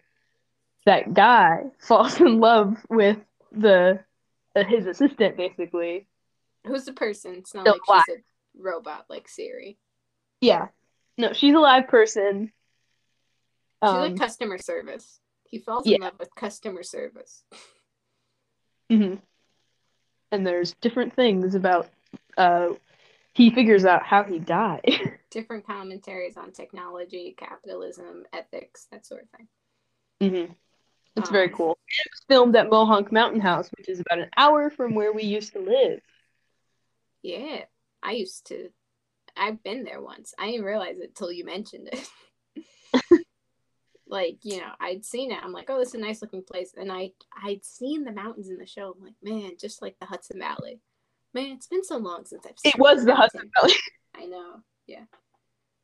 that 0.86 1.14
guy 1.14 1.64
falls 1.80 2.20
in 2.22 2.40
love 2.40 2.78
with 2.90 3.18
the 3.52 4.00
uh, 4.56 4.64
his 4.64 4.86
assistant 4.88 5.36
basically 5.38 6.08
Who's 6.66 6.86
the 6.86 6.94
person? 6.94 7.36
It's 7.36 7.54
not 7.54 7.64
Still 7.68 7.80
like 7.90 8.06
she's 8.08 8.16
a 8.16 8.20
robot 8.64 9.06
like 9.10 9.28
Siri. 9.28 9.78
yeah 10.40 10.68
no 11.18 11.34
she's 11.34 11.54
a 11.56 11.60
live 11.60 11.88
person 11.90 12.52
um 13.86 14.00
like 14.02 14.16
customer 14.16 14.58
service. 14.58 15.20
He 15.46 15.60
falls 15.60 15.86
yeah. 15.88 15.98
in 15.98 16.02
love 16.02 16.14
with 16.20 16.34
customer 16.36 16.84
service. 16.84 17.44
mhm. 18.90 19.22
and 20.32 20.46
there's 20.46 20.74
different 20.82 21.14
things 21.16 21.56
about 21.56 21.90
uh 22.38 22.70
he 23.34 23.50
figures 23.50 23.86
out 23.86 24.04
how 24.04 24.24
he 24.24 24.40
died 24.40 24.82
Different 25.32 25.66
commentaries 25.66 26.38
on 26.38 26.52
technology, 26.52 27.34
capitalism, 27.38 28.24
ethics, 28.32 28.88
that 28.92 29.06
sort 29.06 29.24
of 29.24 29.30
thing. 29.32 29.48
hmm 30.22 30.52
it's 31.18 31.30
very 31.30 31.50
Um, 31.50 31.54
cool 31.54 31.78
it 31.90 32.08
was 32.12 32.22
filmed 32.30 32.56
at 32.56 32.70
mohonk 32.70 33.12
mountain 33.12 33.42
house 33.42 33.70
which 33.78 33.90
is 33.90 34.00
about 34.02 34.20
an 34.20 34.30
hour 34.38 34.70
from 34.70 34.96
where 34.96 35.14
we 35.14 35.24
used 35.24 35.54
to 35.54 35.60
live 35.60 36.00
Yeah, 37.22 37.66
I 38.02 38.12
used 38.14 38.48
to. 38.48 38.70
I've 39.38 39.64
been 39.64 39.84
there 39.84 40.02
once. 40.02 40.34
I 40.38 40.52
didn't 40.52 40.66
realize 40.66 41.00
it 41.00 41.16
till 41.16 41.32
you 41.32 41.46
mentioned 41.46 41.90
it. 41.92 42.10
like 44.14 44.38
you 44.44 44.58
know, 44.58 44.72
I'd 44.80 45.04
seen 45.04 45.32
it. 45.32 45.40
I'm 45.44 45.52
like, 45.52 45.70
oh, 45.70 45.80
this 45.80 45.90
is 45.90 45.96
a 45.96 45.98
nice 45.98 46.22
looking 46.22 46.44
place, 46.44 46.74
and 46.78 46.90
I 46.92 47.12
I'd 47.44 47.66
seen 47.66 48.06
the 48.06 48.12
mountains 48.14 48.50
in 48.50 48.58
the 48.58 48.66
show. 48.66 48.96
I'm 48.98 49.04
like, 49.04 49.16
man, 49.22 49.52
just 49.60 49.82
like 49.82 49.98
the 50.00 50.06
Hudson 50.06 50.40
Valley. 50.40 50.80
Man, 51.34 51.48
it's 51.52 51.68
been 51.68 51.84
so 51.84 51.98
long 51.98 52.24
since 52.26 52.46
I've. 52.46 52.58
Seen 52.60 52.72
it 52.76 52.80
was 52.80 53.04
the 53.04 53.16
hudson 53.16 53.50
valley 53.60 53.74
I 54.16 54.26
know. 54.28 54.62
Yeah. 54.88 55.06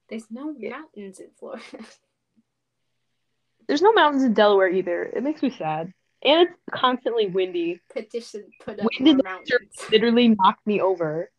There's 0.07 0.29
no 0.31 0.55
Yeah. 0.57 0.69
mountains 0.69 1.19
in 1.19 1.29
Florida. 1.37 1.63
There's 3.67 3.81
no 3.81 3.93
mountains 3.93 4.23
in 4.23 4.33
Delaware 4.33 4.69
either. 4.69 5.03
It 5.03 5.21
makes 5.23 5.41
me 5.43 5.49
sad. 5.49 5.93
And 6.23 6.49
it's 6.49 6.59
constantly 6.71 7.27
windy. 7.27 7.79
Petition 7.93 8.45
put 8.63 8.79
up 8.79 8.87
Wind 8.99 9.17
more 9.17 9.23
mountains. 9.23 9.71
Literally 9.91 10.29
knocked 10.29 10.65
me 10.67 10.81
over. 10.81 11.31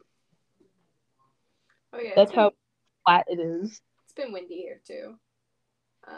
Oh 1.92 1.98
yeah, 2.00 2.10
That's 2.16 2.30
it's 2.30 2.34
been, 2.36 2.44
how 2.44 2.52
flat 3.06 3.24
it 3.28 3.40
is. 3.40 3.80
it's 4.04 4.14
been 4.14 4.32
windy 4.32 4.56
here 4.56 4.80
too. 4.86 5.14
Uh, 6.06 6.12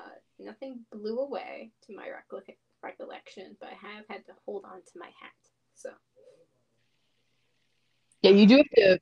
nothing 0.44 0.80
blew 0.92 1.20
away 1.20 1.70
to 1.86 1.94
my 1.94 2.08
recolle- 2.08 2.56
recollection, 2.82 3.56
but 3.60 3.70
I 3.70 3.94
have 3.96 4.04
had 4.08 4.26
to 4.26 4.32
hold 4.44 4.64
on 4.64 4.80
to 4.80 4.98
my 4.98 5.06
hat. 5.06 5.32
So 5.74 5.90
Yeah, 8.22 8.30
you 8.32 8.46
do 8.46 8.56
have 8.56 8.70
to 8.76 9.00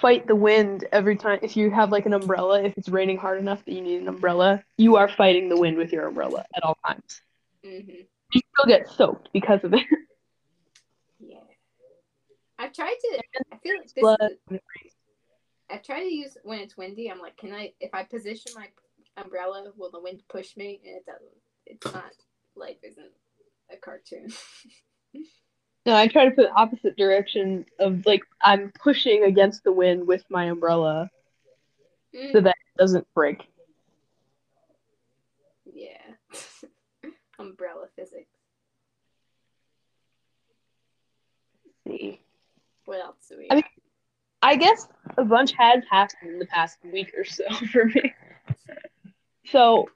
fight 0.00 0.26
the 0.26 0.36
wind 0.36 0.86
every 0.92 1.16
time. 1.16 1.40
If 1.42 1.56
you 1.56 1.70
have 1.70 1.90
like 1.90 2.06
an 2.06 2.12
umbrella, 2.12 2.62
if 2.62 2.76
it's 2.76 2.88
raining 2.88 3.18
hard 3.18 3.38
enough 3.40 3.64
that 3.64 3.72
you 3.72 3.80
need 3.80 4.02
an 4.02 4.08
umbrella, 4.08 4.62
you 4.76 4.96
are 4.96 5.08
fighting 5.08 5.48
the 5.48 5.58
wind 5.58 5.76
with 5.76 5.92
your 5.92 6.06
umbrella 6.06 6.44
at 6.54 6.62
all 6.62 6.76
times. 6.86 7.20
hmm 7.64 7.78
You 8.32 8.40
still 8.54 8.66
get 8.66 8.88
soaked 8.88 9.28
because 9.32 9.64
of 9.64 9.74
it. 9.74 9.82
yeah, 11.20 11.38
I've 12.58 12.72
tried 12.72 12.96
to. 13.00 13.20
I 13.52 13.56
feel 13.56 13.74
like 13.78 13.92
this. 13.92 14.02
Blood. 14.02 14.18
Is, 14.50 14.60
I've 15.70 15.82
tried 15.82 16.00
to 16.00 16.14
use 16.14 16.36
when 16.44 16.60
it's 16.60 16.76
windy. 16.76 17.10
I'm 17.10 17.18
like, 17.18 17.36
can 17.36 17.52
I? 17.52 17.72
If 17.80 17.94
I 17.94 18.04
position 18.04 18.52
my 18.54 18.68
umbrella, 19.16 19.64
will 19.76 19.90
the 19.90 20.00
wind 20.00 20.22
push 20.28 20.56
me? 20.56 20.80
And 20.84 20.96
it 20.96 21.06
doesn't. 21.06 21.32
It's 21.66 21.92
not. 21.94 22.12
Life 22.56 22.78
isn't 22.82 23.12
a 23.72 23.76
cartoon. 23.76 24.28
No, 25.84 25.96
I 25.96 26.06
try 26.06 26.26
to 26.26 26.30
put 26.30 26.48
opposite 26.54 26.96
direction 26.96 27.66
of 27.80 28.06
like 28.06 28.20
I'm 28.40 28.70
pushing 28.80 29.24
against 29.24 29.64
the 29.64 29.72
wind 29.72 30.06
with 30.06 30.22
my 30.30 30.44
umbrella 30.44 31.10
Mm, 32.14 32.30
so 32.30 32.40
that 32.40 32.50
it 32.54 32.78
doesn't 32.78 33.04
break. 33.14 33.42
yeah. 35.64 35.96
Umbrella 37.40 37.86
physics. 37.96 38.28
See. 41.88 42.20
What 42.84 43.00
else 43.00 43.16
do 43.28 43.38
we? 43.38 43.48
I 43.50 43.56
mean- 43.56 43.64
I 44.40 44.54
guess 44.56 44.86
a 45.18 45.24
bunch 45.24 45.50
has 45.58 45.82
happened 45.90 46.30
in 46.32 46.38
the 46.38 46.46
past 46.46 46.78
week 46.92 47.12
or 47.16 47.24
so 47.24 47.44
for 47.72 47.86
me. 47.86 48.12
So 49.46 49.88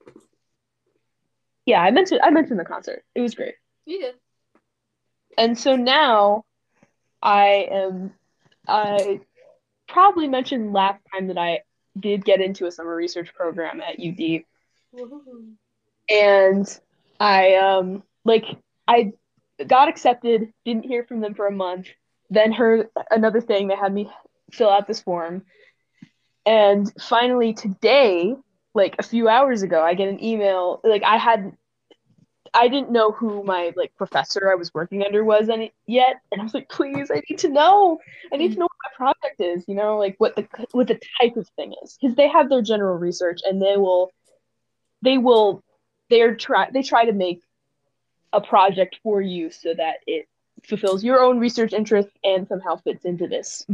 yeah, 1.67 1.81
I 1.81 1.91
mentioned 1.91 2.21
I 2.23 2.31
mentioned 2.31 2.61
the 2.61 2.65
concert. 2.65 3.05
It 3.15 3.21
was 3.21 3.35
great. 3.35 3.55
you 3.85 4.01
did. 4.01 4.15
And 5.39 5.59
so 5.59 5.77
now 5.77 6.45
I 7.23 7.69
am 7.71 8.13
I 8.67 9.21
probably 9.89 10.29
mentioned 10.29 10.73
last 10.73 11.01
time 11.13 11.29
that 11.29 11.39
I 11.39 11.61
did 11.99 12.25
get 12.25 12.41
into 12.41 12.67
a 12.67 12.73
summer 12.73 12.95
research 12.95 13.33
program 13.35 13.81
at 13.81 13.99
UD 13.99 14.43
Woohoo. 14.95 15.55
and 16.09 16.81
I 17.19 17.55
um 17.57 18.03
like 18.25 18.45
I 18.89 19.13
got 19.67 19.89
accepted, 19.89 20.53
didn't 20.65 20.85
hear 20.85 21.05
from 21.05 21.21
them 21.21 21.35
for 21.35 21.47
a 21.47 21.53
month, 21.53 21.89
then 22.31 22.53
heard 22.53 22.89
another 23.11 23.41
thing 23.41 23.69
they 23.69 23.77
had 23.77 23.93
me 23.93 24.11
fill 24.53 24.71
out 24.71 24.87
this 24.87 25.01
form. 25.01 25.43
And 26.45 26.93
finally 27.01 27.55
today, 27.55 28.37
like 28.77 28.95
a 28.99 29.03
few 29.03 29.27
hours 29.27 29.63
ago, 29.63 29.83
I 29.83 29.95
get 29.95 30.09
an 30.09 30.23
email 30.23 30.81
like 30.85 31.03
I 31.03 31.17
had 31.17 31.57
I 32.53 32.69
didn't 32.69 32.91
know 32.91 33.11
who 33.11 33.43
my 33.43 33.73
like 33.75 33.95
professor 33.97 34.51
I 34.51 34.55
was 34.55 34.73
working 34.73 35.03
under 35.03 35.25
was 35.25 35.49
any 35.49 35.73
yet, 35.87 36.17
and 36.31 36.41
I 36.41 36.45
was 36.45 36.55
like, 36.55 36.69
please, 36.69 37.11
I 37.11 37.23
need 37.29 37.39
to 37.39 37.49
know. 37.49 37.99
I 38.33 38.37
need 38.37 38.53
to 38.53 38.59
know 38.59 38.67
what 38.67 38.93
my 39.01 39.13
project 39.13 39.41
is, 39.41 39.65
you 39.67 39.75
know, 39.75 39.99
like 39.99 40.15
what 40.19 40.37
the 40.37 40.47
what 40.73 40.89
the 40.89 41.01
type 41.21 41.37
of 41.37 41.49
thing 41.57 41.75
is, 41.83 41.99
because 42.01 42.17
they 42.17 42.29
have 42.29 42.49
their 42.51 42.63
general 42.63 42.97
research 42.97 43.41
and 43.45 43.61
they 43.61 43.77
will, 43.77 44.13
they 45.03 45.19
will, 45.19 45.63
they're 46.11 46.37
try 46.37 46.71
they 46.71 46.83
try 46.83 47.07
to 47.07 47.13
make 47.13 47.43
a 48.33 48.41
project 48.41 48.99
for 49.03 49.23
you 49.23 49.51
so 49.51 49.73
that 49.75 49.97
it 50.07 50.29
fulfills 50.65 51.03
your 51.03 51.23
own 51.23 51.39
research 51.39 51.73
interests 51.73 52.13
and 52.25 52.47
somehow 52.47 52.77
fits 52.77 53.07
into 53.07 53.27
this 53.27 53.67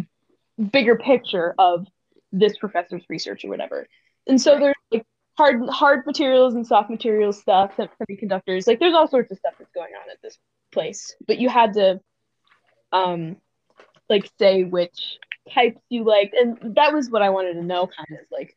bigger 0.70 0.96
picture 0.96 1.54
of 1.58 1.86
this 2.32 2.56
professor's 2.56 3.02
research 3.08 3.44
or 3.44 3.48
whatever. 3.48 3.86
And 4.26 4.40
so 4.40 4.52
Right. 4.52 4.60
there's 4.60 4.74
like 4.92 5.06
hard 5.36 5.68
hard 5.68 6.06
materials 6.06 6.54
and 6.54 6.66
soft 6.66 6.90
materials 6.90 7.40
stuff, 7.40 7.74
sem- 7.76 7.88
semiconductors, 8.00 8.66
like 8.66 8.78
there's 8.80 8.94
all 8.94 9.08
sorts 9.08 9.30
of 9.32 9.38
stuff 9.38 9.54
that's 9.58 9.72
going 9.72 9.92
on 9.94 10.10
at 10.10 10.20
this 10.22 10.38
place. 10.72 11.14
But 11.26 11.38
you 11.38 11.48
had 11.48 11.74
to 11.74 12.00
um 12.92 13.36
like 14.08 14.30
say 14.38 14.64
which 14.64 15.18
types 15.52 15.80
you 15.88 16.04
liked 16.04 16.34
and 16.34 16.76
that 16.76 16.92
was 16.92 17.10
what 17.10 17.22
I 17.22 17.30
wanted 17.30 17.54
to 17.54 17.62
know 17.62 17.86
kind 17.86 18.20
of 18.20 18.26
like 18.30 18.56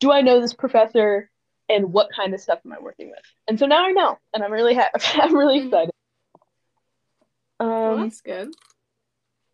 do 0.00 0.12
I 0.12 0.20
know 0.22 0.40
this 0.40 0.54
professor 0.54 1.30
and 1.68 1.92
what 1.92 2.08
kind 2.14 2.34
of 2.34 2.40
stuff 2.40 2.60
am 2.64 2.72
I 2.72 2.78
working 2.80 3.08
with? 3.10 3.24
And 3.48 3.58
so 3.58 3.66
now 3.66 3.84
I 3.86 3.92
know 3.92 4.18
and 4.34 4.42
I'm 4.44 4.52
really 4.52 4.74
happy 4.74 5.00
I'm 5.14 5.36
really 5.36 5.60
Mhm. 5.60 5.66
excited. 5.66 5.90
Well, 7.82 7.96
Um 7.96 8.00
that's 8.00 8.20
good. 8.20 8.54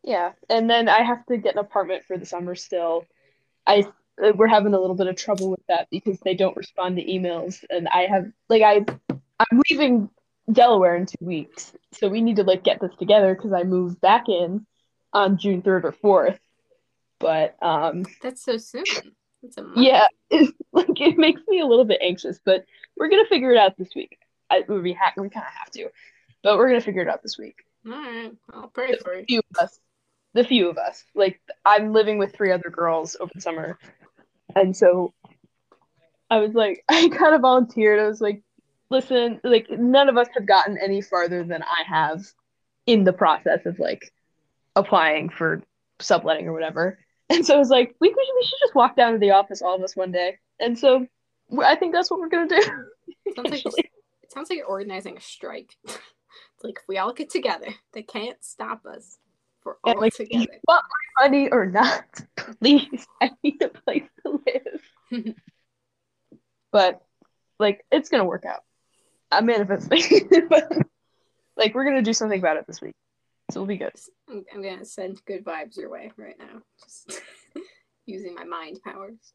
yeah, 0.02 0.32
and 0.48 0.68
then 0.68 0.88
I 0.88 1.02
have 1.02 1.24
to 1.26 1.36
get 1.36 1.54
an 1.54 1.60
apartment 1.60 2.04
for 2.04 2.18
the 2.18 2.26
summer 2.26 2.54
still. 2.54 3.04
I 3.66 3.86
we're 4.34 4.46
having 4.46 4.74
a 4.74 4.80
little 4.80 4.96
bit 4.96 5.06
of 5.06 5.16
trouble 5.16 5.50
with 5.50 5.64
that 5.68 5.88
because 5.90 6.18
they 6.20 6.34
don't 6.34 6.56
respond 6.56 6.96
to 6.96 7.04
emails, 7.04 7.64
and 7.70 7.88
I 7.88 8.02
have 8.06 8.26
like 8.48 8.62
I 8.62 8.84
I'm 9.40 9.62
leaving 9.70 10.10
Delaware 10.50 10.96
in 10.96 11.06
two 11.06 11.24
weeks, 11.24 11.72
so 11.92 12.08
we 12.08 12.20
need 12.20 12.36
to 12.36 12.44
like 12.44 12.62
get 12.64 12.80
this 12.80 12.94
together 12.98 13.34
because 13.34 13.52
I 13.52 13.62
move 13.62 14.00
back 14.00 14.28
in 14.28 14.66
on 15.12 15.38
June 15.38 15.62
third 15.62 15.84
or 15.84 15.92
fourth. 15.92 16.38
But 17.18 17.56
um, 17.62 18.04
That's 18.20 18.42
so 18.44 18.56
soon. 18.56 18.84
It's 19.44 19.56
a 19.56 19.62
month. 19.62 19.76
Yeah, 19.78 20.06
it's, 20.30 20.52
like 20.72 21.00
it 21.00 21.18
makes 21.18 21.40
me 21.48 21.60
a 21.60 21.66
little 21.66 21.84
bit 21.84 22.00
anxious, 22.02 22.38
but 22.44 22.64
we're 22.96 23.08
gonna 23.08 23.26
figure 23.26 23.50
it 23.52 23.58
out 23.58 23.76
this 23.78 23.94
week. 23.94 24.18
I, 24.50 24.64
we 24.68 24.92
ha- 24.92 25.12
we 25.16 25.28
kind 25.30 25.46
of 25.46 25.52
have 25.52 25.70
to, 25.72 25.88
but 26.42 26.58
we're 26.58 26.68
gonna 26.68 26.80
figure 26.80 27.02
it 27.02 27.08
out 27.08 27.22
this 27.22 27.38
week. 27.38 27.56
All 27.86 27.92
right. 27.92 28.32
I'll 28.52 28.68
pray 28.68 28.94
for 29.02 29.14
The 29.14 29.20
you. 29.20 29.24
few 29.26 29.38
of 29.40 29.64
us, 29.64 29.80
the 30.34 30.44
few 30.44 30.68
of 30.68 30.78
us. 30.78 31.04
Like 31.14 31.40
I'm 31.64 31.92
living 31.92 32.18
with 32.18 32.34
three 32.34 32.52
other 32.52 32.70
girls 32.70 33.16
over 33.18 33.30
the 33.34 33.40
summer, 33.40 33.78
and 34.56 34.76
so 34.76 35.12
I 36.30 36.38
was 36.38 36.54
like, 36.54 36.84
I 36.88 37.08
kind 37.08 37.34
of 37.34 37.42
volunteered. 37.42 38.00
I 38.00 38.06
was 38.06 38.20
like, 38.20 38.42
listen, 38.90 39.40
like 39.44 39.68
none 39.70 40.08
of 40.08 40.16
us 40.16 40.28
have 40.34 40.46
gotten 40.46 40.78
any 40.78 41.00
farther 41.00 41.44
than 41.44 41.62
I 41.62 41.82
have 41.86 42.24
in 42.86 43.04
the 43.04 43.12
process 43.12 43.64
of 43.66 43.78
like 43.78 44.12
applying 44.76 45.28
for 45.28 45.62
subletting 46.00 46.48
or 46.48 46.52
whatever. 46.52 46.98
And 47.30 47.46
so 47.46 47.54
I 47.54 47.58
was 47.58 47.70
like, 47.70 47.94
we, 48.00 48.08
we, 48.08 48.14
should, 48.14 48.34
we 48.36 48.44
should 48.44 48.58
just 48.60 48.74
walk 48.74 48.96
down 48.96 49.12
to 49.12 49.18
the 49.18 49.30
office, 49.30 49.62
all 49.62 49.74
of 49.76 49.82
us, 49.82 49.96
one 49.96 50.12
day. 50.12 50.38
And 50.60 50.78
so 50.78 51.06
I 51.62 51.76
think 51.76 51.94
that's 51.94 52.10
what 52.10 52.20
we're 52.20 52.28
gonna 52.28 52.48
do. 52.48 52.62
Sounds 53.34 53.50
like 53.50 53.62
it 53.76 54.32
sounds 54.32 54.50
like 54.50 54.58
you're 54.58 54.66
organizing 54.66 55.16
a 55.16 55.20
strike. 55.20 55.76
it's 55.84 55.98
like 56.62 56.76
if 56.76 56.88
we 56.88 56.98
all 56.98 57.12
get 57.12 57.30
together, 57.30 57.68
they 57.92 58.02
can't 58.02 58.42
stop 58.42 58.84
us. 58.84 59.18
We're 59.64 59.76
all 59.84 60.00
like, 60.00 60.14
together. 60.14 60.46
Money 61.20 61.48
or 61.50 61.66
not, 61.66 62.04
please, 62.36 63.06
I 63.20 63.30
need 63.44 63.62
a 63.62 63.68
place 63.68 64.02
to. 64.02 64.11
But 66.72 67.02
like, 67.58 67.84
it's 67.90 68.08
gonna 68.08 68.24
work 68.24 68.44
out. 68.44 68.60
I'm 69.30 69.46
manifesting, 69.46 70.28
but 70.48 70.70
like, 71.56 71.74
we're 71.74 71.84
gonna 71.84 72.02
do 72.02 72.12
something 72.12 72.38
about 72.38 72.56
it 72.56 72.66
this 72.66 72.80
week, 72.80 72.94
so 73.50 73.60
it'll 73.60 73.66
be 73.66 73.76
good. 73.76 73.92
I'm, 74.28 74.44
I'm 74.54 74.62
gonna 74.62 74.84
send 74.84 75.24
good 75.24 75.44
vibes 75.44 75.76
your 75.76 75.90
way 75.90 76.12
right 76.16 76.38
now. 76.38 76.62
Just 76.82 77.20
using 78.06 78.34
my 78.34 78.44
mind 78.44 78.80
powers. 78.84 79.32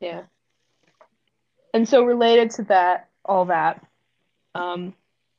Yeah. 0.00 0.22
And 1.74 1.88
so 1.88 2.04
related 2.04 2.50
to 2.52 2.62
that, 2.64 3.08
all 3.24 3.46
that, 3.46 3.84
um, 4.54 4.94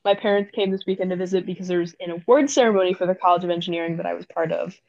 my 0.06 0.14
parents 0.14 0.52
came 0.52 0.72
this 0.72 0.86
weekend 0.86 1.10
to 1.10 1.16
visit 1.16 1.46
because 1.46 1.68
there 1.68 1.80
was 1.80 1.96
an 2.00 2.12
award 2.12 2.50
ceremony 2.50 2.94
for 2.94 3.06
the 3.06 3.16
College 3.16 3.44
of 3.44 3.50
Engineering 3.50 3.98
that 3.98 4.06
I 4.06 4.14
was 4.14 4.26
part 4.26 4.52
of. 4.52 4.80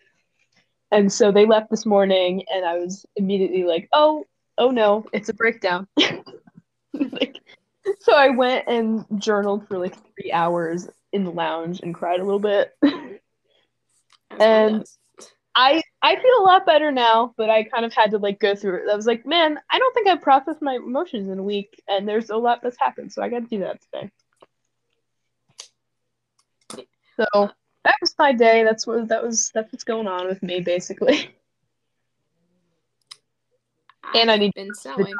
And 0.90 1.12
so 1.12 1.32
they 1.32 1.46
left 1.46 1.70
this 1.70 1.86
morning 1.86 2.44
and 2.52 2.64
I 2.64 2.78
was 2.78 3.06
immediately 3.16 3.64
like, 3.64 3.88
oh, 3.92 4.24
oh 4.58 4.70
no, 4.70 5.04
it's 5.12 5.28
a 5.28 5.34
breakdown. 5.34 5.86
like, 6.92 7.36
so 8.00 8.14
I 8.14 8.30
went 8.30 8.68
and 8.68 9.04
journaled 9.18 9.66
for 9.68 9.78
like 9.78 9.94
three 10.14 10.32
hours 10.32 10.88
in 11.12 11.24
the 11.24 11.32
lounge 11.32 11.80
and 11.80 11.94
cried 11.94 12.20
a 12.20 12.24
little 12.24 12.40
bit. 12.40 12.72
And- 14.38 14.84
I 15.54 15.82
I 16.00 16.14
feel 16.16 16.38
a 16.40 16.44
lot 16.44 16.64
better 16.64 16.92
now, 16.92 17.34
but 17.36 17.50
I 17.50 17.64
kind 17.64 17.84
of 17.84 17.92
had 17.92 18.12
to 18.12 18.18
like 18.18 18.38
go 18.38 18.54
through 18.54 18.84
it. 18.84 18.90
I 18.90 18.94
was 18.94 19.06
like, 19.06 19.26
man, 19.26 19.58
I 19.70 19.78
don't 19.78 19.92
think 19.94 20.06
I've 20.08 20.22
processed 20.22 20.62
my 20.62 20.76
emotions 20.76 21.28
in 21.28 21.38
a 21.38 21.42
week, 21.42 21.82
and 21.88 22.08
there's 22.08 22.30
a 22.30 22.36
lot 22.36 22.60
that's 22.62 22.78
happened, 22.78 23.12
so 23.12 23.22
I 23.22 23.28
got 23.28 23.40
to 23.40 23.46
do 23.46 23.58
that 23.58 23.80
today. 23.92 24.10
So 27.16 27.50
that 27.84 27.94
was 28.00 28.14
my 28.18 28.32
day. 28.32 28.62
That's 28.64 28.86
what 28.86 29.08
that 29.08 29.22
was. 29.22 29.50
That's 29.52 29.72
what's 29.72 29.84
going 29.84 30.06
on 30.06 30.26
with 30.28 30.42
me, 30.42 30.60
basically. 30.60 31.34
And 34.14 34.30
I 34.30 34.36
need 34.36 34.52
been 34.54 34.74
sewing. 34.74 35.16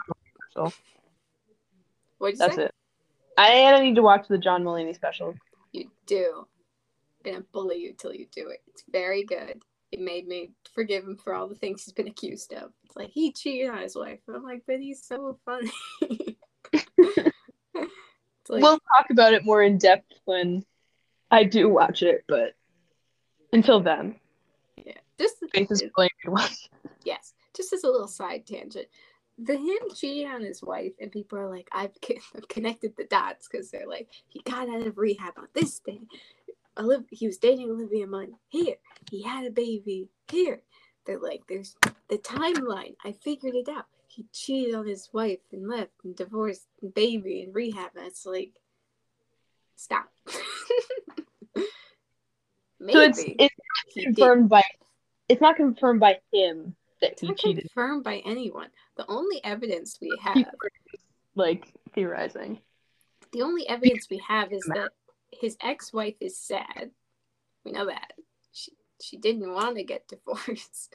So 0.54 0.72
What'd 2.18 2.34
you 2.34 2.38
that's 2.38 2.56
say? 2.56 2.64
it. 2.64 2.74
I 3.38 3.48
and 3.48 3.76
I 3.76 3.80
need 3.80 3.94
to 3.94 4.02
watch 4.02 4.28
the 4.28 4.38
John 4.38 4.64
Mulaney 4.64 4.94
special. 4.94 5.34
You 5.72 5.90
do. 6.06 6.46
I'm 7.24 7.32
gonna 7.32 7.44
bully 7.52 7.78
you 7.78 7.94
till 7.96 8.14
you 8.14 8.26
do 8.32 8.48
it. 8.48 8.60
It's 8.68 8.84
very 8.90 9.24
good. 9.24 9.62
It 9.92 10.00
made 10.00 10.26
me 10.26 10.50
forgive 10.74 11.04
him 11.04 11.16
for 11.16 11.34
all 11.34 11.48
the 11.48 11.54
things 11.54 11.84
he's 11.84 11.92
been 11.92 12.08
accused 12.08 12.52
of. 12.52 12.70
It's 12.84 12.96
like 12.96 13.10
he 13.10 13.32
cheated 13.32 13.70
on 13.70 13.78
his 13.78 13.96
wife. 13.96 14.20
I'm 14.28 14.44
like, 14.44 14.62
but 14.66 14.80
he's 14.80 15.02
so 15.02 15.38
funny. 15.44 15.70
it's 16.02 16.38
like, 18.48 18.62
we'll 18.62 18.78
talk 18.96 19.10
about 19.10 19.32
it 19.32 19.44
more 19.44 19.62
in 19.62 19.78
depth 19.78 20.12
when 20.24 20.64
I 21.30 21.44
do 21.44 21.68
watch 21.68 22.02
it, 22.02 22.24
but 22.28 22.54
until 23.52 23.80
then, 23.80 24.16
yeah. 24.84 24.92
Just 25.18 25.36
faces 25.52 25.82
it- 25.82 25.92
playing 25.92 26.10
good 26.24 26.32
ones. 26.32 26.68
yes. 27.04 27.32
Just 27.60 27.74
as 27.74 27.84
a 27.84 27.90
little 27.90 28.08
side 28.08 28.46
tangent, 28.46 28.86
the 29.36 29.54
him 29.54 29.94
cheating 29.94 30.26
on 30.28 30.40
his 30.40 30.62
wife, 30.62 30.92
and 30.98 31.12
people 31.12 31.38
are 31.38 31.50
like, 31.50 31.68
I've, 31.72 31.90
I've 32.34 32.48
connected 32.48 32.96
the 32.96 33.04
dots 33.04 33.48
because 33.50 33.70
they're 33.70 33.86
like, 33.86 34.08
he 34.28 34.40
got 34.40 34.70
out 34.70 34.86
of 34.86 34.96
rehab 34.96 35.34
on 35.36 35.48
this 35.52 35.78
day. 35.80 36.00
He 37.10 37.26
was 37.26 37.36
dating 37.36 37.70
Olivia 37.70 38.06
Munn 38.06 38.32
here. 38.48 38.76
He 39.10 39.22
had 39.22 39.44
a 39.44 39.50
baby 39.50 40.08
here. 40.30 40.62
They're 41.04 41.18
like, 41.18 41.42
there's 41.50 41.76
the 42.08 42.16
timeline. 42.16 42.94
I 43.04 43.12
figured 43.12 43.54
it 43.54 43.68
out. 43.68 43.84
He 44.06 44.24
cheated 44.32 44.74
on 44.74 44.86
his 44.86 45.10
wife 45.12 45.40
and 45.52 45.68
left 45.68 45.92
and 46.02 46.16
divorced 46.16 46.66
and 46.80 46.94
baby 46.94 47.42
and 47.42 47.54
rehab. 47.54 47.90
And 47.94 48.06
it's 48.06 48.24
like, 48.24 48.52
stop. 49.76 50.08
Maybe 52.78 52.92
So 52.94 53.00
it's 53.00 53.22
it's 53.26 53.54
confirmed 53.94 54.48
by 54.48 54.62
it's 55.28 55.42
not 55.42 55.56
confirmed 55.56 56.00
by 56.00 56.20
him 56.32 56.76
that 57.00 57.12
It's 57.12 57.22
not 57.22 57.36
cheated. 57.38 57.62
confirmed 57.64 58.04
by 58.04 58.18
anyone. 58.24 58.68
The 58.96 59.06
only 59.08 59.42
evidence 59.44 59.98
we 60.00 60.10
have, 60.20 60.34
People 60.34 60.52
are 60.62 60.70
just, 60.92 61.04
like 61.34 61.72
theorizing. 61.94 62.60
the 63.32 63.42
only 63.42 63.66
evidence 63.68 64.08
we 64.10 64.18
have 64.26 64.52
is 64.52 64.62
that 64.74 64.90
his 65.32 65.56
ex-wife 65.62 66.16
is 66.20 66.36
sad. 66.38 66.90
We 67.64 67.72
know 67.72 67.86
that 67.86 68.12
she 68.52 68.72
she 69.02 69.16
didn't 69.16 69.52
want 69.52 69.76
to 69.76 69.84
get 69.84 70.08
divorced, 70.14 70.94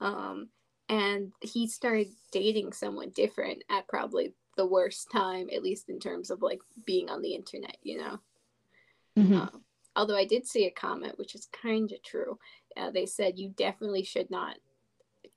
um, 0.00 0.48
and 0.88 1.32
he 1.40 1.66
started 1.68 2.08
dating 2.30 2.72
someone 2.72 3.10
different 3.10 3.64
at 3.70 3.88
probably 3.88 4.34
the 4.56 4.66
worst 4.66 5.10
time, 5.10 5.48
at 5.54 5.62
least 5.62 5.88
in 5.88 5.98
terms 5.98 6.30
of 6.30 6.42
like 6.42 6.60
being 6.86 7.10
on 7.10 7.22
the 7.22 7.34
internet. 7.34 7.76
You 7.82 7.98
know. 7.98 8.18
Um, 9.16 9.62
although 9.96 10.16
I 10.16 10.24
did 10.24 10.46
see 10.46 10.66
a 10.66 10.70
comment, 10.70 11.18
which 11.18 11.34
is 11.34 11.46
kind 11.52 11.90
of 11.92 12.02
true. 12.02 12.38
Uh, 12.76 12.90
they 12.90 13.04
said 13.04 13.38
you 13.38 13.50
definitely 13.50 14.04
should 14.04 14.30
not 14.30 14.56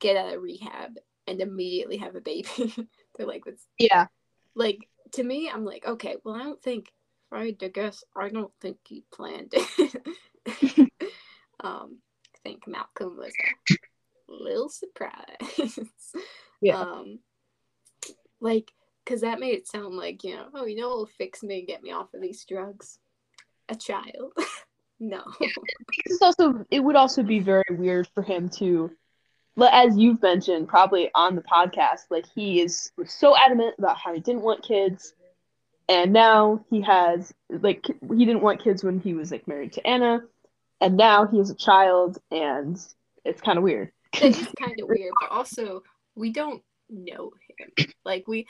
get 0.06 0.18
out 0.18 0.36
of 0.36 0.42
rehab 0.42 0.98
and 1.28 1.42
immediately 1.42 1.98
have 1.98 2.16
a 2.16 2.22
baby. 2.22 2.48
They're 3.16 3.26
like, 3.26 3.44
it's 3.48 3.66
Yeah. 3.80 4.08
like 4.54 4.88
to 5.14 5.24
me, 5.24 5.50
I'm 5.52 5.66
like, 5.66 5.86
okay, 5.86 6.18
well, 6.24 6.36
I 6.36 6.44
don't 6.44 6.62
think. 6.62 6.92
If 7.32 7.64
I 7.64 7.68
guess, 7.68 8.04
I 8.16 8.30
don't 8.30 8.54
think 8.62 8.78
he 8.88 9.04
planned 9.12 9.54
it. 9.54 9.96
um, 11.60 11.98
I 12.24 12.38
think 12.44 12.68
Malcolm 12.68 13.18
was 13.18 13.34
a 13.70 14.32
little 14.32 14.70
surprised. 14.70 15.76
Yeah. 16.62 16.80
Um, 16.80 17.20
like, 18.40 18.72
cause 19.06 19.22
that 19.22 19.40
made 19.40 19.56
it 19.56 19.68
sound 19.68 19.96
like 19.96 20.24
you 20.24 20.36
know, 20.36 20.48
oh, 20.54 20.66
you 20.66 20.78
know, 20.78 20.92
it'll 20.92 21.06
fix 21.08 21.44
me 21.44 21.60
and 21.60 21.68
get 21.68 21.84
me 21.84 21.92
off 21.92 22.14
of 22.14 22.22
these 22.22 22.46
drugs. 22.46 23.00
A 23.70 23.76
child. 23.76 24.34
no. 25.00 25.24
It's 26.06 26.22
also 26.22 26.64
it 26.70 26.80
would 26.80 26.96
also 26.96 27.24
be 27.24 27.40
very 27.40 27.66
weird 27.72 28.08
for 28.14 28.22
him 28.24 28.50
to 28.60 28.92
as 29.72 29.98
you've 29.98 30.22
mentioned 30.22 30.68
probably 30.68 31.10
on 31.16 31.36
the 31.36 31.42
podcast 31.42 32.02
like 32.10 32.26
he 32.36 32.62
is 32.62 32.92
was 32.98 33.12
so 33.12 33.36
adamant 33.38 33.76
about 33.78 33.98
how 33.98 34.14
he 34.14 34.20
didn't 34.20 34.42
want 34.42 34.64
kids 34.64 35.14
and 35.88 36.12
now 36.12 36.64
he 36.70 36.82
has 36.82 37.34
like 37.50 37.86
he 37.86 38.26
didn't 38.26 38.42
want 38.42 38.64
kids 38.64 38.84
when 38.84 39.00
he 39.00 39.14
was 39.14 39.32
like 39.32 39.48
married 39.48 39.74
to 39.74 39.86
Anna 39.88 40.22
and 40.82 40.98
now 40.98 41.26
he 41.26 41.38
has 41.38 41.50
a 41.50 41.56
child 41.56 42.18
and 42.32 42.78
it's 43.24 43.42
kind 43.42 43.58
of 43.58 43.64
weird. 43.64 43.92
it 44.14 44.38
is 44.38 44.48
kind 44.60 44.80
of 44.82 44.88
weird, 44.88 45.14
but 45.22 45.32
also 45.32 45.84
we 46.16 46.32
don't 46.32 46.62
know 46.90 47.32
him. 47.58 47.88
Like 48.04 48.28
we, 48.28 48.48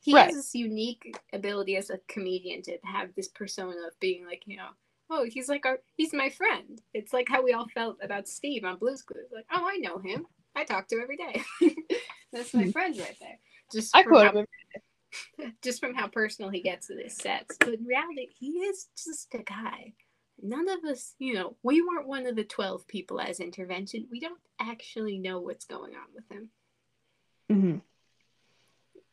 he 0.00 0.12
Right. 0.12 0.26
has 0.26 0.34
this 0.34 0.54
unique 0.54 1.16
ability 1.32 1.76
as 1.76 1.90
a 1.90 1.98
comedian 2.08 2.62
to 2.62 2.76
have 2.84 3.14
this 3.14 3.28
persona 3.28 3.86
of 3.86 3.98
being 4.00 4.26
like, 4.26 4.42
you 4.46 4.56
know, 4.56 4.68
oh, 5.10 5.24
he's 5.28 5.48
like 5.48 5.66
our, 5.66 5.78
he's 5.96 6.12
my 6.12 6.30
friend. 6.30 6.80
It's 6.92 7.12
like 7.12 7.28
how 7.28 7.42
we 7.42 7.52
all 7.52 7.66
felt 7.74 7.98
about 8.02 8.28
Steve 8.28 8.64
on 8.64 8.78
Blue's 8.78 9.02
Clues. 9.02 9.30
Like, 9.32 9.46
oh, 9.52 9.64
I 9.66 9.76
know 9.76 9.98
him. 9.98 10.26
I 10.56 10.64
talk 10.64 10.88
to 10.88 10.96
him 10.96 11.02
every 11.02 11.16
day. 11.16 11.42
That's 12.32 12.54
my 12.54 12.64
Hmm. 12.64 12.70
friend 12.70 12.98
right 12.98 13.16
there. 13.20 13.38
Just 13.72 13.94
I 13.94 14.02
from 14.02 14.12
quote 14.12 14.26
how- 14.26 14.38
him. 14.40 14.46
just 15.62 15.78
from 15.80 15.94
how 15.94 16.08
personal 16.08 16.50
he 16.50 16.60
gets 16.60 16.88
with 16.88 17.00
his 17.02 17.16
sets. 17.16 17.56
But 17.58 17.74
in 17.74 17.84
reality, 17.84 18.28
he 18.38 18.48
is 18.60 18.88
just 18.96 19.32
a 19.34 19.38
guy. 19.38 19.92
None 20.42 20.68
of 20.68 20.82
us, 20.84 21.14
you 21.20 21.34
know, 21.34 21.56
we 21.62 21.80
weren't 21.80 22.08
one 22.08 22.26
of 22.26 22.34
the 22.34 22.42
12 22.44 22.88
people 22.88 23.20
as 23.20 23.38
intervention. 23.38 24.08
We 24.10 24.18
don't 24.18 24.40
actually 24.60 25.18
know 25.18 25.38
what's 25.40 25.66
going 25.66 25.92
on 25.94 26.06
with 26.14 26.24
him. 26.30 26.48
Mm-hmm. 27.52 27.76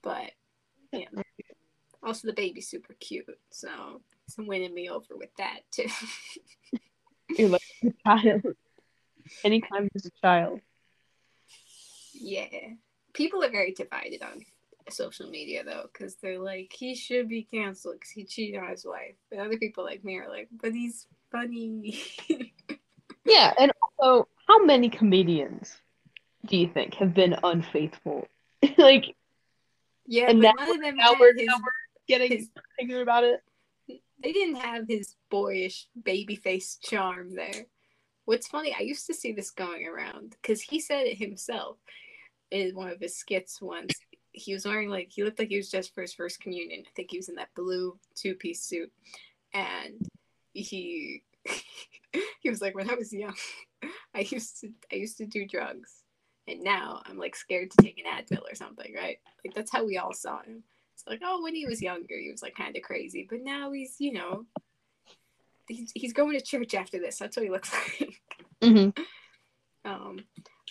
But, 0.01 0.31
yeah. 0.91 1.05
Also, 2.03 2.27
the 2.27 2.33
baby's 2.33 2.67
super 2.67 2.95
cute. 2.99 3.37
So, 3.51 4.01
winning 4.37 4.73
me 4.73 4.89
over 4.89 5.15
with 5.15 5.35
that, 5.37 5.59
too. 5.71 5.87
You're 7.37 7.49
like 7.49 7.61
a 7.83 7.91
child. 8.05 8.41
Anytime 9.43 9.89
there's 9.93 10.05
a 10.05 10.11
child. 10.21 10.59
yeah. 12.13 12.45
People 13.13 13.43
are 13.43 13.49
very 13.51 13.73
divided 13.73 14.21
on 14.21 14.45
social 14.89 15.29
media, 15.29 15.63
though, 15.63 15.89
because 15.91 16.15
they're 16.15 16.39
like, 16.39 16.71
he 16.73 16.95
should 16.95 17.27
be 17.29 17.43
canceled 17.43 17.95
because 17.95 18.09
he 18.11 18.23
cheated 18.25 18.61
on 18.61 18.69
his 18.69 18.85
wife. 18.85 19.15
But 19.29 19.39
other 19.39 19.57
people 19.57 19.83
like 19.83 20.03
me 20.03 20.17
are 20.17 20.29
like, 20.29 20.49
but 20.61 20.73
he's 20.73 21.07
funny. 21.31 22.01
Yeah, 23.23 23.53
and 23.59 23.71
also, 23.99 24.27
how 24.47 24.63
many 24.65 24.89
comedians 24.89 25.77
do 26.47 26.57
you 26.57 26.67
think 26.67 26.95
have 26.95 27.13
been 27.13 27.35
unfaithful 27.43 28.27
like, 28.79 29.15
Yeah, 30.07 30.25
and 30.29 30.39
now, 30.39 30.53
none 30.57 30.71
of 30.71 30.81
them 30.81 30.95
now 30.95 31.13
we're, 31.19 31.33
his, 31.37 31.45
now 31.45 31.57
we're 31.57 32.07
getting 32.07 32.31
his- 32.31 33.01
about 33.01 33.23
it. 33.23 33.43
They 34.21 34.31
didn't 34.31 34.55
have 34.55 34.87
his 34.87 35.15
boyish 35.29 35.87
baby 36.03 36.35
face 36.35 36.77
charm 36.81 37.35
there. 37.35 37.65
What's 38.25 38.47
funny, 38.47 38.75
I 38.77 38.83
used 38.83 39.07
to 39.07 39.13
see 39.13 39.31
this 39.31 39.51
going 39.51 39.87
around 39.87 40.35
because 40.41 40.61
he 40.61 40.79
said 40.79 41.07
it 41.07 41.17
himself 41.17 41.77
in 42.51 42.75
one 42.75 42.89
of 42.89 42.99
his 42.99 43.17
skits 43.17 43.61
once. 43.61 43.93
He 44.31 44.53
was 44.53 44.65
wearing 44.65 44.89
like 44.89 45.09
he 45.11 45.23
looked 45.23 45.39
like 45.39 45.49
he 45.49 45.57
was 45.57 45.71
just 45.71 45.93
for 45.93 46.01
his 46.01 46.13
first 46.13 46.39
communion. 46.39 46.83
I 46.85 46.91
think 46.95 47.11
he 47.11 47.17
was 47.17 47.29
in 47.29 47.35
that 47.35 47.53
blue 47.55 47.97
two 48.15 48.35
piece 48.35 48.61
suit, 48.61 48.91
and 49.53 50.07
he 50.53 51.23
he 52.39 52.49
was 52.49 52.61
like, 52.61 52.75
when 52.75 52.89
I 52.89 52.95
was 52.95 53.11
young, 53.11 53.35
I 54.15 54.19
used 54.19 54.61
to 54.61 54.69
I 54.91 54.95
used 54.95 55.17
to 55.17 55.25
do 55.25 55.45
drugs, 55.45 56.03
and 56.47 56.61
now 56.61 57.01
I'm 57.05 57.17
like 57.17 57.35
scared 57.35 57.71
to 57.71 57.83
take 57.83 57.99
an 57.99 58.05
Advil 58.05 58.49
or 58.49 58.55
something, 58.55 58.93
right? 58.95 59.17
Like 59.43 59.53
that's 59.55 59.71
how 59.71 59.83
we 59.83 59.97
all 59.97 60.13
saw 60.13 60.41
him. 60.43 60.63
It's 61.01 61.09
like, 61.09 61.21
oh, 61.23 61.41
when 61.41 61.55
he 61.55 61.65
was 61.65 61.81
younger, 61.81 62.17
he 62.17 62.31
was 62.31 62.41
like 62.41 62.55
kind 62.55 62.75
of 62.75 62.83
crazy, 62.83 63.25
but 63.29 63.41
now 63.41 63.71
he's 63.71 63.95
you 63.99 64.13
know 64.13 64.45
he's, 65.67 65.91
he's 65.95 66.13
going 66.13 66.37
to 66.37 66.45
church 66.45 66.73
after 66.73 66.99
this. 66.99 67.17
That's 67.17 67.35
what 67.35 67.43
he 67.43 67.51
looks 67.51 67.71
like. 67.99 68.21
Mm-hmm. 68.61 69.01
Um, 69.89 70.19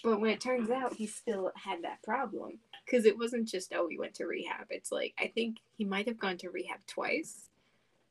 but 0.04 0.20
when 0.20 0.30
it 0.30 0.40
turns 0.40 0.70
out 0.70 0.94
he 0.94 1.06
still 1.06 1.50
had 1.56 1.82
that 1.82 2.02
problem, 2.02 2.60
because 2.86 3.06
it 3.06 3.18
wasn't 3.18 3.48
just 3.48 3.72
oh 3.74 3.88
he 3.88 3.98
went 3.98 4.14
to 4.14 4.26
rehab. 4.26 4.66
It's 4.70 4.92
like 4.92 5.14
I 5.18 5.26
think 5.28 5.56
he 5.76 5.84
might 5.84 6.06
have 6.06 6.18
gone 6.18 6.36
to 6.38 6.50
rehab 6.50 6.80
twice. 6.86 7.48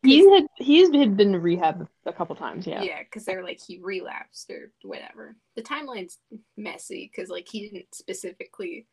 He 0.04 0.30
had 0.30 0.48
he 0.56 0.80
had 1.00 1.16
been 1.16 1.34
to 1.34 1.40
rehab 1.40 1.88
a 2.06 2.14
couple 2.14 2.36
times. 2.36 2.68
Yeah. 2.68 2.82
Yeah, 2.82 3.04
because 3.04 3.26
they're 3.26 3.44
like 3.44 3.62
he 3.66 3.80
relapsed 3.80 4.50
or 4.50 4.72
whatever. 4.84 5.36
The 5.56 5.62
timeline's 5.62 6.18
messy 6.58 7.10
because 7.14 7.30
like 7.30 7.48
he 7.50 7.70
didn't 7.70 7.96
specifically 7.96 8.88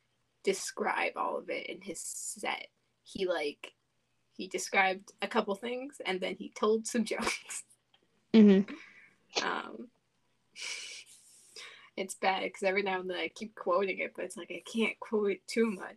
describe 0.45 1.12
all 1.16 1.39
of 1.39 1.51
it 1.51 1.66
in 1.66 1.81
his 1.81 2.01
set. 2.01 2.68
He 3.09 3.27
like 3.27 3.73
he 4.37 4.49
described 4.49 5.13
a 5.23 5.29
couple 5.29 5.55
things 5.55 6.01
and 6.05 6.21
then 6.21 6.35
he 6.39 6.51
told 6.51 6.87
some 6.87 7.05
jokes. 7.13 7.63
Mm-hmm. 8.35 9.45
Um, 9.47 9.89
it's 11.97 12.15
bad 12.17 12.43
because 12.43 12.63
every 12.63 12.83
now 12.83 13.01
and 13.01 13.09
then 13.09 13.17
I 13.17 13.29
keep 13.29 13.55
quoting 13.55 13.99
it, 14.01 14.13
but 14.15 14.25
it's 14.27 14.37
like 14.37 14.51
I 14.51 14.63
can't 14.71 14.99
quote 15.01 15.31
it 15.31 15.47
too 15.47 15.71
much 15.71 15.97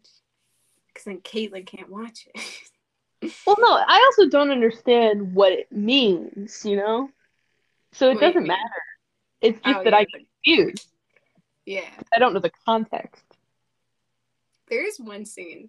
because 0.88 1.04
then 1.06 1.20
Caitlyn 1.20 1.66
can't 1.66 1.90
watch 1.90 2.28
it. 2.34 2.42
Well, 3.46 3.58
no, 3.60 3.68
I 3.76 4.02
also 4.06 4.30
don't 4.30 4.50
understand 4.50 5.34
what 5.36 5.52
it 5.52 5.70
means. 5.74 6.64
You 6.64 6.78
know, 6.78 7.10
so 7.92 8.10
it 8.12 8.14
What 8.14 8.22
doesn't 8.22 8.48
matter. 8.48 8.62
It's 9.42 9.60
just 9.60 9.78
Oh, 9.80 9.84
that 9.84 9.92
yeah, 9.92 9.98
I 9.98 10.06
but- 10.06 10.12
get 10.20 10.28
confused. 10.46 10.88
yeah, 11.66 11.90
I 12.14 12.20
don't 12.20 12.34
know 12.34 12.40
the 12.40 12.52
context. 12.66 13.26
there 14.70 14.86
is 14.88 15.02
one 15.02 15.26
scene. 15.26 15.68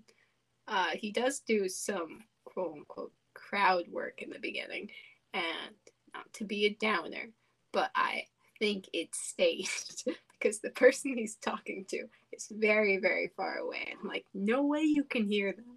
Uh, 0.70 0.90
he 0.94 1.10
does 1.10 1.40
do 1.40 1.68
some 1.68 2.22
quote 2.44 2.74
unquote 2.76 3.12
crowd 3.34 3.84
work 3.90 4.22
in 4.22 4.30
the 4.30 4.38
beginning, 4.38 4.88
and 5.34 5.74
not 6.14 6.32
to 6.34 6.44
be 6.44 6.64
a 6.64 6.76
downer, 6.80 7.30
but 7.72 7.90
I 7.94 8.24
think 8.60 8.88
it's 8.92 9.20
staged 9.20 10.04
because 10.38 10.60
the 10.60 10.70
person 10.70 11.16
he's 11.16 11.36
talking 11.36 11.84
to 11.88 12.04
is 12.32 12.46
very, 12.50 12.98
very 12.98 13.32
far 13.36 13.58
away. 13.58 13.92
I'm 14.00 14.08
like, 14.08 14.24
no 14.32 14.64
way 14.64 14.82
you 14.82 15.02
can 15.02 15.26
hear 15.26 15.52
them. 15.52 15.76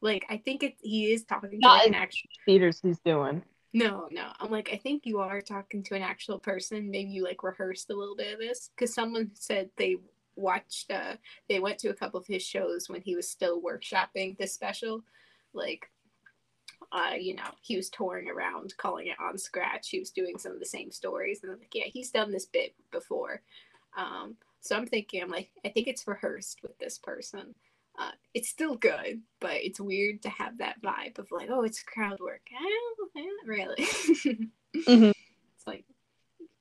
Like, 0.00 0.24
I 0.30 0.36
think 0.38 0.62
it 0.62 0.76
he 0.80 1.12
is 1.12 1.24
talking 1.24 1.50
to 1.50 1.58
Not 1.58 1.78
like 1.78 1.88
an 1.88 1.94
actual. 1.94 2.28
Theaters 2.46 2.80
he's 2.82 3.00
doing. 3.00 3.42
No, 3.72 4.08
no. 4.10 4.28
I'm 4.40 4.50
like, 4.50 4.70
I 4.72 4.76
think 4.76 5.06
you 5.06 5.18
are 5.20 5.40
talking 5.40 5.82
to 5.84 5.94
an 5.94 6.02
actual 6.02 6.38
person. 6.38 6.90
Maybe 6.90 7.10
you 7.10 7.24
like 7.24 7.42
rehearsed 7.42 7.90
a 7.90 7.96
little 7.96 8.16
bit 8.16 8.32
of 8.32 8.38
this 8.38 8.70
because 8.74 8.94
someone 8.94 9.30
said 9.34 9.70
they 9.76 9.96
watched. 10.40 10.90
uh 10.90 11.16
They 11.48 11.60
went 11.60 11.78
to 11.80 11.88
a 11.90 11.94
couple 11.94 12.18
of 12.20 12.26
his 12.26 12.42
shows 12.42 12.88
when 12.88 13.02
he 13.02 13.14
was 13.16 13.28
still 13.28 13.60
workshopping 13.62 14.36
this 14.38 14.52
special, 14.54 15.04
like. 15.52 15.90
Uh, 16.92 17.14
you 17.20 17.36
know, 17.36 17.44
he 17.60 17.76
was 17.76 17.88
touring 17.90 18.28
around, 18.28 18.74
calling 18.76 19.06
it 19.08 19.16
on 19.20 19.38
scratch. 19.38 19.90
He 19.90 20.00
was 20.00 20.10
doing 20.10 20.38
some 20.38 20.52
of 20.52 20.58
the 20.58 20.64
same 20.66 20.90
stories, 20.90 21.40
and 21.42 21.52
I'm 21.52 21.58
like, 21.58 21.72
yeah, 21.74 21.84
he's 21.84 22.10
done 22.10 22.32
this 22.32 22.46
bit 22.46 22.74
before. 22.90 23.42
Um, 23.96 24.36
so 24.60 24.76
I'm 24.76 24.86
thinking, 24.86 25.22
I'm 25.22 25.28
like, 25.30 25.50
I 25.64 25.68
think 25.68 25.86
it's 25.86 26.08
rehearsed 26.08 26.62
with 26.62 26.76
this 26.78 26.98
person. 26.98 27.54
Uh, 27.96 28.10
it's 28.34 28.48
still 28.48 28.74
good, 28.76 29.20
but 29.40 29.52
it's 29.56 29.78
weird 29.78 30.22
to 30.22 30.30
have 30.30 30.58
that 30.58 30.80
vibe 30.82 31.18
of 31.18 31.30
like, 31.30 31.48
oh, 31.50 31.62
it's 31.62 31.82
crowd 31.82 32.18
work. 32.18 32.42
Not 33.14 33.46
really. 33.46 33.76
Mhm. 34.74 35.12
It's 35.56 35.66
like 35.66 35.84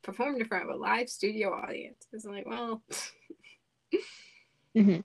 performed 0.04 0.42
in 0.42 0.48
front 0.48 0.70
of 0.70 0.76
a 0.76 0.78
live 0.80 1.10
studio 1.10 1.54
audience. 1.54 2.06
It's 2.12 2.26
like, 2.26 2.46
well, 2.48 2.84
Mhm. 4.76 5.04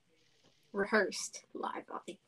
rehearsed 0.73 1.43
live 1.53 1.83
audience. 1.93 2.19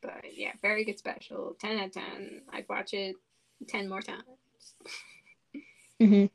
But 0.00 0.36
yeah, 0.36 0.52
very 0.60 0.84
good 0.84 0.98
special. 0.98 1.56
10 1.60 1.78
out 1.78 1.86
of 1.86 1.92
10. 1.92 2.42
I'd 2.52 2.68
watch 2.68 2.92
it 2.92 3.16
10 3.68 3.88
more 3.88 4.02
times. 4.02 4.24
Mhm. 6.00 6.30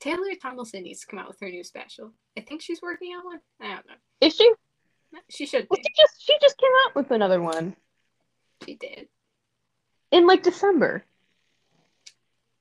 Taylor 0.00 0.34
Tomlinson 0.40 0.82
needs 0.82 1.00
to 1.00 1.06
come 1.06 1.18
out 1.18 1.28
with 1.28 1.38
her 1.40 1.48
new 1.50 1.62
special. 1.62 2.12
I 2.36 2.40
think 2.40 2.62
she's 2.62 2.82
working 2.82 3.12
on 3.14 3.24
one. 3.24 3.40
I 3.60 3.74
don't 3.74 3.86
know. 3.86 3.94
Is 4.20 4.34
she? 4.34 4.52
She 5.28 5.46
should 5.46 5.66
Well, 5.70 5.78
she 5.84 5.92
just 5.96 6.22
she 6.24 6.36
just 6.40 6.56
came 6.58 6.70
out 6.86 6.94
with 6.94 7.10
another 7.10 7.40
one 7.42 7.76
She 8.64 8.74
did. 8.76 9.08
in 10.10 10.26
like 10.26 10.42
December. 10.42 11.04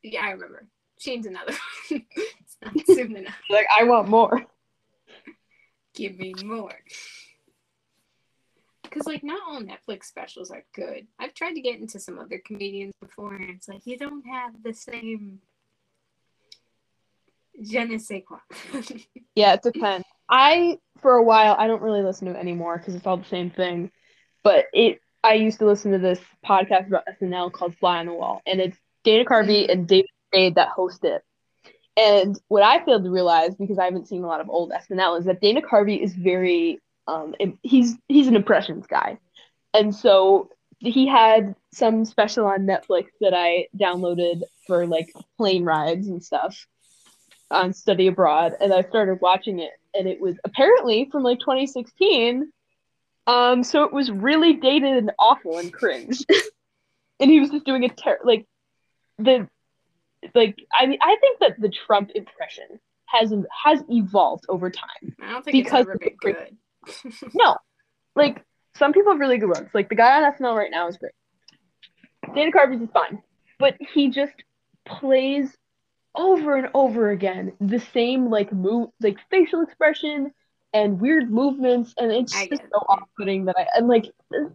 Yeah, 0.04 0.26
I 0.26 0.32
remember. 0.32 0.68
She 1.00 1.16
needs 1.16 1.28
another 1.28 1.54
one. 1.90 2.06
it's 2.16 2.58
not 2.62 2.86
soon 2.88 3.16
enough. 3.16 3.36
Like 3.50 3.68
I 3.78 3.84
want 3.84 4.08
more. 4.10 4.46
Give 6.00 6.18
me 6.18 6.34
more. 6.44 6.76
Because, 8.84 9.06
like, 9.06 9.24
not 9.24 9.42
all 9.48 9.62
Netflix 9.62 10.06
specials 10.06 10.50
are 10.50 10.64
good. 10.74 11.08
I've 11.20 11.34
tried 11.34 11.54
to 11.54 11.62
get 11.62 11.80
into 11.80 12.00
some 12.00 12.18
other 12.18 12.42
comedians 12.44 12.94
before, 13.02 13.36
and 13.36 13.50
it's 13.50 13.68
like, 13.68 13.86
you 13.86 13.98
don't 13.98 14.26
have 14.26 14.64
the 14.64 14.74
same 14.74 15.42
je 17.62 17.86
ne 17.86 17.98
sais 17.98 18.24
quoi. 18.26 18.40
Yeah, 19.36 19.54
it 19.54 19.62
depends. 19.62 20.06
I 20.30 20.80
for 21.02 21.14
a 21.14 21.24
while 21.24 21.56
I 21.58 21.68
don't 21.68 21.82
really 21.82 22.04
listen 22.04 22.28
to 22.28 22.34
it 22.34 22.40
anymore 22.40 22.78
because 22.78 22.96
it's 22.96 23.06
all 23.06 23.18
the 23.18 23.26
same 23.26 23.50
thing. 23.50 23.92
But 24.44 24.66
it 24.74 25.00
I 25.24 25.34
used 25.34 25.60
to 25.60 25.66
listen 25.66 25.92
to 25.92 25.98
this 25.98 26.20
podcast 26.46 26.88
about 26.88 27.04
SNL 27.22 27.52
called 27.52 27.76
Fly 27.78 28.00
on 28.00 28.06
the 28.06 28.14
Wall, 28.14 28.42
and 28.46 28.60
it's 28.62 28.78
Dana 29.04 29.26
Carvey 29.26 29.64
mm-hmm. 29.64 29.72
and 29.72 29.88
David 29.88 30.10
Spade 30.28 30.56
that 30.56 30.70
host 30.70 31.04
it. 31.04 31.24
And 32.00 32.40
what 32.48 32.64
I 32.64 32.84
failed 32.86 33.04
to 33.04 33.10
realize 33.10 33.56
because 33.56 33.78
I 33.78 33.84
haven't 33.84 34.08
seen 34.08 34.24
a 34.24 34.28
lot 34.28 34.40
of 34.40 34.50
old 34.50 34.72
SNL 34.72 35.20
is 35.20 35.26
that 35.26 35.42
Dana 35.42 35.62
Carvey 35.62 36.02
is 36.02 36.14
very 36.16 36.80
um, 37.08 37.36
he's 37.62 37.98
he's 38.08 38.28
an 38.28 38.36
impressions 38.36 38.88
guy, 38.88 39.18
and 39.74 39.94
so 39.94 40.50
he 40.80 41.08
had 41.08 41.56
some 41.74 42.06
special 42.06 42.46
on 42.46 42.66
Netflix 42.66 43.08
that 43.20 43.34
I 43.34 43.68
downloaded 43.78 44.44
for 44.66 44.88
like 44.88 45.12
plane 45.36 45.66
rides 45.66 46.08
and 46.08 46.24
stuff 46.24 46.68
on 47.52 47.74
study 47.74 48.08
abroad 48.08 48.54
and 48.62 48.72
I 48.72 48.84
started 48.84 49.20
watching 49.22 49.60
it 49.60 49.72
and 49.94 50.08
it 50.08 50.22
was 50.22 50.36
apparently 50.46 51.10
from 51.12 51.24
like 51.24 51.40
2016 51.40 52.52
um 53.26 53.64
so 53.64 53.84
it 53.84 53.92
was 53.92 54.12
really 54.12 54.54
dated 54.54 54.98
and 54.98 55.12
awful 55.20 55.58
and 55.58 55.74
cringe. 55.74 56.24
And 57.22 57.30
he 57.30 57.42
was 57.42 57.50
just 57.50 57.66
doing 57.66 57.84
a 57.84 57.90
ter- 57.90 58.22
like 58.24 58.46
the 59.18 59.50
like 60.36 60.58
I 60.78 60.86
mean 60.86 61.00
I 61.02 61.16
think 61.22 61.40
that 61.40 61.60
the 61.60 61.70
Trump 61.70 62.12
impression 62.16 62.80
has 63.06 63.34
has 63.64 63.84
evolved 63.90 64.46
over 64.50 64.70
time. 64.70 65.16
I 65.22 65.32
don't 65.32 65.46
think 65.46 65.54
Because 65.54 65.88
it's 65.88 65.90
ever 65.90 65.98
been 65.98 66.18
good. 66.20 67.34
no. 67.34 67.58
Like 68.16 68.44
some 68.76 68.94
people 68.94 69.12
have 69.12 69.20
really 69.20 69.38
good 69.38 69.50
ones. 69.50 69.70
Like 69.74 69.90
the 69.90 69.96
guy 69.96 70.22
on 70.22 70.34
SNL 70.34 70.56
right 70.56 70.72
now 70.72 70.88
is 70.88 70.98
great. 70.98 71.14
Dana 72.36 72.52
Carvey's 72.52 72.82
is 72.82 72.90
fine. 72.94 73.22
But 73.58 73.76
he 73.94 74.10
just 74.10 74.34
plays 74.86 75.56
over 76.16 76.56
and 76.56 76.70
over 76.74 77.12
again 77.12 77.54
the 77.62 77.80
same 77.80 78.30
like 78.30 78.52
move 78.52 78.90
like 79.00 79.18
facial 79.30 79.62
expression 79.62 80.32
and 80.74 81.00
weird 81.00 81.32
movements. 81.32 81.94
And 81.98 82.12
it's 82.12 82.32
just 82.32 82.52
it. 82.52 82.70
so 82.72 82.80
off-putting 82.88 83.46
that 83.46 83.56
I 83.58 83.68
I'm 83.76 83.88
like 83.88 84.06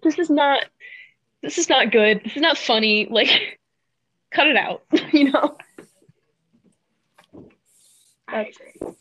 this 0.03 0.19
is 0.19 0.31
not 0.31 0.65
this 1.43 1.59
is 1.59 1.69
not 1.69 1.91
good. 1.91 2.23
This 2.25 2.37
is 2.37 2.43
not 2.43 2.57
funny. 2.57 3.07
Like 3.11 3.59
cut 4.35 4.47
it 4.49 4.57
out 4.57 4.83
you 5.13 5.31
know 5.33 5.57
I 8.29 8.43
agree. 8.53 8.95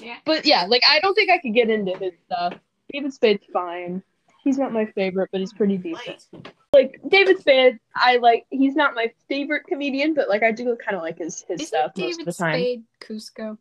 Yeah. 0.00 0.16
but 0.24 0.44
yeah 0.46 0.66
like 0.66 0.82
I 0.88 1.00
don't 1.00 1.14
think 1.14 1.30
I 1.30 1.38
could 1.38 1.54
get 1.54 1.70
into 1.70 1.96
his 1.98 2.12
stuff 2.26 2.54
David 2.92 3.12
Spade's 3.12 3.44
fine 3.52 4.02
he's 4.44 4.58
not 4.58 4.72
my 4.72 4.86
favorite 4.86 5.30
but 5.32 5.40
he's 5.40 5.52
pretty 5.52 5.76
decent 5.78 6.26
like 6.72 7.00
David 7.08 7.38
Spade 7.40 7.78
I 7.94 8.18
like 8.18 8.46
he's 8.50 8.74
not 8.76 8.94
my 8.94 9.10
favorite 9.28 9.64
comedian 9.66 10.14
but 10.14 10.28
like 10.28 10.42
I 10.42 10.52
do 10.52 10.76
kind 10.76 10.96
of 10.96 11.02
like 11.02 11.18
his 11.18 11.44
his 11.48 11.60
Isn't 11.62 11.66
stuff 11.66 11.92
most 11.96 12.18
David 12.18 12.20
of 12.20 12.26
the 12.26 12.32
time 12.32 12.52
Spade 12.54 12.82
Cusco? 13.00 13.58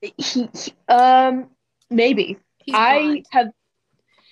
he, 0.00 0.14
he- 0.18 0.72
um 0.88 1.48
maybe 1.90 2.38
He's 2.58 2.74
I 2.76 2.98
blonde. 3.00 3.26
have, 3.30 3.46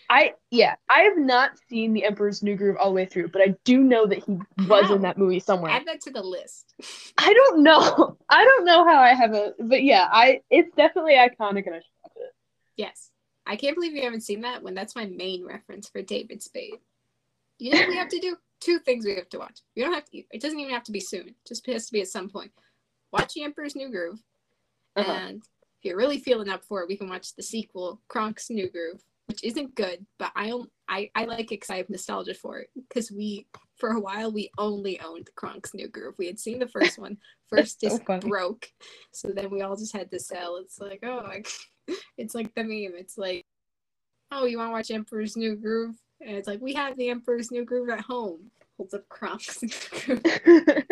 I 0.08 0.34
yeah, 0.50 0.76
I 0.88 1.00
have 1.02 1.18
not 1.18 1.52
seen 1.68 1.92
The 1.92 2.04
Emperor's 2.04 2.42
New 2.42 2.56
Groove 2.56 2.76
all 2.78 2.86
the 2.90 2.94
way 2.94 3.06
through, 3.06 3.28
but 3.28 3.42
I 3.42 3.56
do 3.64 3.78
know 3.82 4.06
that 4.06 4.22
he 4.24 4.38
was 4.66 4.86
How? 4.86 4.94
in 4.94 5.02
that 5.02 5.18
movie 5.18 5.40
somewhere. 5.40 5.72
Add 5.72 5.86
that 5.86 6.00
to 6.02 6.10
the 6.10 6.22
list. 6.22 6.74
I 7.18 7.32
don't 7.32 7.62
know. 7.62 8.16
I 8.28 8.44
don't 8.44 8.64
know 8.64 8.84
how 8.84 9.00
I 9.00 9.14
have 9.14 9.34
a, 9.34 9.54
but 9.58 9.82
yeah, 9.82 10.08
I 10.10 10.42
it's 10.50 10.74
definitely 10.76 11.14
iconic 11.14 11.66
and 11.66 11.74
I 11.74 11.78
should 11.78 11.94
watch 12.04 12.12
it. 12.16 12.34
Yes. 12.76 13.10
I 13.46 13.56
can't 13.56 13.74
believe 13.76 13.92
you 13.92 14.02
haven't 14.02 14.22
seen 14.22 14.40
that 14.42 14.62
when 14.62 14.74
that's 14.74 14.96
my 14.96 15.06
main 15.06 15.44
reference 15.44 15.88
for 15.88 16.02
David 16.02 16.42
Spade. 16.42 16.74
You 17.58 17.72
know 17.72 17.78
what 17.78 17.88
we 17.88 17.96
have 17.96 18.08
to 18.08 18.18
do? 18.20 18.36
Two 18.60 18.78
things 18.80 19.04
we 19.04 19.14
have 19.14 19.28
to 19.30 19.38
watch. 19.38 19.60
You 19.74 19.84
don't 19.84 19.92
have 19.94 20.04
to. 20.10 20.18
It 20.30 20.40
doesn't 20.40 20.58
even 20.58 20.72
have 20.74 20.82
to 20.84 20.92
be 20.92 21.00
soon. 21.00 21.28
It 21.28 21.34
just 21.46 21.66
has 21.66 21.86
to 21.86 21.92
be 21.92 22.00
at 22.00 22.08
some 22.08 22.28
point. 22.28 22.50
Watch 23.12 23.34
The 23.34 23.44
Emperor's 23.44 23.76
New 23.76 23.90
Groove, 23.90 24.18
Uh-huh. 24.96 25.12
and 25.12 25.42
if 25.42 25.84
you're 25.84 25.96
really 25.96 26.18
feeling 26.18 26.48
up 26.48 26.64
for 26.64 26.82
it, 26.82 26.88
we 26.88 26.96
can 26.96 27.08
watch 27.08 27.34
the 27.36 27.42
sequel, 27.42 28.00
Kronk's 28.08 28.50
New 28.50 28.68
Groove, 28.70 29.02
which 29.26 29.42
isn't 29.42 29.74
good, 29.74 30.06
but 30.18 30.32
I 30.34 30.48
don't. 30.48 30.70
I 30.88 31.10
I 31.14 31.24
like 31.24 31.46
it 31.46 31.60
because 31.60 31.70
I 31.70 31.78
have 31.78 31.90
nostalgia 31.90 32.34
for 32.34 32.58
it. 32.58 32.70
Because 32.88 33.10
we 33.10 33.46
for 33.76 33.90
a 33.90 34.00
while 34.00 34.32
we 34.32 34.50
only 34.58 35.00
owned 35.00 35.28
Kronk's 35.36 35.74
New 35.74 35.88
Groove. 35.88 36.14
We 36.18 36.26
had 36.26 36.38
seen 36.38 36.58
the 36.58 36.68
first 36.68 36.98
one. 36.98 37.18
First 37.48 37.80
That's 37.80 37.94
so 37.94 38.04
disc 38.04 38.26
broke, 38.26 38.68
so 39.12 39.28
then 39.28 39.50
we 39.50 39.62
all 39.62 39.76
just 39.76 39.96
had 39.96 40.10
to 40.10 40.18
sell. 40.18 40.56
It's 40.56 40.80
like 40.80 41.00
oh, 41.04 41.22
like, 41.24 41.48
it's 42.18 42.34
like 42.34 42.52
the 42.54 42.64
meme. 42.64 42.98
It's 42.98 43.16
like, 43.16 43.46
oh, 44.32 44.46
you 44.46 44.58
want 44.58 44.68
to 44.68 44.72
watch 44.72 44.90
Emperor's 44.90 45.36
New 45.36 45.54
Groove? 45.54 45.94
And 46.20 46.36
it's 46.36 46.48
like 46.48 46.60
we 46.60 46.74
have 46.74 46.96
the 46.96 47.10
Emperor's 47.10 47.52
New 47.52 47.64
Groove 47.64 47.90
at 47.90 48.00
home. 48.00 48.50
Holds 48.76 48.94
up 48.94 49.08
Kronk's 49.08 49.62
New 50.06 50.18
Groove. 50.20 50.84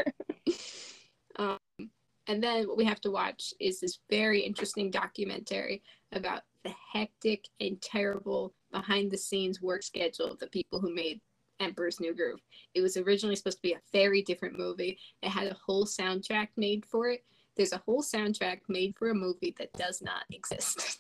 And 2.27 2.43
then 2.43 2.67
what 2.67 2.77
we 2.77 2.85
have 2.85 3.01
to 3.03 3.11
watch 3.11 3.53
is 3.61 3.81
this 3.81 3.99
very 4.09 4.41
interesting 4.41 4.91
documentary 4.91 5.83
about 6.13 6.43
the 6.65 6.75
hectic 6.93 7.47
and 7.61 7.81
terrible 7.81 8.55
behind 8.73 9.11
the 9.11 9.19
scenes 9.19 9.61
work 9.61 9.83
schedule 9.83 10.27
of 10.27 10.39
the 10.39 10.47
people 10.47 10.81
who 10.81 10.95
made 10.95 11.21
Emperor's 11.61 12.01
New 12.01 12.15
Groove. 12.15 12.41
It 12.75 12.81
was 12.81 12.97
originally 12.97 13.37
supposed 13.37 13.59
to 13.59 13.63
be 13.63 13.75
a 13.75 13.81
very 13.93 14.23
different 14.23 14.59
movie. 14.59 14.99
It 15.23 15.29
had 15.29 15.47
a 15.47 15.57
whole 15.67 15.85
soundtrack 15.85 16.49
made 16.57 16.85
for 16.87 17.09
it. 17.09 17.25
There's 17.57 17.73
a 17.73 17.83
whole 17.87 18.03
soundtrack 18.03 18.61
made 18.69 18.97
for 18.97 19.11
a 19.11 19.15
movie 19.15 19.55
that 19.59 19.73
does 19.75 20.03
not 20.03 20.25
exist 20.31 20.99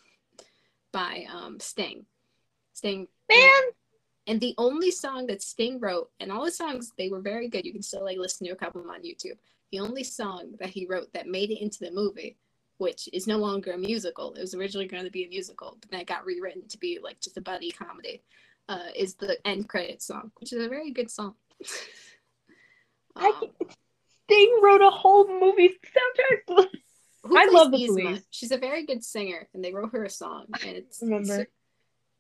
by 0.93 1.27
um, 1.33 1.59
Sting. 1.59 2.07
Sting 2.73 3.09
Man, 3.31 3.63
and 4.27 4.41
the 4.41 4.55
only 4.59 4.91
song 4.91 5.27
that 5.27 5.43
Sting 5.43 5.79
wrote, 5.81 6.11
and 6.21 6.31
all 6.31 6.45
the 6.45 6.51
songs 6.51 6.93
they 6.99 7.09
were 7.09 7.21
very 7.21 7.49
good. 7.49 7.65
You 7.65 7.73
can 7.73 7.83
still 7.83 8.05
like 8.05 8.19
listen 8.19 8.47
to 8.47 8.53
a 8.53 8.57
couple 8.57 8.81
of 8.81 8.87
them 8.87 8.95
on 8.95 9.03
YouTube. 9.03 9.39
The 9.75 9.81
only 9.81 10.05
song 10.05 10.53
that 10.61 10.69
he 10.71 10.87
wrote 10.87 11.13
that 11.15 11.27
made 11.27 11.51
it 11.51 11.61
into 11.61 11.81
the 11.81 11.91
movie, 11.91 12.37
which 12.79 13.09
is 13.13 13.27
no 13.27 13.39
longer 13.39 13.73
a 13.73 13.77
musical, 13.79 14.33
it 14.35 14.41
was 14.41 14.55
originally 14.55 14.87
going 14.87 15.03
to 15.03 15.11
be 15.11 15.25
a 15.25 15.29
musical, 15.29 15.79
but 15.81 15.91
then 15.91 15.99
it 15.99 16.07
got 16.07 16.25
rewritten 16.25 16.69
to 16.69 16.79
be 16.79 17.01
like 17.03 17.19
just 17.21 17.37
a 17.39 17.41
buddy 17.41 17.73
comedy, 17.73 18.23
uh, 18.69 18.91
is 18.95 19.15
the 19.17 19.37
end 19.45 19.69
credit 19.69 20.01
song, 20.01 20.31
which 20.39 20.53
is 20.53 20.65
a 20.65 20.69
very 20.69 20.93
good 20.93 21.11
song. 21.11 21.35
I 23.17 23.27
Um, 23.27 23.51
Sting 24.31 24.61
wrote 24.63 24.81
a 24.81 24.91
whole 24.91 25.27
movie 25.41 25.71
soundtrack. 25.85 26.69
I 27.37 27.47
love 27.51 27.73
the 27.73 27.79
Yzma? 27.79 27.87
police. 28.03 28.23
She's 28.31 28.53
a 28.53 28.59
very 28.59 28.87
good 28.87 29.03
singer, 29.03 29.49
and 29.55 29.65
they 29.65 29.75
wrote 29.75 29.91
her 29.91 30.05
a 30.05 30.09
song, 30.11 30.47
and 30.65 30.77
it's 30.77 31.03
Remember. 31.03 31.41
it's, 31.41 31.51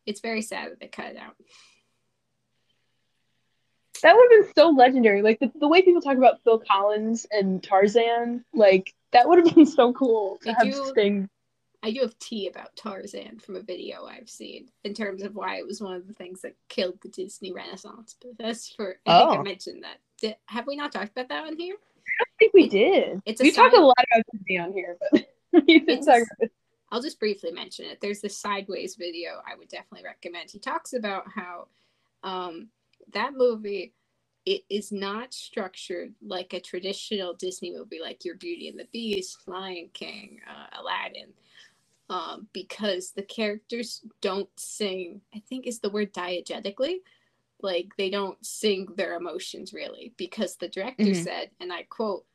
it's 0.06 0.20
very 0.20 0.42
sad 0.42 0.72
that 0.72 0.80
they 0.80 0.88
cut 0.88 1.12
it 1.12 1.18
out. 1.18 1.36
That 4.04 4.14
would 4.14 4.28
have 4.30 4.44
been 4.44 4.52
so 4.54 4.68
legendary. 4.68 5.22
Like 5.22 5.40
the, 5.40 5.50
the 5.58 5.66
way 5.66 5.80
people 5.82 6.02
talk 6.02 6.18
about 6.18 6.42
Phil 6.44 6.58
Collins 6.60 7.26
and 7.30 7.62
Tarzan, 7.62 8.44
like 8.54 8.94
that 9.12 9.26
would 9.28 9.44
have 9.44 9.54
been 9.54 9.64
so 9.66 9.92
cool 9.94 10.36
to 10.42 10.44
They 10.44 10.52
have 10.52 10.62
do- 10.72 10.84
Sting. 10.90 11.28
I 11.82 11.90
do 11.90 12.00
have 12.00 12.18
tea 12.18 12.48
about 12.48 12.74
Tarzan 12.76 13.38
from 13.40 13.56
a 13.56 13.60
video 13.62 14.04
I've 14.06 14.28
seen 14.30 14.68
in 14.84 14.94
terms 14.94 15.22
of 15.22 15.34
why 15.34 15.56
it 15.56 15.66
was 15.66 15.80
one 15.82 15.94
of 15.94 16.06
the 16.06 16.14
things 16.14 16.40
that 16.42 16.54
killed 16.68 16.98
the 17.02 17.08
Disney 17.08 17.52
Renaissance. 17.52 18.16
But 18.22 18.32
that's 18.38 18.70
for 18.70 18.96
I 19.06 19.18
think 19.18 19.30
I 19.32 19.36
Oh. 19.38 19.42
mentioned 19.42 19.84
that. 19.84 19.98
Did, 20.20 20.36
have 20.46 20.66
we 20.66 20.76
not 20.76 20.92
talked 20.92 21.10
about 21.12 21.28
that 21.28 21.44
one 21.44 21.56
here? 21.58 21.74
I 21.74 22.24
don't 22.24 22.38
think 22.38 22.54
we 22.54 22.68
did. 22.68 23.20
It's 23.26 23.42
we 23.42 23.50
talked 23.52 23.74
a 23.76 23.80
lot 23.80 23.96
about 24.12 24.24
Disney 24.32 24.58
on 24.58 24.72
here, 24.72 24.96
but 25.10 25.26
we 25.52 25.78
didn't 25.80 25.90
It's 25.90 26.06
talk 26.06 26.16
about 26.16 26.28
it. 26.40 26.52
I'll 26.90 27.02
just 27.02 27.18
briefly 27.18 27.52
mention 27.52 27.86
it. 27.86 28.00
There's 28.00 28.20
this 28.20 28.36
sideways 28.38 28.96
video 28.96 29.40
I 29.50 29.56
would 29.56 29.68
definitely 29.68 30.04
recommend. 30.04 30.50
He 30.50 30.58
talks 30.58 30.92
about 30.92 31.24
how 31.34 31.68
um, 32.22 32.68
that 33.12 33.34
movie 33.34 33.92
it 34.46 34.62
is 34.68 34.92
not 34.92 35.32
structured 35.32 36.14
like 36.20 36.52
a 36.52 36.60
traditional 36.60 37.32
Disney 37.32 37.72
movie, 37.72 37.98
like 37.98 38.24
Your 38.26 38.34
Beauty 38.34 38.68
and 38.68 38.78
the 38.78 38.86
Beast, 38.92 39.38
Lion 39.46 39.88
King, 39.94 40.38
uh, 40.46 40.80
Aladdin, 40.80 41.32
um, 42.10 42.46
because 42.52 43.12
the 43.12 43.22
characters 43.22 44.02
don't 44.20 44.50
sing. 44.58 45.22
I 45.34 45.42
think 45.48 45.66
is 45.66 45.80
the 45.80 45.88
word 45.88 46.12
diegetically. 46.12 46.96
Like 47.62 47.88
they 47.96 48.10
don't 48.10 48.44
sing 48.44 48.88
their 48.96 49.14
emotions 49.14 49.72
really, 49.72 50.12
because 50.18 50.56
the 50.56 50.68
director 50.68 51.04
Mhm. 51.04 51.24
said, 51.24 51.50
and 51.60 51.72
I 51.72 51.84
quote, 51.84 52.26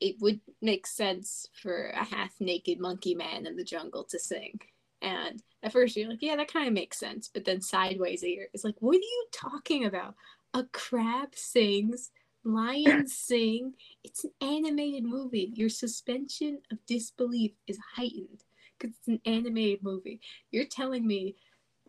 it 0.00 0.20
would 0.20 0.40
make 0.60 0.86
sense 0.86 1.48
for 1.54 1.88
a 1.88 2.04
half 2.04 2.38
naked 2.40 2.78
monkey 2.78 3.14
man 3.14 3.46
in 3.46 3.56
the 3.56 3.64
jungle 3.64 4.04
to 4.04 4.18
sing. 4.18 4.60
And 5.00 5.42
at 5.62 5.72
first 5.72 5.96
you're 5.96 6.08
like, 6.08 6.22
yeah, 6.22 6.36
that 6.36 6.52
kind 6.52 6.66
of 6.66 6.74
makes 6.74 6.98
sense. 6.98 7.30
But 7.32 7.44
then 7.44 7.60
sideways 7.60 8.24
ear 8.24 8.48
is 8.52 8.64
like, 8.64 8.76
what 8.80 8.96
are 8.96 8.98
you 8.98 9.26
talking 9.32 9.84
about? 9.84 10.14
A 10.54 10.64
crab 10.72 11.34
sings, 11.34 12.10
lions 12.44 13.14
sing. 13.16 13.74
It's 14.02 14.24
an 14.24 14.32
animated 14.40 15.04
movie. 15.04 15.52
Your 15.54 15.68
suspension 15.68 16.60
of 16.70 16.78
disbelief 16.86 17.52
is 17.66 17.78
heightened 17.96 18.44
because 18.78 18.96
it's 18.96 19.08
an 19.08 19.20
animated 19.24 19.82
movie. 19.82 20.20
You're 20.50 20.66
telling 20.66 21.06
me 21.06 21.36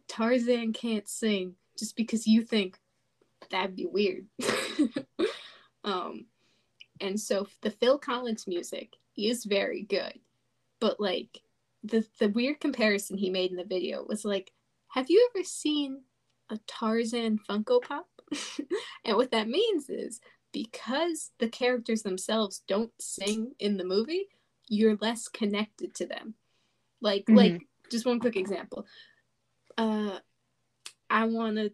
Tarzan 0.08 0.74
can't 0.74 1.08
sing 1.08 1.56
just 1.78 1.96
because 1.96 2.28
you 2.28 2.44
think 2.44 2.80
that'd 3.50 3.76
be 3.76 3.86
weird. 3.86 4.26
um, 5.84 6.26
and 7.00 7.20
so 7.20 7.48
the 7.62 7.72
Phil 7.72 7.98
Collins 7.98 8.48
music 8.48 8.96
is 9.18 9.46
very 9.46 9.84
good, 9.84 10.20
but 10.80 11.00
like 11.00 11.42
the 11.84 12.06
the 12.20 12.30
weird 12.30 12.60
comparison 12.60 13.18
he 13.18 13.30
made 13.30 13.52
in 13.52 13.58
the 13.58 13.64
video 13.64 14.04
was 14.04 14.26
like, 14.26 14.52
have 14.90 15.10
you 15.10 15.30
ever 15.34 15.44
seen 15.44 16.02
a 16.50 16.58
Tarzan 16.68 17.40
Funko 17.48 17.82
Pop? 17.82 18.08
and 19.06 19.18
what 19.18 19.32
that 19.32 19.48
means 19.48 19.90
is 19.90 20.20
because 20.52 21.32
the 21.40 21.48
characters 21.48 22.02
themselves 22.02 22.64
don't 22.68 22.92
sing 23.00 23.54
in 23.60 23.78
the 23.78 23.84
movie, 23.86 24.28
you're 24.68 24.98
less 25.00 25.28
connected 25.28 25.94
to 25.96 26.06
them. 26.06 26.34
Like 27.02 27.26
Mhm. 27.26 27.36
like 27.36 27.62
just 27.90 28.06
one 28.06 28.20
quick 28.20 28.36
example. 28.36 28.86
Uh 29.78 30.20
I 31.10 31.26
wanna 31.26 31.70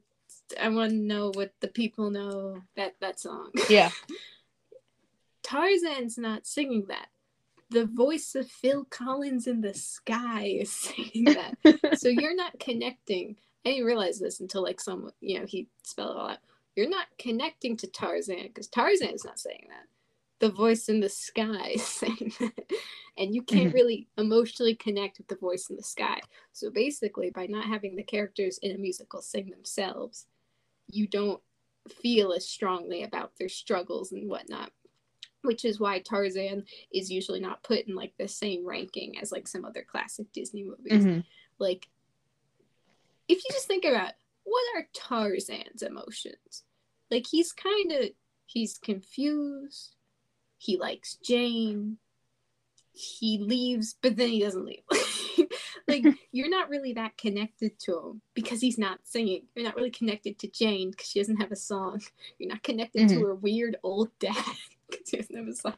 I 0.61 0.69
wanna 0.69 0.93
know 0.93 1.31
what 1.33 1.53
the 1.61 1.67
people 1.67 2.11
know 2.11 2.61
that 2.75 2.95
that 2.99 3.19
song. 3.19 3.51
Yeah. 3.69 3.91
Tarzan's 5.43 6.17
not 6.17 6.47
singing 6.47 6.85
that. 6.87 7.07
The 7.71 7.85
voice 7.85 8.35
of 8.35 8.49
Phil 8.49 8.85
Collins 8.85 9.47
in 9.47 9.61
the 9.61 9.73
sky 9.73 10.45
is 10.59 10.71
saying 10.71 11.25
that. 11.25 11.57
so 11.99 12.09
you're 12.09 12.35
not 12.35 12.59
connecting. 12.59 13.37
I 13.65 13.71
didn't 13.71 13.85
realize 13.85 14.19
this 14.19 14.39
until 14.39 14.61
like 14.63 14.79
some, 14.79 15.11
you 15.21 15.39
know, 15.39 15.45
he 15.45 15.67
spelled 15.83 16.11
it 16.15 16.19
all 16.19 16.29
out. 16.29 16.37
You're 16.75 16.89
not 16.89 17.07
connecting 17.17 17.77
to 17.77 17.87
Tarzan 17.87 18.43
because 18.43 18.67
Tarzan 18.67 19.09
is 19.09 19.25
not 19.25 19.39
saying 19.39 19.67
that. 19.69 19.85
The 20.39 20.51
voice 20.51 20.89
in 20.89 20.99
the 20.99 21.09
sky 21.09 21.69
is 21.75 21.87
saying 21.87 22.33
that. 22.39 22.71
And 23.17 23.33
you 23.33 23.41
can't 23.41 23.71
Mhm. 23.71 23.73
really 23.73 24.07
emotionally 24.17 24.75
connect 24.75 25.17
with 25.17 25.27
the 25.27 25.37
voice 25.37 25.69
in 25.69 25.77
the 25.77 25.83
sky. 25.83 26.19
So 26.51 26.69
basically, 26.69 27.29
by 27.29 27.47
not 27.47 27.65
having 27.65 27.95
the 27.95 28.03
characters 28.03 28.57
in 28.59 28.75
a 28.75 28.77
musical 28.77 29.21
sing 29.21 29.49
themselves, 29.49 30.27
you 30.87 31.07
don't 31.07 31.41
feel 31.89 32.33
as 32.33 32.47
strongly 32.47 33.03
about 33.03 33.37
their 33.37 33.49
struggles 33.49 34.11
and 34.11 34.29
whatnot. 34.29 34.71
Which 35.45 35.65
is 35.65 35.79
why 35.79 35.99
Tarzan 35.99 36.65
is 36.93 37.11
usually 37.11 37.39
not 37.39 37.63
put 37.63 37.87
in 37.87 37.95
like 37.95 38.13
the 38.17 38.27
same 38.27 38.65
ranking 38.65 39.17
as 39.19 39.31
like 39.31 39.47
some 39.47 39.65
other 39.65 39.83
classic 39.83 40.31
Disney 40.33 40.63
movies 40.63 41.05
Mhm. 41.05 41.23
like 41.59 41.87
if 43.27 43.37
you 43.37 43.49
just 43.51 43.67
think 43.67 43.85
about 43.85 44.13
what 44.43 44.63
are 44.75 44.87
Tarzan's 44.93 45.81
emotions? 45.81 46.63
Like 47.09 47.25
he's 47.27 47.51
kind 47.51 47.91
of 47.91 48.09
he's 48.45 48.77
confused. 48.77 49.95
He 50.57 50.77
likes 50.77 51.15
Jane. 51.15 51.97
He 52.93 53.39
leaves, 53.39 53.95
but 54.01 54.15
then 54.15 54.29
he 54.29 54.39
doesn't 54.41 54.63
leave. 54.65 54.83
like 55.87 56.03
you're 56.31 56.49
not 56.49 56.69
really 56.69 56.93
that 56.93 57.17
connected 57.17 57.77
to 57.79 57.99
him 57.99 58.21
because 58.35 58.61
he's 58.61 58.77
not 58.77 58.99
singing. 59.03 59.47
You're 59.55 59.65
not 59.65 59.75
really 59.75 59.89
connected 59.91 60.37
to 60.39 60.47
Jane 60.47 60.91
because 60.91 61.09
she 61.09 61.19
doesn't 61.19 61.37
have 61.41 61.51
a 61.51 61.55
song. 61.57 62.01
You're 62.37 62.49
not 62.49 62.63
connected 62.63 63.09
to 63.09 63.15
Mhm. 63.15 63.21
her 63.21 63.35
weird 63.35 63.77
old 63.83 64.11
dad 64.19 64.35
because 65.05 65.27
he 65.27 65.35
have 65.35 65.47
a 65.47 65.53
song. 65.55 65.75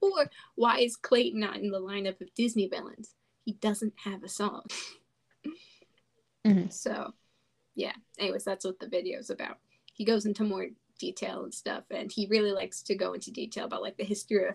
or 0.00 0.30
why 0.54 0.78
is 0.78 0.96
Clayton 0.96 1.40
not 1.40 1.56
in 1.56 1.70
the 1.70 1.80
lineup 1.80 2.20
of 2.20 2.34
Disney 2.34 2.66
villains? 2.68 3.14
He 3.44 3.52
doesn't 3.54 3.94
have 4.04 4.22
a 4.22 4.28
song. 4.28 4.62
Mhm. 6.44 6.72
So, 6.72 7.12
yeah. 7.74 7.94
Anyways, 8.18 8.44
that's 8.44 8.64
what 8.64 8.78
the 8.78 8.88
video 8.88 9.18
is 9.18 9.30
about. 9.30 9.58
He 9.92 10.04
goes 10.04 10.26
into 10.26 10.44
more 10.44 10.68
detail 10.98 11.44
and 11.44 11.54
stuff, 11.54 11.84
and 11.90 12.10
he 12.10 12.26
really 12.26 12.52
likes 12.52 12.82
to 12.82 12.94
go 12.94 13.12
into 13.12 13.30
detail 13.30 13.64
about 13.64 13.82
like 13.82 13.96
the 13.96 14.04
history 14.04 14.48
of, 14.48 14.54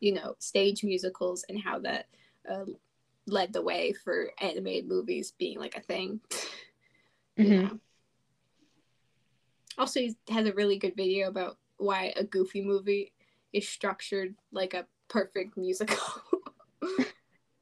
you 0.00 0.12
know, 0.12 0.34
stage 0.38 0.84
musicals 0.84 1.44
and 1.48 1.60
how 1.60 1.78
that 1.80 2.06
uh, 2.48 2.64
led 3.26 3.52
the 3.52 3.62
way 3.62 3.92
for 3.92 4.30
animated 4.40 4.88
movies 4.88 5.32
being 5.38 5.58
like 5.58 5.76
a 5.76 5.80
thing. 5.82 6.20
You 7.36 7.44
Mhm. 7.44 7.62
know? 7.62 7.80
Also, 9.78 10.00
he 10.00 10.16
has 10.28 10.44
a 10.46 10.52
really 10.54 10.76
good 10.76 10.96
video 10.96 11.28
about 11.28 11.57
why 11.78 12.12
a 12.16 12.24
Goofy 12.24 12.62
movie 12.62 13.12
is 13.52 13.68
structured 13.68 14.34
like 14.52 14.74
a 14.74 14.86
perfect 15.08 15.56
musical. 15.56 15.96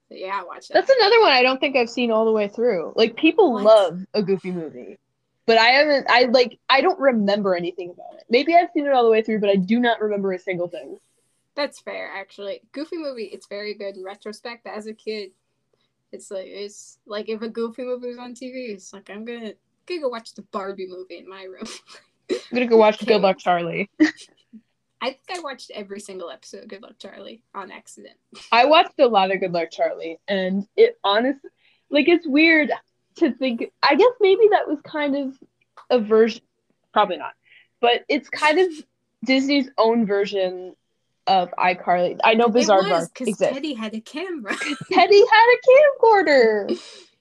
Yeah, 0.08 0.42
watch 0.44 0.68
that. 0.68 0.74
That's 0.74 0.90
another 1.00 1.20
one 1.20 1.30
I 1.30 1.42
don't 1.42 1.58
think 1.58 1.76
I've 1.76 1.90
seen 1.90 2.10
all 2.10 2.24
the 2.24 2.32
way 2.32 2.48
through. 2.48 2.92
Like 2.94 3.16
people 3.16 3.52
What? 3.52 3.64
love 3.64 4.06
a 4.14 4.22
Goofy 4.22 4.52
movie, 4.52 4.98
but 5.46 5.58
I 5.58 5.66
haven't. 5.70 6.06
I 6.08 6.24
like. 6.24 6.58
I 6.68 6.80
don't 6.80 6.98
remember 7.00 7.56
anything 7.56 7.90
about 7.90 8.14
it. 8.14 8.24
Maybe 8.30 8.54
I've 8.54 8.70
seen 8.72 8.86
it 8.86 8.92
all 8.92 9.04
the 9.04 9.10
way 9.10 9.22
through, 9.22 9.40
but 9.40 9.50
I 9.50 9.56
do 9.56 9.80
not 9.80 10.00
remember 10.00 10.32
a 10.32 10.38
single 10.38 10.68
thing. 10.68 10.98
That's 11.56 11.80
fair, 11.80 12.10
actually. 12.14 12.60
Goofy 12.72 12.98
movie, 12.98 13.24
it's 13.32 13.46
very 13.46 13.74
good 13.74 13.96
in 13.96 14.04
retrospect, 14.04 14.62
but 14.62 14.74
as 14.74 14.86
a 14.86 14.94
kid, 14.94 15.30
it's 16.12 16.30
like 16.30 16.46
it's 16.46 16.98
like 17.06 17.28
if 17.28 17.42
a 17.42 17.48
Goofy 17.48 17.82
movie 17.82 18.08
was 18.08 18.18
on 18.18 18.34
TV, 18.34 18.70
it's 18.70 18.92
like 18.92 19.10
I'm 19.10 19.24
gonna 19.24 19.54
gonna 19.86 20.00
go 20.00 20.08
watch 20.08 20.34
the 20.34 20.42
Barbie 20.42 20.86
movie 20.88 21.18
in 21.18 21.28
my 21.28 21.42
room. 21.44 21.66
I'm 22.30 22.38
gonna 22.52 22.66
go 22.66 22.76
watch 22.76 23.04
Good 23.04 23.20
Luck 23.20 23.38
Charlie. 23.38 23.90
I 25.00 25.10
think 25.10 25.38
I 25.38 25.40
watched 25.40 25.70
every 25.74 26.00
single 26.00 26.30
episode 26.30 26.62
of 26.62 26.68
Good 26.68 26.82
Luck 26.82 26.94
Charlie 26.98 27.42
on 27.54 27.70
accident. 27.70 28.16
I 28.50 28.64
watched 28.64 28.98
a 28.98 29.06
lot 29.06 29.30
of 29.30 29.40
Good 29.40 29.52
Luck 29.52 29.70
Charlie, 29.70 30.18
and 30.26 30.66
it 30.76 30.98
honestly, 31.04 31.50
like, 31.90 32.08
it's 32.08 32.26
weird 32.26 32.72
to 33.16 33.32
think. 33.32 33.70
I 33.82 33.94
guess 33.94 34.12
maybe 34.20 34.48
that 34.50 34.66
was 34.66 34.78
kind 34.82 35.16
of 35.16 35.38
a 35.90 36.00
version, 36.00 36.42
probably 36.92 37.18
not, 37.18 37.34
but 37.80 38.04
it's 38.08 38.28
kind 38.28 38.58
of 38.58 38.68
Disney's 39.24 39.68
own 39.78 40.06
version 40.06 40.74
of 41.26 41.50
iCarly. 41.58 42.18
I 42.24 42.34
know 42.34 42.48
Bizaardvark 42.48 43.12
because 43.12 43.28
exists. 43.28 43.54
Teddy 43.54 43.74
had 43.74 43.94
a 43.94 44.00
camera. 44.00 44.56
Teddy 44.92 45.24
had 45.30 45.54
a 45.54 46.04
camcorder. 46.04 46.80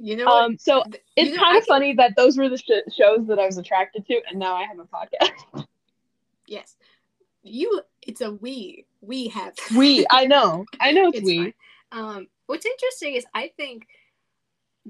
you 0.00 0.16
know? 0.16 0.26
Um, 0.26 0.58
so 0.58 0.82
Th- 0.84 1.02
it's 1.16 1.30
you 1.30 1.36
know, 1.36 1.42
kind 1.42 1.58
of 1.58 1.64
funny 1.64 1.94
that 1.94 2.14
those 2.16 2.36
were 2.36 2.48
the 2.48 2.58
sh- 2.58 2.94
shows 2.94 3.26
that 3.26 3.38
I 3.38 3.46
was 3.46 3.58
attracted 3.58 4.06
to, 4.06 4.20
and 4.28 4.38
now 4.38 4.56
I 4.56 4.64
have 4.64 4.78
a 4.78 4.84
podcast. 4.84 5.66
Yes. 6.46 6.76
You 7.42 7.80
it's 8.02 8.20
a 8.20 8.32
we. 8.32 8.84
We 9.00 9.28
have 9.28 9.54
we, 9.76 10.06
I 10.10 10.26
know, 10.26 10.66
I 10.80 10.92
know 10.92 11.08
it's, 11.08 11.18
it's 11.18 11.26
we. 11.26 11.54
Um 11.92 12.28
what's 12.46 12.66
interesting 12.66 13.14
is 13.14 13.24
I 13.34 13.50
think 13.56 13.86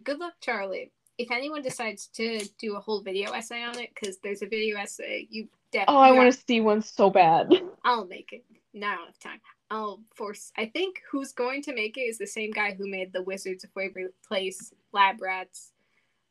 Good 0.03 0.19
Luck 0.19 0.35
Charlie, 0.41 0.91
if 1.19 1.31
anyone 1.31 1.63
decides 1.63 2.09
to 2.15 2.45
do 2.59 2.77
a 2.77 2.81
whole 2.81 3.01
video 3.03 3.31
essay 3.33 3.63
on 3.63 3.79
it, 3.79 3.91
because 3.95 4.19
there's 4.19 4.43
a 4.43 4.47
video 4.47 4.77
essay, 4.79 5.29
you 5.31 5.49
definitely 5.71 5.95
Oh, 5.95 6.01
I 6.01 6.11
want 6.13 6.33
to 6.33 6.41
see 6.47 6.61
one 6.61 6.83
so 6.83 7.11
bad. 7.11 7.53
I'll 7.85 8.07
make 8.07 8.33
it. 8.33 8.45
Now 8.73 8.95
I 8.95 8.97
don't 8.97 9.07
have 9.07 9.19
time. 9.21 9.41
I'll 9.71 10.03
force 10.15 10.53
I 10.57 10.67
think 10.67 11.01
who's 11.11 11.33
going 11.33 11.63
to 11.63 11.75
make 11.75 11.97
it 11.97 12.03
is 12.03 12.19
the 12.19 12.27
same 12.27 12.51
guy 12.51 12.75
who 12.75 12.89
made 12.89 13.13
the 13.13 13.23
Wizards 13.23 13.65
of 13.65 13.71
Waverly 13.75 14.09
Place, 14.27 14.73
Lab 14.93 15.21
Rats. 15.21 15.73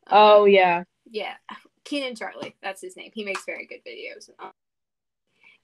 um, 0.06 0.16
Oh 0.18 0.44
yeah, 0.46 0.84
yeah. 1.10 1.34
Keenan 1.84 2.14
charlie 2.16 2.56
that's 2.62 2.80
his 2.80 2.96
name. 2.96 3.10
He 3.14 3.24
makes 3.24 3.44
very 3.44 3.66
good 3.66 3.80
videos. 3.86 4.30
Um, 4.38 4.52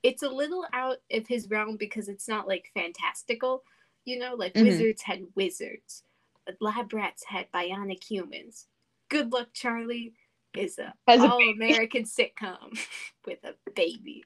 it's 0.03 0.23
a 0.23 0.29
little 0.29 0.67
out 0.73 0.99
of 1.13 1.27
his 1.27 1.49
realm 1.51 1.77
because 1.77 2.09
it's 2.09 2.29
not 2.29 2.49
like 2.49 2.71
fantastical 2.75 3.63
you 4.05 4.19
know 4.19 4.35
like 4.35 4.55
Mhm. 4.55 4.65
wizards 4.65 5.03
had 5.03 5.27
wizards 5.35 6.03
lab 6.61 6.93
rats 6.93 7.25
had 7.25 7.51
bionic 7.53 8.03
humans. 8.03 8.67
Good 9.09 9.33
luck 9.33 9.49
charlie 9.53 10.15
is 10.57 10.79
a 10.79 10.95
Has 11.07 11.23
a 11.23 11.29
all 11.29 11.39
american 11.51 12.05
sitcom 12.05 12.79
with 13.27 13.39
a 13.45 13.55
baby. 13.75 14.25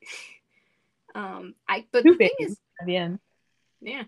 Um 1.15 1.55
i 1.69 1.85
but 1.93 2.05
two 2.05 2.13
the 2.13 2.19
thing 2.19 2.31
is 2.41 2.57
at 2.81 2.87
the 2.87 2.97
end. 2.97 3.19
Yeah. 3.85 4.05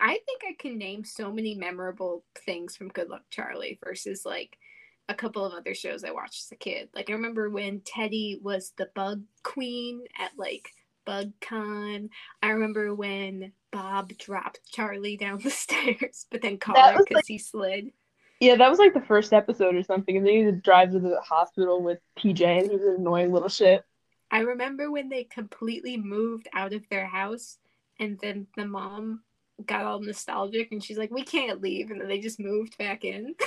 I 0.00 0.18
think 0.26 0.42
I 0.44 0.54
can 0.58 0.78
name 0.78 1.04
so 1.04 1.30
many 1.32 1.54
memorable 1.54 2.24
things 2.44 2.76
from 2.76 2.88
Good 2.88 3.08
Luck 3.08 3.22
Charlie 3.30 3.78
versus 3.84 4.26
like 4.26 4.58
a 5.08 5.14
couple 5.14 5.44
of 5.44 5.52
other 5.52 5.74
shows 5.74 6.02
I 6.02 6.10
watched 6.10 6.42
as 6.42 6.52
a 6.52 6.56
kid. 6.56 6.88
Like 6.94 7.08
I 7.08 7.12
remember 7.12 7.48
when 7.48 7.82
Teddy 7.84 8.40
was 8.42 8.72
the 8.76 8.88
bug 8.94 9.22
queen 9.44 10.02
at 10.18 10.32
like 10.36 10.70
BugCon. 11.06 12.08
I 12.42 12.48
remember 12.48 12.94
when 12.94 13.52
Bob 13.70 14.16
dropped 14.18 14.60
Charlie 14.70 15.16
down 15.16 15.38
the 15.38 15.50
stairs, 15.52 16.26
but 16.30 16.42
then 16.42 16.58
caught 16.58 16.96
was, 16.96 17.04
because 17.08 17.26
he 17.26 17.38
slid. 17.38 17.92
Yeah, 18.40 18.56
that 18.56 18.70
was 18.70 18.80
like 18.80 18.94
the 18.94 19.00
first 19.00 19.32
episode 19.32 19.76
or 19.76 19.84
something, 19.84 20.16
and 20.16 20.26
then 20.26 20.34
he 20.34 20.44
would 20.44 20.62
drive 20.62 20.90
to 20.92 20.98
the 20.98 21.20
hospital 21.20 21.80
with 21.80 22.00
PJ, 22.18 22.42
and 22.42 22.70
he 22.70 22.76
was 22.76 22.84
an 22.84 22.96
annoying 22.98 23.32
little 23.32 23.48
shit. 23.48 23.84
I 24.32 24.40
remember 24.40 24.90
when 24.90 25.10
they 25.10 25.24
completely 25.24 25.96
moved 25.96 26.48
out 26.54 26.72
of 26.72 26.82
their 26.88 27.06
house 27.06 27.58
and 28.02 28.18
then 28.20 28.46
the 28.56 28.66
mom 28.66 29.22
got 29.64 29.84
all 29.84 30.00
nostalgic 30.00 30.72
and 30.72 30.82
she's 30.82 30.98
like, 30.98 31.10
We 31.10 31.22
can't 31.22 31.62
leave 31.62 31.90
and 31.90 32.00
then 32.00 32.08
they 32.08 32.18
just 32.18 32.40
moved 32.40 32.76
back 32.78 33.04
in. 33.04 33.34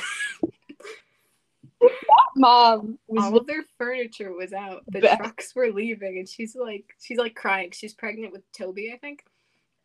Mom 2.38 3.00
was 3.08 3.24
all 3.24 3.38
of 3.38 3.48
their 3.48 3.64
furniture 3.78 4.34
was 4.34 4.52
out. 4.52 4.84
The 4.88 5.00
Back. 5.00 5.20
trucks 5.20 5.56
were 5.56 5.72
leaving, 5.72 6.18
and 6.18 6.28
she's 6.28 6.54
like, 6.54 6.84
she's 7.00 7.18
like 7.18 7.34
crying. 7.34 7.72
She's 7.72 7.94
pregnant 7.94 8.34
with 8.34 8.42
Toby, 8.52 8.92
I 8.94 8.98
think. 8.98 9.24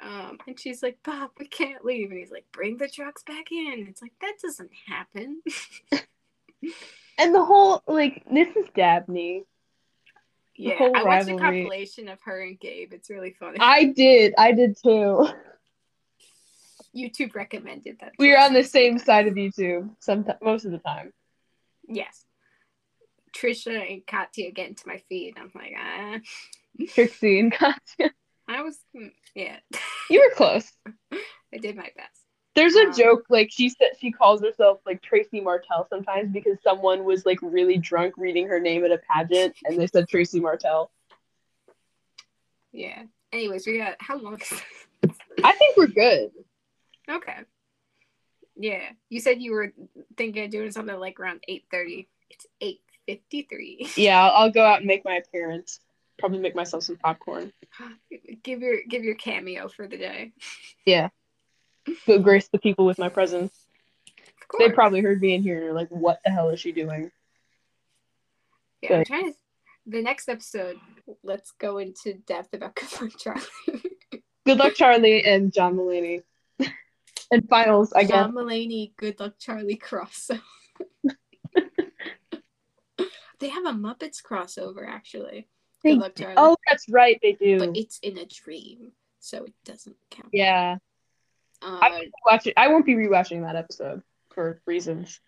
Um, 0.01 0.39
and 0.49 0.59
she's 0.59 0.83
like, 0.83 0.99
Bob, 1.05 1.31
we 1.39 1.47
can't 1.47 1.85
leave. 1.85 2.11
And 2.11 2.19
he's 2.19 2.33
like, 2.33 2.47
bring 2.53 2.77
the 2.77 2.89
trucks 2.89 3.23
back 3.23 3.53
in. 3.53 3.87
It's 3.89 4.03
like 4.03 4.15
that 4.21 4.35
doesn't 4.43 4.71
happen. 4.87 5.43
and 7.19 7.35
the 7.35 7.45
whole 7.45 7.83
like 7.87 8.25
this 8.33 8.55
is 8.57 8.67
Dabney. 8.75 9.45
Yeah, 10.61 10.91
I 10.95 11.03
watched 11.05 11.29
a 11.29 11.37
compilation 11.37 12.09
of 12.09 12.21
her 12.23 12.43
and 12.43 12.59
Gabe. 12.59 12.93
It's 12.93 13.09
really 13.11 13.35
funny. 13.39 13.59
I 13.61 13.85
did, 13.85 14.35
I 14.37 14.53
did 14.53 14.77
too. 14.77 15.29
YouTube 16.95 17.35
recommended 17.35 17.99
that. 18.01 18.13
We 18.19 18.31
were 18.31 18.39
on 18.39 18.53
the 18.53 18.65
same 18.65 18.99
side 18.99 19.27
of 19.27 19.35
YouTube 19.35 19.91
some 20.01 20.27
most 20.43 20.65
of 20.65 20.73
the 20.73 20.79
time. 20.79 21.13
Yes. 21.89 22.25
Trisha 23.37 23.91
and 23.91 24.07
Katya 24.07 24.51
get 24.51 24.69
into 24.69 24.89
my 24.89 25.03
feed. 25.09 25.35
I'm 25.39 25.51
like, 25.55 25.73
ah. 25.79 26.19
Trixie 26.89 27.41
and 27.41 27.53
Katya. 27.59 28.13
I 28.49 28.63
was, 28.63 28.79
mm, 28.97 29.13
yeah. 29.35 29.59
You 30.11 30.21
were 30.21 30.35
close. 30.37 30.71
I 31.55 31.59
did 31.59 31.77
my 31.77 31.91
best. 31.97 32.20
There's 32.55 32.75
a 32.75 32.87
Um, 32.87 32.93
joke 32.93 33.27
like 33.29 33.51
she 33.53 33.69
said 33.69 33.91
she 33.99 34.11
calls 34.11 34.41
herself 34.43 34.81
like 34.85 35.03
Tracy 35.03 35.41
Martell 35.41 35.87
sometimes 35.89 36.33
because 36.33 36.59
someone 36.63 37.05
was 37.05 37.25
like 37.25 37.39
really 37.43 37.79
drunk 37.79 38.15
reading 38.17 38.49
her 38.49 38.59
name 38.59 38.85
at 38.85 38.91
a 38.91 38.99
pageant 38.99 39.55
and 39.65 39.79
they 39.79 39.87
said 39.87 40.09
Tracy 40.09 40.41
Martell. 40.41 40.91
Yeah. 42.73 43.05
Anyways, 43.33 43.67
we 43.67 43.79
got 43.79 43.97
how 44.01 44.19
long? 44.19 44.41
is 44.41 44.63
I 45.45 45.53
think 45.53 45.77
we're 45.77 45.87
good. 45.87 46.31
Okay. 47.09 47.39
Yeah. 48.57 48.91
You 49.09 49.21
said 49.21 49.41
you 49.41 49.53
were 49.53 49.73
thinking 50.17 50.45
of 50.45 50.51
doing 50.51 50.71
something 50.71 50.99
like 50.99 51.19
around 51.21 51.43
8.30. 51.49 52.07
It's 52.31 52.47
8.53. 53.09 53.97
Yeah, 53.97 54.23
I'll, 54.23 54.31
I'll 54.45 54.51
go 54.51 54.65
out 54.65 54.79
and 54.79 54.87
make 54.87 55.05
my 55.05 55.15
appearance. 55.15 55.81
Probably 56.19 56.39
make 56.39 56.55
myself 56.55 56.83
some 56.83 56.97
popcorn. 56.97 57.53
give 58.43 58.61
your 58.61 58.83
give 58.89 59.05
your 59.05 59.15
cameo 59.15 59.69
for 59.69 59.87
the 59.87 59.97
day. 59.97 60.33
Go 62.07 62.19
grace 62.19 62.49
the 62.49 62.59
people 62.59 62.85
with 62.87 62.99
my 62.99 63.09
presence. 63.09 63.53
They 64.59 64.71
probably 64.71 65.01
heard 65.01 65.21
me 65.21 65.35
in 65.35 65.43
here 65.43 65.73
like, 65.73 65.89
what 65.89 66.21
the 66.25 66.31
hell 66.31 66.51
is 66.51 66.59
she 66.61 66.73
doing? 66.73 67.11
Yeah, 68.83 68.93
I'm 68.95 68.99
Good. 69.01 69.07
trying 69.07 69.33
to 69.33 69.39
the 69.87 70.03
next 70.03 70.29
episode, 70.29 70.77
let's 71.23 71.53
go 71.53 71.79
into 71.79 72.15
depth 72.15 72.53
about 72.55 72.75
Good 72.77 73.01
Luck 73.01 73.13
Charlie. 73.19 73.43
Good 74.47 74.59
luck, 74.59 74.75
Charlie 74.75 75.25
and 75.25 75.53
John 75.53 75.77
Mulaney. 75.77 76.23
and 77.31 77.49
finals, 77.49 77.93
I 77.95 78.03
guess. 78.03 78.11
John 78.11 78.33
Mulaney, 78.33 78.93
Good 78.97 79.19
Luck 79.21 79.35
Charlie 79.39 79.77
crossover. 79.83 80.41
they 83.39 83.49
have 83.49 83.65
a 83.65 83.73
Muppets 83.73 84.23
crossover 84.23 84.87
actually. 84.89 85.49
They- 85.83 85.93
Good 85.95 86.01
Luck 86.01 86.15
Charlie. 86.17 86.35
Oh, 86.37 86.57
that's 86.69 86.89
right, 86.89 87.19
they 87.23 87.33
do. 87.33 87.59
but 87.59 87.77
it's 87.77 87.99
in 88.01 88.19
a 88.19 88.27
dream, 88.27 88.93
so 89.19 89.45
it 89.45 89.55
doesn't 89.65 89.97
count. 90.11 90.29
yeah, 90.33 90.77
Uh, 91.63 91.79
I 91.83 92.11
watch 92.25 92.47
it. 92.47 92.55
I 92.57 92.69
won't 92.69 92.87
be 92.87 92.95
rewatching 92.95 93.43
that 93.43 93.57
episode 93.57 94.03
for 94.31 94.61
reasons. 94.67 95.21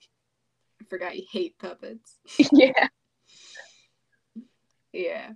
I 0.80 0.84
forgot 0.88 1.16
you 1.16 1.24
hate 1.30 1.58
puppets. 1.58 2.16
yeah, 2.52 2.88
Yeah. 4.92 5.30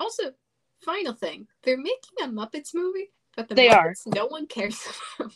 Also, 0.00 0.32
final 0.80 1.12
thing, 1.12 1.46
they're 1.62 1.76
making 1.76 2.16
a 2.22 2.26
Muppets 2.28 2.74
movie, 2.74 3.10
but 3.36 3.48
the 3.48 3.54
They 3.54 3.68
are. 3.68 3.90
Muppets 3.92 4.14
no 4.14 4.26
one 4.26 4.46
cares 4.46 4.80
about. 5.20 5.32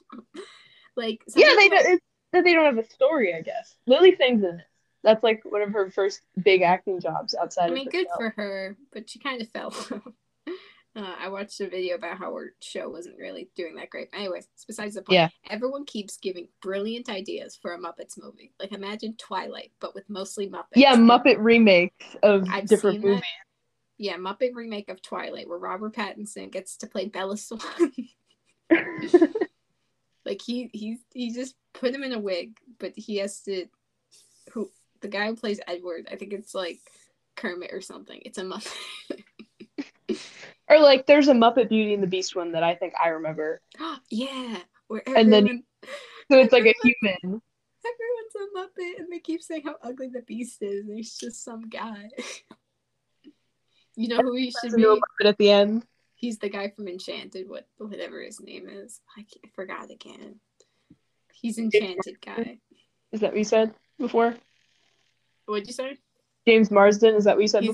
like 0.96 1.22
yeah. 1.34 1.54
They 1.56 1.68
don't. 1.68 1.86
It's 1.86 2.04
that 2.32 2.44
they 2.44 2.54
don't 2.54 2.64
have 2.64 2.78
a 2.78 2.88
story. 2.88 3.34
I 3.34 3.42
guess 3.42 3.76
Lilly 3.86 4.16
Singh's 4.16 4.42
in 4.44 4.60
it. 4.60 4.66
That's 5.02 5.22
like 5.22 5.42
one 5.44 5.62
of 5.62 5.72
her 5.72 5.90
first 5.90 6.22
big 6.42 6.62
acting 6.62 7.00
jobs 7.00 7.34
outside 7.34 7.70
I 7.70 7.74
mean, 7.74 7.88
good 7.88 8.06
herself. 8.06 8.18
for 8.18 8.30
her, 8.42 8.76
but 8.92 9.08
she 9.08 9.18
kind 9.20 9.40
of 9.40 9.48
fell. 9.48 9.72
Uh, 10.96 11.14
I 11.20 11.28
watched 11.28 11.60
a 11.60 11.68
video 11.68 11.94
about 11.94 12.16
how 12.16 12.32
our 12.32 12.54
show 12.60 12.88
wasn't 12.88 13.18
really 13.18 13.50
doing 13.54 13.76
that 13.76 13.90
great. 13.90 14.08
Anyways, 14.14 14.48
it's 14.54 14.64
besides 14.64 14.94
the 14.94 15.02
point. 15.02 15.14
Yeah. 15.14 15.28
Everyone 15.50 15.84
keeps 15.84 16.16
giving 16.16 16.48
brilliant 16.62 17.10
ideas 17.10 17.58
for 17.60 17.74
a 17.74 17.78
Muppets 17.78 18.18
movie. 18.20 18.52
Like 18.58 18.72
imagine 18.72 19.14
Twilight, 19.18 19.72
but 19.78 19.94
with 19.94 20.08
mostly 20.08 20.48
Muppets. 20.48 20.76
Yeah, 20.76 20.96
Muppet 20.96 21.36
remakes 21.38 22.06
of 22.22 22.48
I've 22.50 22.66
different 22.66 23.02
movies. 23.02 23.20
that. 23.20 23.26
Yeah, 23.98 24.16
Muppet 24.16 24.54
remake 24.54 24.88
of 24.88 25.02
Twilight, 25.02 25.48
where 25.48 25.58
Robert 25.58 25.94
Pattinson 25.94 26.50
gets 26.50 26.78
to 26.78 26.86
play 26.86 27.06
Bella 27.06 27.36
Swan. 27.36 27.60
like 30.24 30.40
he 30.44 30.70
he 30.72 30.98
he 31.12 31.32
just 31.32 31.56
put 31.74 31.94
him 31.94 32.04
in 32.04 32.12
a 32.12 32.18
wig, 32.18 32.56
but 32.78 32.92
he 32.96 33.18
has 33.18 33.42
to. 33.42 33.66
Who 34.52 34.70
the 35.02 35.08
guy 35.08 35.26
who 35.26 35.36
plays 35.36 35.60
Edward? 35.66 36.08
I 36.10 36.16
think 36.16 36.32
it's 36.32 36.54
like 36.54 36.78
Kermit 37.36 37.74
or 37.74 37.82
something. 37.82 38.22
It's 38.24 38.38
a 38.38 38.44
Muppet. 38.44 39.24
or 40.68 40.80
like, 40.80 41.06
there's 41.06 41.28
a 41.28 41.34
Muppet 41.34 41.68
Beauty 41.68 41.94
and 41.94 42.02
the 42.02 42.06
Beast 42.08 42.34
one 42.36 42.52
that 42.52 42.62
I 42.62 42.74
think 42.74 42.94
I 43.02 43.08
remember. 43.08 43.60
yeah. 44.10 44.58
Where 44.88 45.02
And 45.06 45.32
then- 45.32 45.64
So 46.30 46.38
it's 46.38 46.52
like 46.52 46.64
a 46.66 46.74
human. 46.82 47.40
everyone's 47.84 48.34
a 48.34 48.58
Muppet 48.58 48.98
and 48.98 49.12
they 49.12 49.20
keep 49.20 49.42
saying 49.42 49.62
how 49.64 49.76
ugly 49.82 50.08
the 50.08 50.22
beast 50.22 50.62
is, 50.62 50.86
and 50.86 50.96
he's 50.96 51.16
just 51.16 51.44
some 51.44 51.68
guy. 51.68 52.08
you 53.96 54.08
know 54.08 54.18
who 54.18 54.34
he 54.34 54.50
should 54.50 54.74
be? 54.74 54.82
Muppet 54.82 55.26
at 55.26 55.38
the 55.38 55.50
end. 55.50 55.84
He's 56.16 56.38
the 56.38 56.48
guy 56.48 56.70
from 56.70 56.88
Enchanted, 56.88 57.48
what 57.48 57.68
whatever 57.78 58.22
his 58.22 58.40
name 58.40 58.68
is. 58.68 59.00
I, 59.16 59.20
I 59.44 59.48
forgot 59.54 59.90
again. 59.90 60.40
He's 61.32 61.58
Enchanted 61.58 62.20
guy. 62.24 62.58
Is 63.12 63.20
that 63.20 63.30
what 63.32 63.38
you 63.38 63.44
said 63.44 63.72
before? 63.98 64.34
What'd 65.44 65.66
you 65.66 65.72
say? 65.74 65.96
James 66.46 66.70
Marsden. 66.70 67.14
Is 67.14 67.24
that 67.24 67.36
what 67.36 67.42
you 67.42 67.48
said? 67.48 67.64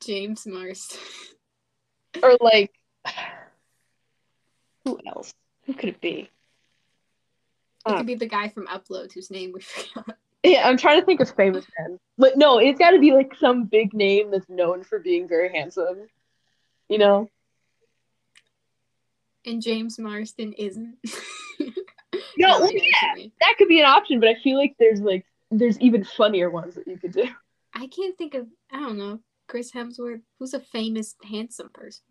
James 0.00 0.46
Marston. 0.46 1.00
Or 2.22 2.36
like, 2.40 2.72
who 4.84 4.98
else? 5.06 5.32
Who 5.66 5.74
could 5.74 5.88
it 5.90 6.00
be? 6.00 6.30
It 7.86 7.90
could 7.90 7.94
ah. 7.94 8.02
be 8.02 8.14
the 8.14 8.28
guy 8.28 8.48
from 8.48 8.66
Upload 8.66 9.12
whose 9.12 9.30
name 9.30 9.52
we 9.52 9.60
forgot. 9.62 10.16
Yeah, 10.42 10.68
I'm 10.68 10.76
trying 10.76 11.00
to 11.00 11.06
think 11.06 11.20
of 11.20 11.30
famous 11.34 11.66
men. 11.78 11.98
But 12.16 12.36
no, 12.36 12.58
it's 12.58 12.78
got 12.78 12.90
to 12.90 12.98
be 12.98 13.12
like 13.12 13.34
some 13.36 13.64
big 13.64 13.92
name 13.92 14.30
that's 14.30 14.48
known 14.48 14.84
for 14.84 14.98
being 14.98 15.28
very 15.28 15.50
handsome. 15.52 16.08
You 16.88 16.98
know? 16.98 17.28
And 19.44 19.60
James 19.60 19.98
Marston 19.98 20.52
isn't. 20.54 20.96
No, 22.38 22.46
well, 22.46 22.56
I 22.56 22.58
know 22.58 22.64
what 22.66 22.74
you 22.74 22.82
mean. 23.16 23.32
that 23.40 23.54
could 23.58 23.68
be 23.68 23.80
an 23.80 23.86
option, 23.86 24.20
but 24.20 24.28
I 24.28 24.36
feel 24.36 24.56
like 24.56 24.76
there's 24.78 25.00
like 25.00 25.26
there's 25.50 25.78
even 25.80 26.04
funnier 26.04 26.48
ones 26.48 26.76
that 26.76 26.86
you 26.86 26.96
could 26.96 27.12
do. 27.12 27.24
I 27.74 27.88
can't 27.88 28.16
think 28.16 28.34
of 28.34 28.46
I 28.70 28.78
don't 28.78 28.96
know 28.96 29.18
Chris 29.48 29.72
Hemsworth. 29.72 30.20
Who's 30.38 30.54
a 30.54 30.60
famous 30.60 31.16
handsome 31.28 31.70
person? 31.72 32.04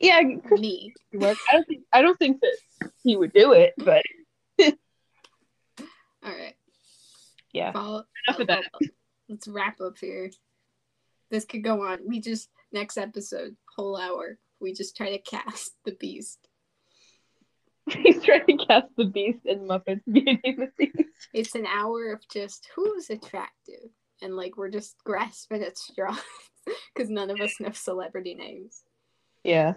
Yeah, 0.00 0.20
Chris 0.46 0.60
Me. 0.60 0.92
I 1.20 1.34
don't 1.52 1.66
think 1.66 1.82
I 1.92 2.02
don't 2.02 2.18
think 2.18 2.40
that 2.40 2.90
he 3.02 3.16
would 3.16 3.32
do 3.32 3.52
it, 3.52 3.74
but 3.78 4.02
All 6.24 6.32
right. 6.32 6.54
yeah. 7.52 7.72
Follow. 7.72 8.04
Enough 8.28 8.40
of 8.40 8.46
that. 8.46 8.64
Let's 9.28 9.48
wrap 9.48 9.80
up 9.80 9.98
here. 9.98 10.30
This 11.30 11.44
could 11.44 11.64
go 11.64 11.86
on. 11.86 12.00
We 12.06 12.20
just 12.20 12.48
next 12.72 12.96
episode, 12.96 13.56
whole 13.76 13.96
hour. 13.96 14.38
We 14.60 14.72
just 14.72 14.96
try 14.96 15.10
to 15.10 15.18
cast 15.18 15.72
the 15.84 15.92
beast. 15.92 16.38
He's 17.90 18.22
trying 18.22 18.46
to 18.46 18.66
cast 18.66 18.86
the 18.96 19.04
Beast 19.04 19.40
in 19.44 19.68
Muppets 19.68 20.00
Beauty 20.10 20.40
and 20.42 20.58
the 20.58 20.70
Beast. 20.78 21.28
It's 21.34 21.54
an 21.54 21.66
hour 21.66 22.12
of 22.12 22.26
just 22.32 22.66
who's 22.74 23.10
attractive, 23.10 23.90
and 24.22 24.36
like 24.36 24.56
we're 24.56 24.70
just 24.70 24.96
grasping 25.04 25.62
at 25.62 25.76
straws 25.76 26.18
because 26.94 27.10
none 27.10 27.30
of 27.30 27.40
us 27.40 27.60
know 27.60 27.72
celebrity 27.72 28.34
names. 28.34 28.82
Yeah. 29.42 29.70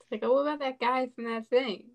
It's 0.00 0.12
like, 0.12 0.20
oh, 0.24 0.32
what 0.32 0.42
about 0.42 0.60
that 0.60 0.80
guy 0.80 1.08
from 1.14 1.24
that 1.24 1.46
thing? 1.48 1.90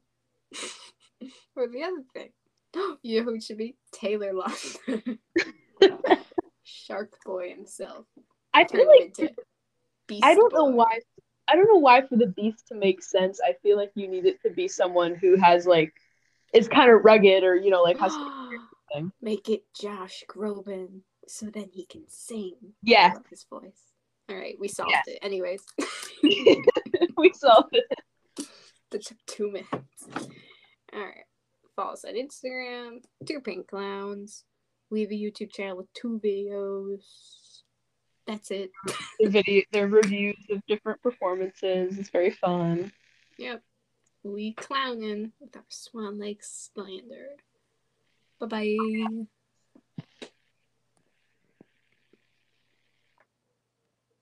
or 1.55 1.67
the 1.67 1.83
other 1.83 2.03
thing. 2.13 2.29
You 3.01 3.19
know 3.19 3.23
who 3.23 3.35
it 3.35 3.43
should 3.43 3.57
be? 3.57 3.75
Taylor 3.91 4.33
Lautner. 4.33 5.17
Shark 6.63 7.13
Boy 7.25 7.49
himself. 7.49 8.05
I 8.53 8.65
feel 8.65 8.87
like 8.87 9.15
I 10.21 10.35
don't 10.35 10.53
know 10.53 10.65
why. 10.65 10.99
I 11.47 11.55
don't 11.55 11.67
know 11.67 11.79
why 11.79 12.01
for 12.05 12.17
the 12.17 12.27
Beast 12.27 12.67
to 12.67 12.75
make 12.75 13.01
sense. 13.01 13.39
I 13.43 13.53
feel 13.63 13.77
like 13.77 13.91
you 13.95 14.07
need 14.07 14.25
it 14.25 14.41
to 14.43 14.51
be 14.51 14.67
someone 14.67 15.15
who 15.15 15.37
has 15.37 15.65
like 15.65 15.93
is 16.53 16.67
kind 16.67 16.91
of 16.91 17.03
rugged 17.03 17.43
or 17.43 17.55
you 17.55 17.71
know 17.71 17.81
like 17.81 17.99
has. 17.99 18.13
Make 19.21 19.49
it 19.49 19.63
Josh 19.79 20.23
Groban 20.29 21.01
so 21.27 21.47
then 21.47 21.69
he 21.71 21.85
can 21.85 22.05
sing. 22.07 22.55
Yeah. 22.81 23.13
His 23.29 23.43
voice. 23.43 23.91
All 24.29 24.35
right, 24.35 24.55
we 24.59 24.67
solved 24.67 24.91
Yes. 24.91 25.03
it. 25.07 25.19
Anyways, 25.21 25.63
we 27.17 27.31
solved 27.33 27.73
it. 27.75 28.47
that 28.91 29.05
took 29.05 29.17
two 29.25 29.51
minutes. 29.51 30.07
All 30.93 30.99
right, 30.99 31.25
follow 31.75 31.93
us 31.93 32.03
on 32.05 32.15
Instagram. 32.15 33.03
Two 33.25 33.39
Pink 33.39 33.67
Clowns. 33.67 34.43
We 34.89 35.01
have 35.01 35.11
a 35.11 35.15
YouTube 35.15 35.51
channel 35.53 35.77
with 35.77 35.91
two 35.93 36.19
videos. 36.23 37.03
That's 38.25 38.51
it. 38.51 38.71
Their 39.19 39.29
video, 39.29 39.61
their 39.71 39.87
reviews 39.87 40.45
of 40.49 40.61
different 40.67 41.01
performances. 41.01 41.97
It's 41.97 42.09
very 42.09 42.31
fun. 42.31 42.91
Yep. 43.37 43.61
We 44.23 44.53
clowning 44.53 45.31
with 45.39 45.55
our 45.55 45.63
Swan 45.69 46.19
Lake 46.19 46.41
slander. 46.43 47.27
Bye 48.41 48.47
bye. 48.47 49.25